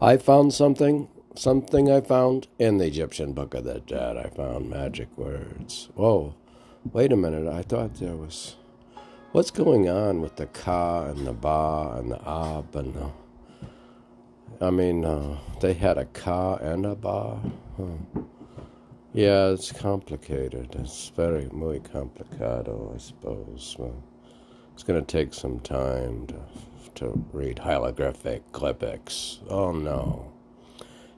I 0.00 0.16
found 0.18 0.54
something, 0.54 1.08
something 1.34 1.90
I 1.90 2.00
found 2.00 2.46
in 2.60 2.78
the 2.78 2.86
Egyptian 2.86 3.32
Book 3.32 3.54
of 3.54 3.64
the 3.64 3.80
Dead. 3.80 4.16
I 4.16 4.28
found 4.28 4.70
magic 4.70 5.08
words. 5.18 5.88
Whoa, 5.96 6.36
wait 6.92 7.12
a 7.12 7.16
minute. 7.16 7.52
I 7.52 7.62
thought 7.62 7.96
there 7.96 8.16
was. 8.16 8.54
What's 9.32 9.50
going 9.50 9.88
on 9.88 10.20
with 10.20 10.36
the 10.36 10.46
Ka 10.46 11.06
and 11.06 11.26
the 11.26 11.32
Ba 11.32 11.96
and 11.98 12.12
the 12.12 12.20
Ab 12.28 12.76
and 12.76 12.94
the. 12.94 13.10
I 14.60 14.70
mean, 14.70 15.04
uh, 15.04 15.38
they 15.60 15.74
had 15.74 15.98
a 15.98 16.04
car 16.06 16.60
and 16.62 16.86
a 16.86 16.94
bar. 16.94 17.40
Huh. 17.76 18.20
Yeah, 19.12 19.48
it's 19.50 19.70
complicated. 19.70 20.74
It's 20.78 21.10
very, 21.10 21.48
muy 21.52 21.80
complicado, 21.80 22.92
I 22.94 22.98
suppose. 22.98 23.76
Well, 23.78 24.02
it's 24.72 24.82
going 24.82 25.04
to 25.04 25.06
take 25.06 25.34
some 25.34 25.60
time 25.60 26.26
to, 26.28 26.36
to 26.96 27.24
read 27.32 27.58
hieroglyphic 27.58 28.50
clipics. 28.52 29.38
Oh, 29.48 29.72
no. 29.72 30.32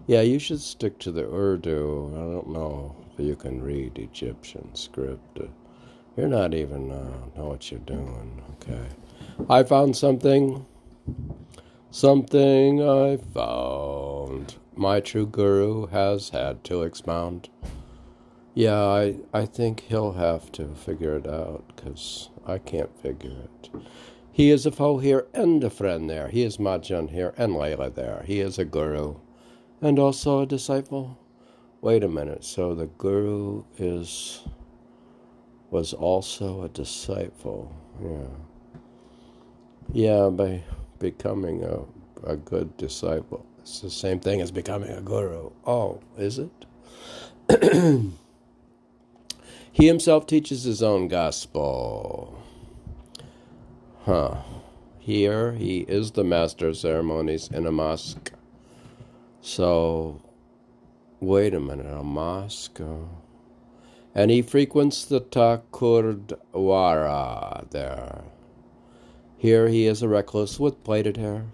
Yeah, 0.06 0.20
you 0.20 0.38
should 0.38 0.60
stick 0.60 0.98
to 1.00 1.10
the 1.10 1.24
Urdu. 1.26 2.12
I 2.14 2.32
don't 2.34 2.50
know 2.50 2.94
if 3.12 3.24
you 3.24 3.34
can 3.34 3.62
read 3.62 3.98
Egyptian 3.98 4.74
script. 4.74 5.40
You're 6.16 6.28
not 6.28 6.54
even 6.54 6.90
uh, 6.90 7.10
know 7.36 7.48
what 7.48 7.70
you're 7.70 7.80
doing. 7.80 8.42
Okay. 8.62 8.86
I 9.48 9.62
found 9.62 9.96
something. 9.96 10.64
Something 11.96 12.86
I 12.86 13.16
found. 13.16 14.56
my 14.76 15.00
true 15.00 15.26
guru 15.26 15.86
has 15.86 16.28
had 16.28 16.62
to 16.64 16.82
expound. 16.82 17.48
Yeah, 18.52 18.82
I, 18.82 19.16
I 19.32 19.46
think 19.46 19.80
he'll 19.80 20.12
have 20.12 20.52
to 20.52 20.74
figure 20.74 21.16
it 21.16 21.26
out 21.26 21.64
because 21.74 22.28
I 22.44 22.58
can't 22.58 22.94
figure 23.00 23.30
it. 23.30 23.70
He 24.30 24.50
is 24.50 24.66
a 24.66 24.70
foe 24.70 24.98
here 24.98 25.26
and 25.32 25.64
a 25.64 25.70
friend 25.70 26.10
there. 26.10 26.28
He 26.28 26.42
is 26.42 26.58
Majnun 26.58 27.12
here 27.12 27.32
and 27.38 27.54
Layla 27.54 27.94
there. 27.94 28.24
He 28.26 28.40
is 28.40 28.58
a 28.58 28.66
guru 28.66 29.16
and 29.80 29.98
also 29.98 30.42
a 30.42 30.46
disciple. 30.46 31.18
Wait 31.80 32.04
a 32.04 32.08
minute. 32.08 32.44
So 32.44 32.74
the 32.74 32.88
guru 32.88 33.64
is 33.78 34.42
was 35.70 35.94
also 35.94 36.62
a 36.62 36.68
disciple. 36.68 37.74
Yeah. 38.02 38.28
Yeah, 39.94 40.28
by 40.28 40.62
becoming 40.98 41.64
a, 41.64 41.80
a 42.24 42.36
good 42.36 42.76
disciple. 42.76 43.46
It's 43.60 43.80
the 43.80 43.90
same 43.90 44.20
thing 44.20 44.40
as 44.40 44.50
becoming 44.50 44.90
a 44.90 45.00
guru. 45.00 45.50
Oh, 45.66 46.00
is 46.16 46.38
it? 46.38 46.50
he 49.72 49.86
himself 49.86 50.26
teaches 50.26 50.64
his 50.64 50.82
own 50.82 51.08
gospel. 51.08 52.42
Huh. 54.04 54.36
Here 54.98 55.52
he 55.52 55.80
is 55.80 56.12
the 56.12 56.24
master 56.24 56.68
of 56.68 56.76
ceremonies 56.76 57.48
in 57.48 57.66
a 57.66 57.72
mosque. 57.72 58.32
So, 59.40 60.20
wait 61.20 61.54
a 61.54 61.60
minute, 61.60 61.86
a 61.86 62.02
mosque? 62.02 62.80
And 64.14 64.30
he 64.30 64.42
frequents 64.42 65.04
the 65.04 65.20
Takurdwara 65.20 67.70
there. 67.70 68.22
Here 69.38 69.68
he 69.68 69.86
is 69.86 70.02
a 70.02 70.08
recluse 70.08 70.58
with 70.58 70.82
plaited 70.82 71.16
hair. 71.18 71.44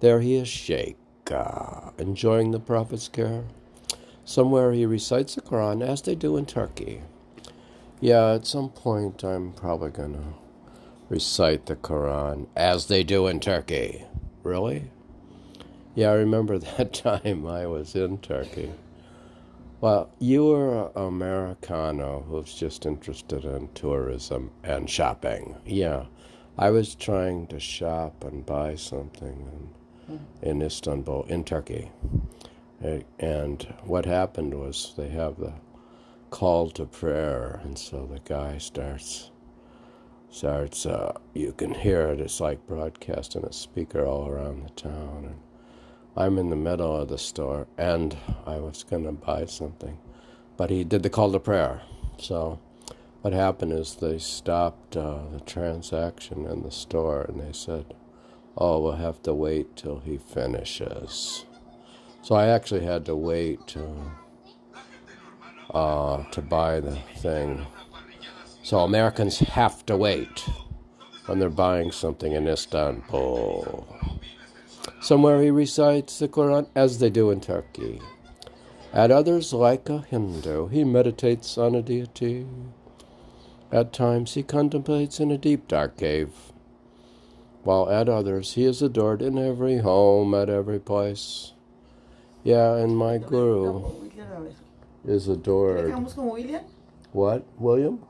There 0.00 0.20
he 0.20 0.36
is 0.36 0.48
Sheikh, 0.48 0.96
uh, 1.30 1.90
enjoying 1.98 2.52
the 2.52 2.60
Prophet's 2.60 3.08
care. 3.08 3.44
Somewhere 4.24 4.72
he 4.72 4.86
recites 4.86 5.34
the 5.34 5.40
Quran, 5.40 5.82
as 5.82 6.02
they 6.02 6.14
do 6.14 6.36
in 6.36 6.46
Turkey. 6.46 7.02
Yeah, 8.00 8.34
at 8.34 8.46
some 8.46 8.70
point 8.70 9.24
I'm 9.24 9.52
probably 9.52 9.90
going 9.90 10.14
to 10.14 10.24
recite 11.08 11.66
the 11.66 11.76
Quran, 11.76 12.46
as 12.54 12.86
they 12.86 13.02
do 13.02 13.26
in 13.26 13.40
Turkey. 13.40 14.04
Really? 14.44 14.90
Yeah, 15.94 16.10
I 16.10 16.14
remember 16.14 16.58
that 16.58 16.94
time 16.94 17.46
I 17.46 17.66
was 17.66 17.94
in 17.96 18.18
Turkey. 18.18 18.70
Well, 19.80 20.10
you 20.18 20.44
were 20.46 20.86
an 20.86 20.90
Americano 20.94 22.24
who's 22.28 22.54
just 22.54 22.86
interested 22.86 23.44
in 23.44 23.68
tourism 23.74 24.50
and 24.62 24.88
shopping. 24.88 25.56
Yeah, 25.66 26.04
I 26.60 26.70
was 26.70 26.94
trying 26.94 27.48
to 27.48 27.60
shop 27.60 28.24
and 28.24 28.46
buy 28.46 28.76
something 28.76 29.70
in, 30.42 30.50
in 30.50 30.62
Istanbul, 30.62 31.24
in 31.28 31.44
Turkey. 31.44 31.90
And 33.18 33.74
what 33.84 34.06
happened 34.06 34.54
was 34.54 34.94
they 34.96 35.08
have 35.08 35.38
the 35.38 35.54
call 36.30 36.70
to 36.72 36.86
prayer, 36.86 37.60
and 37.64 37.78
so 37.78 38.06
the 38.06 38.20
guy 38.20 38.58
starts 38.58 39.32
starts. 40.30 40.86
Uh, 40.86 41.14
you 41.34 41.52
can 41.52 41.74
hear 41.74 42.08
it. 42.08 42.20
It's 42.20 42.40
like 42.40 42.66
broadcasting 42.66 43.44
a 43.44 43.52
speaker 43.52 44.06
all 44.06 44.28
around 44.28 44.64
the 44.64 44.70
town, 44.70 45.24
and 45.26 45.40
I'm 46.16 46.38
in 46.38 46.50
the 46.50 46.56
middle 46.56 46.96
of 46.96 47.08
the 47.08 47.18
store 47.18 47.68
and 47.78 48.16
I 48.46 48.58
was 48.58 48.84
to 49.04 49.12
buy 49.12 49.46
something. 49.46 49.98
But 50.58 50.70
he 50.70 50.84
did 50.84 51.02
the 51.04 51.10
call 51.10 51.32
to 51.32 51.40
prayer. 51.40 51.82
So 52.18 52.60
what 53.22 53.32
happened 53.32 53.72
is 53.72 53.96
they 53.96 54.18
stopped 54.18 54.96
uh, 54.96 55.18
the 55.32 55.40
transaction 55.40 56.46
in 56.46 56.62
the 56.62 56.70
store 56.70 57.22
and 57.22 57.40
they 57.40 57.52
said, 57.52 57.94
Oh, 58.56 58.80
we'll 58.80 58.92
have 58.92 59.22
to 59.22 59.34
wait 59.34 59.76
till 59.76 60.00
he 60.00 60.18
finishes. 60.18 61.44
So 62.22 62.34
I 62.34 62.48
actually 62.48 62.84
had 62.84 63.04
to 63.06 63.16
wait 63.16 63.76
uh, 65.72 66.24
to 66.30 66.42
buy 66.42 66.80
the 66.80 66.96
thing. 67.16 67.66
So 68.62 68.80
Americans 68.80 69.38
have 69.38 69.84
to 69.86 69.96
wait 69.96 70.44
when 71.26 71.38
they're 71.38 71.48
buying 71.48 71.92
something 71.92 72.32
in 72.32 72.48
Istanbul. 72.48 73.86
Somewhere 75.00 75.40
he 75.40 75.50
recites 75.50 76.18
the 76.18 76.28
Quran 76.28 76.68
as 76.74 76.98
they 76.98 77.10
do 77.10 77.30
in 77.30 77.40
Turkey. 77.40 78.00
At 78.92 79.10
others, 79.10 79.52
like 79.52 79.88
a 79.88 80.00
Hindu, 80.02 80.68
he 80.68 80.84
meditates 80.84 81.56
on 81.56 81.74
a 81.74 81.82
deity. 81.82 82.46
At 83.72 83.92
times, 83.92 84.34
he 84.34 84.42
contemplates 84.42 85.20
in 85.20 85.30
a 85.30 85.38
deep, 85.38 85.68
dark 85.68 85.96
cave. 85.96 86.30
While 87.62 87.90
at 87.90 88.08
others, 88.08 88.54
he 88.54 88.64
is 88.64 88.82
adored 88.82 89.22
in 89.22 89.38
every 89.38 89.78
home, 89.78 90.34
at 90.34 90.48
every 90.48 90.80
place. 90.80 91.52
Yeah, 92.42 92.76
and 92.76 92.96
my 92.96 93.18
guru 93.18 94.10
is 95.04 95.28
adored. 95.28 95.84
What, 97.12 97.44
William? 97.58 98.04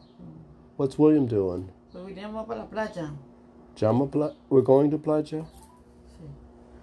What's 0.77 0.99
William 0.99 1.27
doing? 1.27 1.71
We're 4.49 4.63
going 4.63 4.91
to 4.91 4.99
playa? 4.99 5.45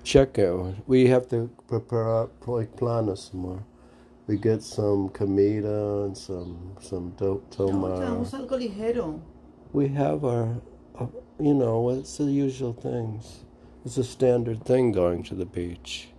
check 0.07 0.39
out. 0.39 0.75
We 0.87 1.07
have 1.07 1.27
to 1.29 1.49
prepare 1.67 2.07
our 2.07 2.27
plana 2.77 3.17
some 3.17 3.41
more. 3.41 3.63
We 4.27 4.37
get 4.37 4.61
some 4.61 5.09
comida 5.09 6.03
and 6.03 6.17
some 6.17 6.75
some 6.81 7.11
do- 7.11 7.43
tomar. 7.49 7.97
We 9.71 9.87
have 9.89 10.25
our, 10.25 10.61
uh, 10.99 11.07
you 11.39 11.53
know, 11.53 11.89
it's 11.89 12.17
the 12.17 12.25
usual 12.25 12.73
things. 12.73 13.45
It's 13.85 13.97
a 13.97 14.03
standard 14.03 14.65
thing 14.65 14.91
going 14.91 15.23
to 15.23 15.35
the 15.35 15.45
beach. 15.45 16.09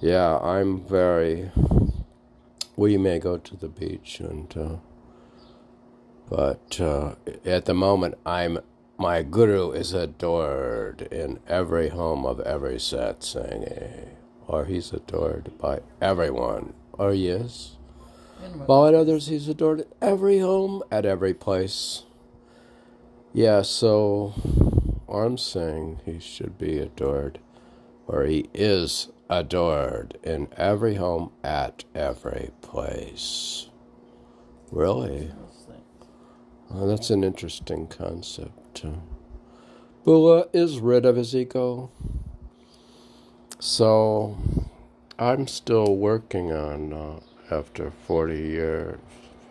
Yeah, 0.00 0.38
I'm 0.38 0.80
very. 0.86 1.50
We 2.76 2.96
may 2.96 3.18
go 3.18 3.36
to 3.36 3.56
the 3.56 3.68
beach 3.68 4.20
and. 4.20 4.56
Uh, 4.56 4.76
but 6.30 6.80
uh, 6.80 7.16
at 7.44 7.64
the 7.66 7.74
moment, 7.74 8.14
I'm 8.24 8.60
my 8.96 9.22
guru 9.22 9.72
is 9.72 9.92
adored 9.92 11.02
in 11.10 11.38
every 11.48 11.88
home 11.88 12.24
of 12.24 12.38
every 12.40 12.76
satsang, 12.76 14.08
or 14.46 14.66
he's 14.66 14.92
adored 14.92 15.50
by 15.58 15.80
everyone, 16.00 16.74
is. 16.98 17.76
While 18.66 18.86
at 18.86 18.94
others, 18.94 19.26
he's 19.26 19.48
adored 19.48 19.80
at 19.80 19.88
every 20.00 20.38
home, 20.38 20.82
at 20.90 21.04
every 21.04 21.34
place. 21.34 22.04
Yeah, 23.32 23.62
so 23.62 24.34
I'm 25.08 25.38
saying 25.38 26.00
he 26.04 26.18
should 26.18 26.58
be 26.58 26.78
adored, 26.78 27.38
or 28.06 28.24
he 28.24 28.48
is 28.54 29.08
adored 29.28 30.18
in 30.22 30.48
every 30.56 30.94
home, 30.96 31.32
at 31.44 31.84
every 31.94 32.50
place. 32.60 33.68
Really? 34.70 35.30
Well, 36.70 36.86
that's 36.86 37.10
an 37.10 37.24
interesting 37.24 37.88
concept. 37.88 38.84
Buddha 40.04 40.48
is 40.52 40.78
rid 40.78 41.04
of 41.04 41.16
his 41.16 41.34
ego. 41.34 41.90
So 43.58 44.38
I'm 45.20 45.46
still 45.48 45.96
working 45.96 46.50
on, 46.50 46.94
uh, 46.94 47.20
after 47.54 47.90
40 47.90 48.38
years, 48.38 48.98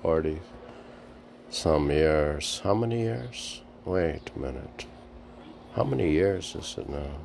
40 0.02 0.40
some 1.52 1.92
years. 1.92 2.60
How 2.64 2.74
many 2.74 3.02
years? 3.02 3.62
Wait 3.86 4.32
a 4.36 4.40
minute. 4.40 4.88
How 5.76 5.84
many 5.84 6.12
years 6.12 6.56
is 6.56 6.76
it 6.76 6.90
now? 6.90 7.20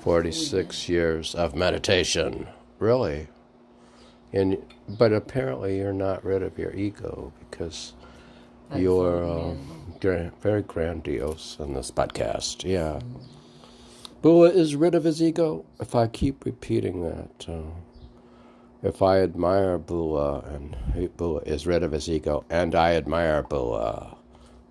46 0.00 0.88
years 0.90 1.34
of 1.34 1.54
meditation. 1.54 2.46
Really? 2.78 3.28
And 4.34 4.58
but 4.86 5.14
apparently 5.14 5.78
you're 5.78 5.94
not 5.94 6.22
rid 6.24 6.42
of 6.42 6.58
your 6.58 6.74
ego 6.74 7.32
because 7.40 7.94
you're 8.76 9.24
uh, 9.24 9.54
very 10.42 10.62
grandiose 10.62 11.56
in 11.58 11.72
this 11.72 11.90
podcast. 11.90 12.64
Yeah. 12.64 13.00
Buddha 14.22 14.56
is 14.56 14.76
rid 14.76 14.94
of 14.94 15.02
his 15.02 15.20
ego. 15.20 15.64
If 15.80 15.96
I 15.96 16.06
keep 16.06 16.44
repeating 16.44 17.02
that, 17.02 17.44
uh, 17.48 17.72
if 18.80 19.02
I 19.02 19.20
admire 19.20 19.78
Buddha 19.78 20.46
and 20.46 20.76
Buddha 21.16 21.44
is 21.44 21.66
rid 21.66 21.82
of 21.82 21.90
his 21.90 22.08
ego, 22.08 22.44
and 22.48 22.76
I 22.76 22.94
admire 22.94 23.42
Buddha, 23.42 24.16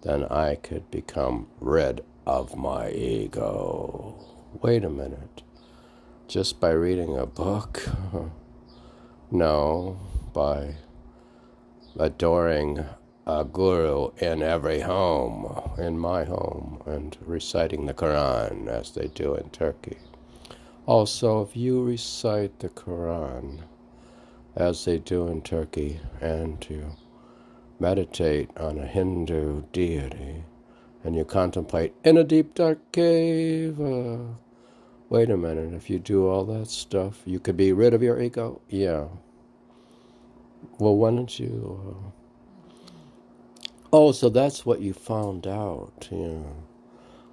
then 0.04 0.24
I 0.24 0.56
could 0.56 0.90
become 0.90 1.48
rid 1.60 2.00
of 2.26 2.56
my 2.56 2.92
ego. 2.92 4.16
Wait 4.62 4.86
a 4.86 4.90
minute. 4.90 5.44
Just 6.30 6.62
by 6.62 6.70
reading 6.70 7.18
a 7.18 7.26
book? 7.26 7.86
no, 9.32 10.00
by 10.32 10.76
adoring 12.00 12.86
a 13.28 13.44
guru 13.44 14.10
in 14.18 14.42
every 14.42 14.80
home, 14.80 15.72
in 15.78 15.98
my 15.98 16.24
home, 16.24 16.82
and 16.86 17.18
reciting 17.22 17.86
the 17.86 17.94
Quran 17.94 18.68
as 18.68 18.92
they 18.92 19.08
do 19.08 19.36
in 19.36 19.50
Turkey. 19.50 19.98
Also, 20.88 21.44
if 21.44 21.56
you 21.56 21.84
recite 21.84 22.60
the 22.60 22.70
Quran 22.70 23.60
as 24.56 24.86
they 24.86 24.98
do 24.98 25.28
in 25.28 25.42
Turkey 25.42 26.00
and 26.20 26.66
you 26.70 26.96
meditate 27.80 28.50
on 28.58 28.80
a 28.80 28.88
Hindu 28.88 29.64
deity 29.72 30.44
and 31.04 31.16
you 31.16 31.24
contemplate 31.24 31.94
in 32.04 32.18
a 32.18 32.24
deep 32.24 32.56
dark 32.56 32.80
cave, 32.92 33.80
uh, 33.80 34.18
wait 35.10 35.30
a 35.30 35.38
minute, 35.38 35.74
if 35.74 35.90
you 35.90 36.00
do 36.00 36.28
all 36.28 36.46
that 36.46 36.68
stuff, 36.68 37.22
you 37.26 37.40
could 37.40 37.58
be 37.58 37.72
rid 37.72 37.94
of 37.94 38.02
your 38.02 38.20
ego? 38.20 38.62
Yeah. 38.68 39.06
Well, 40.80 40.96
why 40.96 41.12
don't 41.12 41.40
you? 41.40 42.04
Uh... 42.08 42.21
Oh, 43.94 44.14
so 44.14 44.30
that's 44.30 44.66
what 44.66 44.80
you 44.80 44.94
found 44.94 45.46
out. 45.46 46.08
Yeah. 46.10 46.44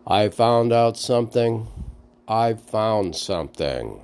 I 0.06 0.28
found 0.28 0.72
out 0.72 0.96
something. 0.96 1.68
I 2.26 2.54
found 2.54 3.14
something. 3.14 4.00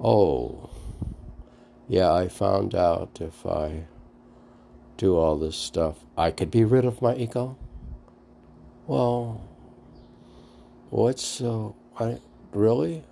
Oh. 0.00 0.70
Yeah, 1.88 2.12
I 2.12 2.28
found 2.28 2.74
out 2.76 3.18
if 3.20 3.44
I 3.44 3.86
do 4.96 5.16
all 5.16 5.36
this 5.36 5.56
stuff, 5.56 6.04
I 6.16 6.30
could 6.30 6.52
be 6.52 6.64
rid 6.64 6.84
of 6.84 7.02
my 7.02 7.16
ego. 7.16 7.56
Well, 8.86 9.42
what's 10.90 11.24
so. 11.24 11.74
I, 11.98 12.18
really? 12.52 13.02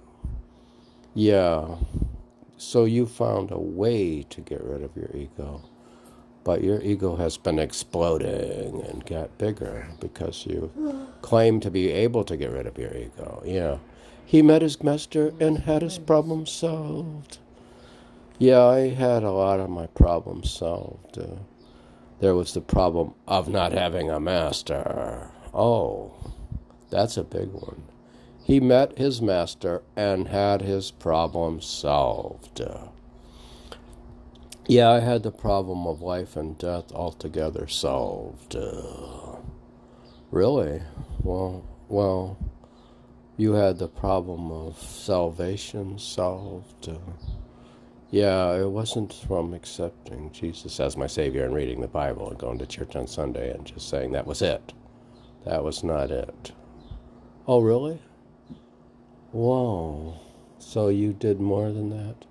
Yeah. 1.14 1.76
So 2.56 2.84
you 2.84 3.06
found 3.06 3.50
a 3.50 3.58
way 3.58 4.22
to 4.30 4.40
get 4.40 4.62
rid 4.62 4.82
of 4.82 4.96
your 4.96 5.10
ego. 5.12 5.62
But 6.44 6.64
your 6.64 6.80
ego 6.82 7.16
has 7.16 7.36
been 7.36 7.58
exploding 7.58 8.82
and 8.82 9.06
got 9.06 9.38
bigger 9.38 9.86
because 10.00 10.44
you 10.46 10.70
claim 11.22 11.60
to 11.60 11.70
be 11.70 11.90
able 11.90 12.24
to 12.24 12.36
get 12.36 12.50
rid 12.50 12.66
of 12.66 12.78
your 12.78 12.94
ego. 12.94 13.42
Yeah. 13.44 13.78
He 14.24 14.42
met 14.42 14.62
his 14.62 14.82
master 14.82 15.32
and 15.38 15.58
had 15.58 15.82
his 15.82 15.98
problem 15.98 16.46
solved. 16.46 17.38
Yeah, 18.38 18.64
I 18.64 18.88
had 18.88 19.22
a 19.22 19.30
lot 19.30 19.60
of 19.60 19.70
my 19.70 19.86
problems 19.88 20.50
solved. 20.50 21.18
Uh, 21.18 21.36
there 22.20 22.34
was 22.34 22.54
the 22.54 22.60
problem 22.60 23.14
of 23.28 23.48
not 23.48 23.72
having 23.72 24.10
a 24.10 24.18
master. 24.18 25.28
Oh, 25.54 26.12
that's 26.90 27.16
a 27.16 27.24
big 27.24 27.50
one. 27.52 27.82
He 28.42 28.58
met 28.58 28.98
his 28.98 29.22
master 29.22 29.82
and 29.96 30.28
had 30.28 30.62
his 30.62 30.90
problem 30.90 31.60
solved. 31.60 32.60
Yeah, 34.66 34.90
I 34.90 35.00
had 35.00 35.24
the 35.24 35.32
problem 35.32 35.86
of 35.86 36.02
life 36.02 36.36
and 36.36 36.56
death 36.56 36.92
altogether 36.92 37.66
solved. 37.68 38.56
Uh, 38.56 39.36
really? 40.30 40.82
Well, 41.22 41.64
well, 41.88 42.38
you 43.36 43.54
had 43.54 43.78
the 43.78 43.88
problem 43.88 44.52
of 44.52 44.78
salvation 44.78 45.98
solved. 45.98 46.88
Uh, 46.88 46.98
yeah, 48.10 48.54
it 48.54 48.68
wasn't 48.70 49.12
from 49.12 49.54
accepting 49.54 50.30
Jesus 50.32 50.80
as 50.80 50.96
my 50.96 51.08
Savior 51.08 51.44
and 51.44 51.54
reading 51.54 51.80
the 51.80 51.88
Bible 51.88 52.30
and 52.30 52.38
going 52.38 52.58
to 52.58 52.66
church 52.66 52.96
on 52.96 53.06
Sunday 53.08 53.52
and 53.52 53.66
just 53.66 53.88
saying 53.88 54.12
that 54.12 54.26
was 54.26 54.42
it. 54.42 54.72
That 55.44 55.64
was 55.64 55.84
not 55.84 56.10
it. 56.10 56.52
Oh, 57.48 57.60
really? 57.60 58.00
Whoa. 59.32 60.14
So 60.58 60.88
you 60.88 61.12
did 61.12 61.40
more 61.40 61.72
than 61.72 61.90
that? 61.90 62.26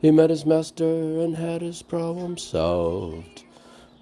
He 0.00 0.10
met 0.10 0.30
his 0.30 0.46
master 0.46 1.20
and 1.20 1.36
had 1.36 1.62
his 1.62 1.82
problem 1.82 2.38
solved. 2.38 3.44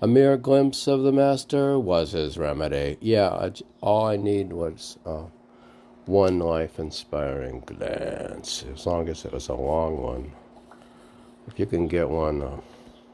A 0.01 0.07
mere 0.07 0.37
glimpse 0.37 0.87
of 0.87 1.03
the 1.03 1.13
master 1.13 1.79
was 1.79 2.13
his 2.13 2.37
remedy. 2.37 2.99
Yeah, 3.01 3.51
all 3.81 4.07
I 4.07 4.17
need 4.17 4.53
was 4.53 4.99
uh, 5.07 5.25
one 6.07 6.39
life 6.39 6.79
inspiring 6.79 7.61
glance, 7.61 8.65
as 8.73 8.87
long 8.87 9.09
as 9.09 9.25
it 9.25 9.33
was 9.33 9.49
a 9.49 9.55
long 9.55 10.03
one 10.03 10.33
if 11.47 11.59
you 11.59 11.67
can 11.67 11.87
get 11.87 12.09
one 12.09 12.43
uh, 12.43 12.61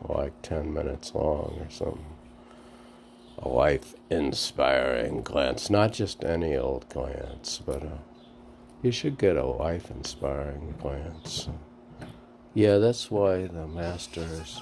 like 0.09 0.41
10 0.43 0.73
minutes 0.73 1.15
long 1.15 1.59
or 1.61 1.71
something, 1.71 2.05
a 3.39 3.49
life 3.49 3.95
inspiring 4.11 5.23
glance, 5.23 5.71
not 5.71 5.93
just 5.93 6.25
any 6.25 6.57
old 6.57 6.89
glance, 6.89 7.61
but 7.65 7.83
uh, 7.83 7.99
you 8.83 8.93
should 8.93 9.19
get 9.19 9.37
a 9.37 9.45
life 9.45 9.91
inspiring 9.91 10.75
glance. 10.81 11.49
Yeah, 12.55 12.79
that's 12.79 13.11
why 13.11 13.47
the 13.47 13.67
Masters 13.67 14.61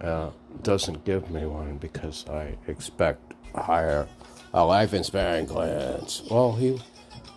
uh, 0.00 0.30
doesn't 0.62 1.04
give 1.04 1.30
me 1.30 1.46
one 1.46 1.78
because 1.78 2.26
I 2.28 2.56
expect 2.66 3.34
higher 3.54 4.08
a 4.52 4.64
life 4.64 4.92
inspiring 4.92 5.46
glance. 5.46 6.22
Well, 6.30 6.52
he, 6.52 6.80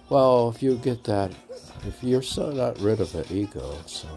well, 0.10 0.50
if 0.50 0.64
you 0.64 0.78
get 0.78 1.04
that, 1.06 1.32
if 1.86 2.04
you're 2.04 2.22
so 2.22 2.52
not 2.52 2.80
rid 2.80 3.00
of 3.00 3.12
the 3.12 3.32
ego, 3.34 3.78
so 3.86 4.08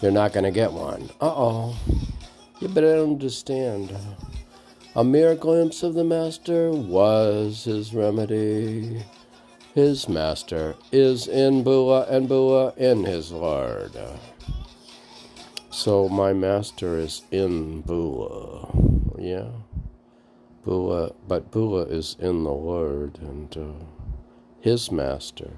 you're 0.00 0.12
not 0.12 0.32
going 0.32 0.44
to 0.44 0.50
get 0.50 0.72
one. 0.72 1.10
Uh 1.20 1.32
oh. 1.34 1.76
You 2.60 2.68
better 2.68 3.02
understand. 3.02 3.96
A 4.96 5.04
mere 5.04 5.34
glimpse 5.34 5.82
of 5.82 5.94
the 5.94 6.04
Master 6.04 6.70
was 6.72 7.64
his 7.64 7.94
remedy. 7.94 9.02
His 9.74 10.08
Master 10.08 10.74
is 10.90 11.28
in 11.28 11.62
Bula 11.62 12.06
and 12.10 12.28
Bula 12.28 12.74
in 12.76 13.04
his 13.04 13.30
Lord. 13.30 13.96
So 15.72 16.08
my 16.08 16.32
Master 16.32 16.98
is 16.98 17.22
in 17.30 17.82
Bula. 17.82 18.68
Yeah. 19.16 19.50
Bula, 20.64 21.12
but 21.28 21.52
Bula 21.52 21.82
is 21.84 22.16
in 22.18 22.42
the 22.42 22.52
Lord, 22.52 23.18
and 23.20 23.56
uh, 23.56 23.84
his 24.60 24.90
Master 24.90 25.52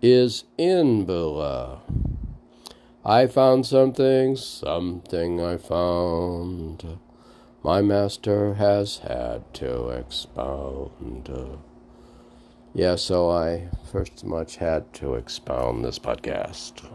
is 0.00 0.44
in 0.56 1.04
Bula. 1.04 1.80
I 3.04 3.26
found 3.26 3.66
something, 3.66 4.36
something 4.36 5.42
I 5.42 5.56
found. 5.56 6.98
My 7.64 7.82
master 7.82 8.54
has 8.54 8.98
had 8.98 9.52
to 9.54 9.88
expound. 9.88 11.58
Yeah, 12.72 12.94
so 12.94 13.30
I 13.30 13.68
first 13.90 14.24
much 14.24 14.56
had 14.56 14.92
to 14.94 15.14
expound 15.14 15.84
this 15.84 15.98
podcast. 15.98 16.88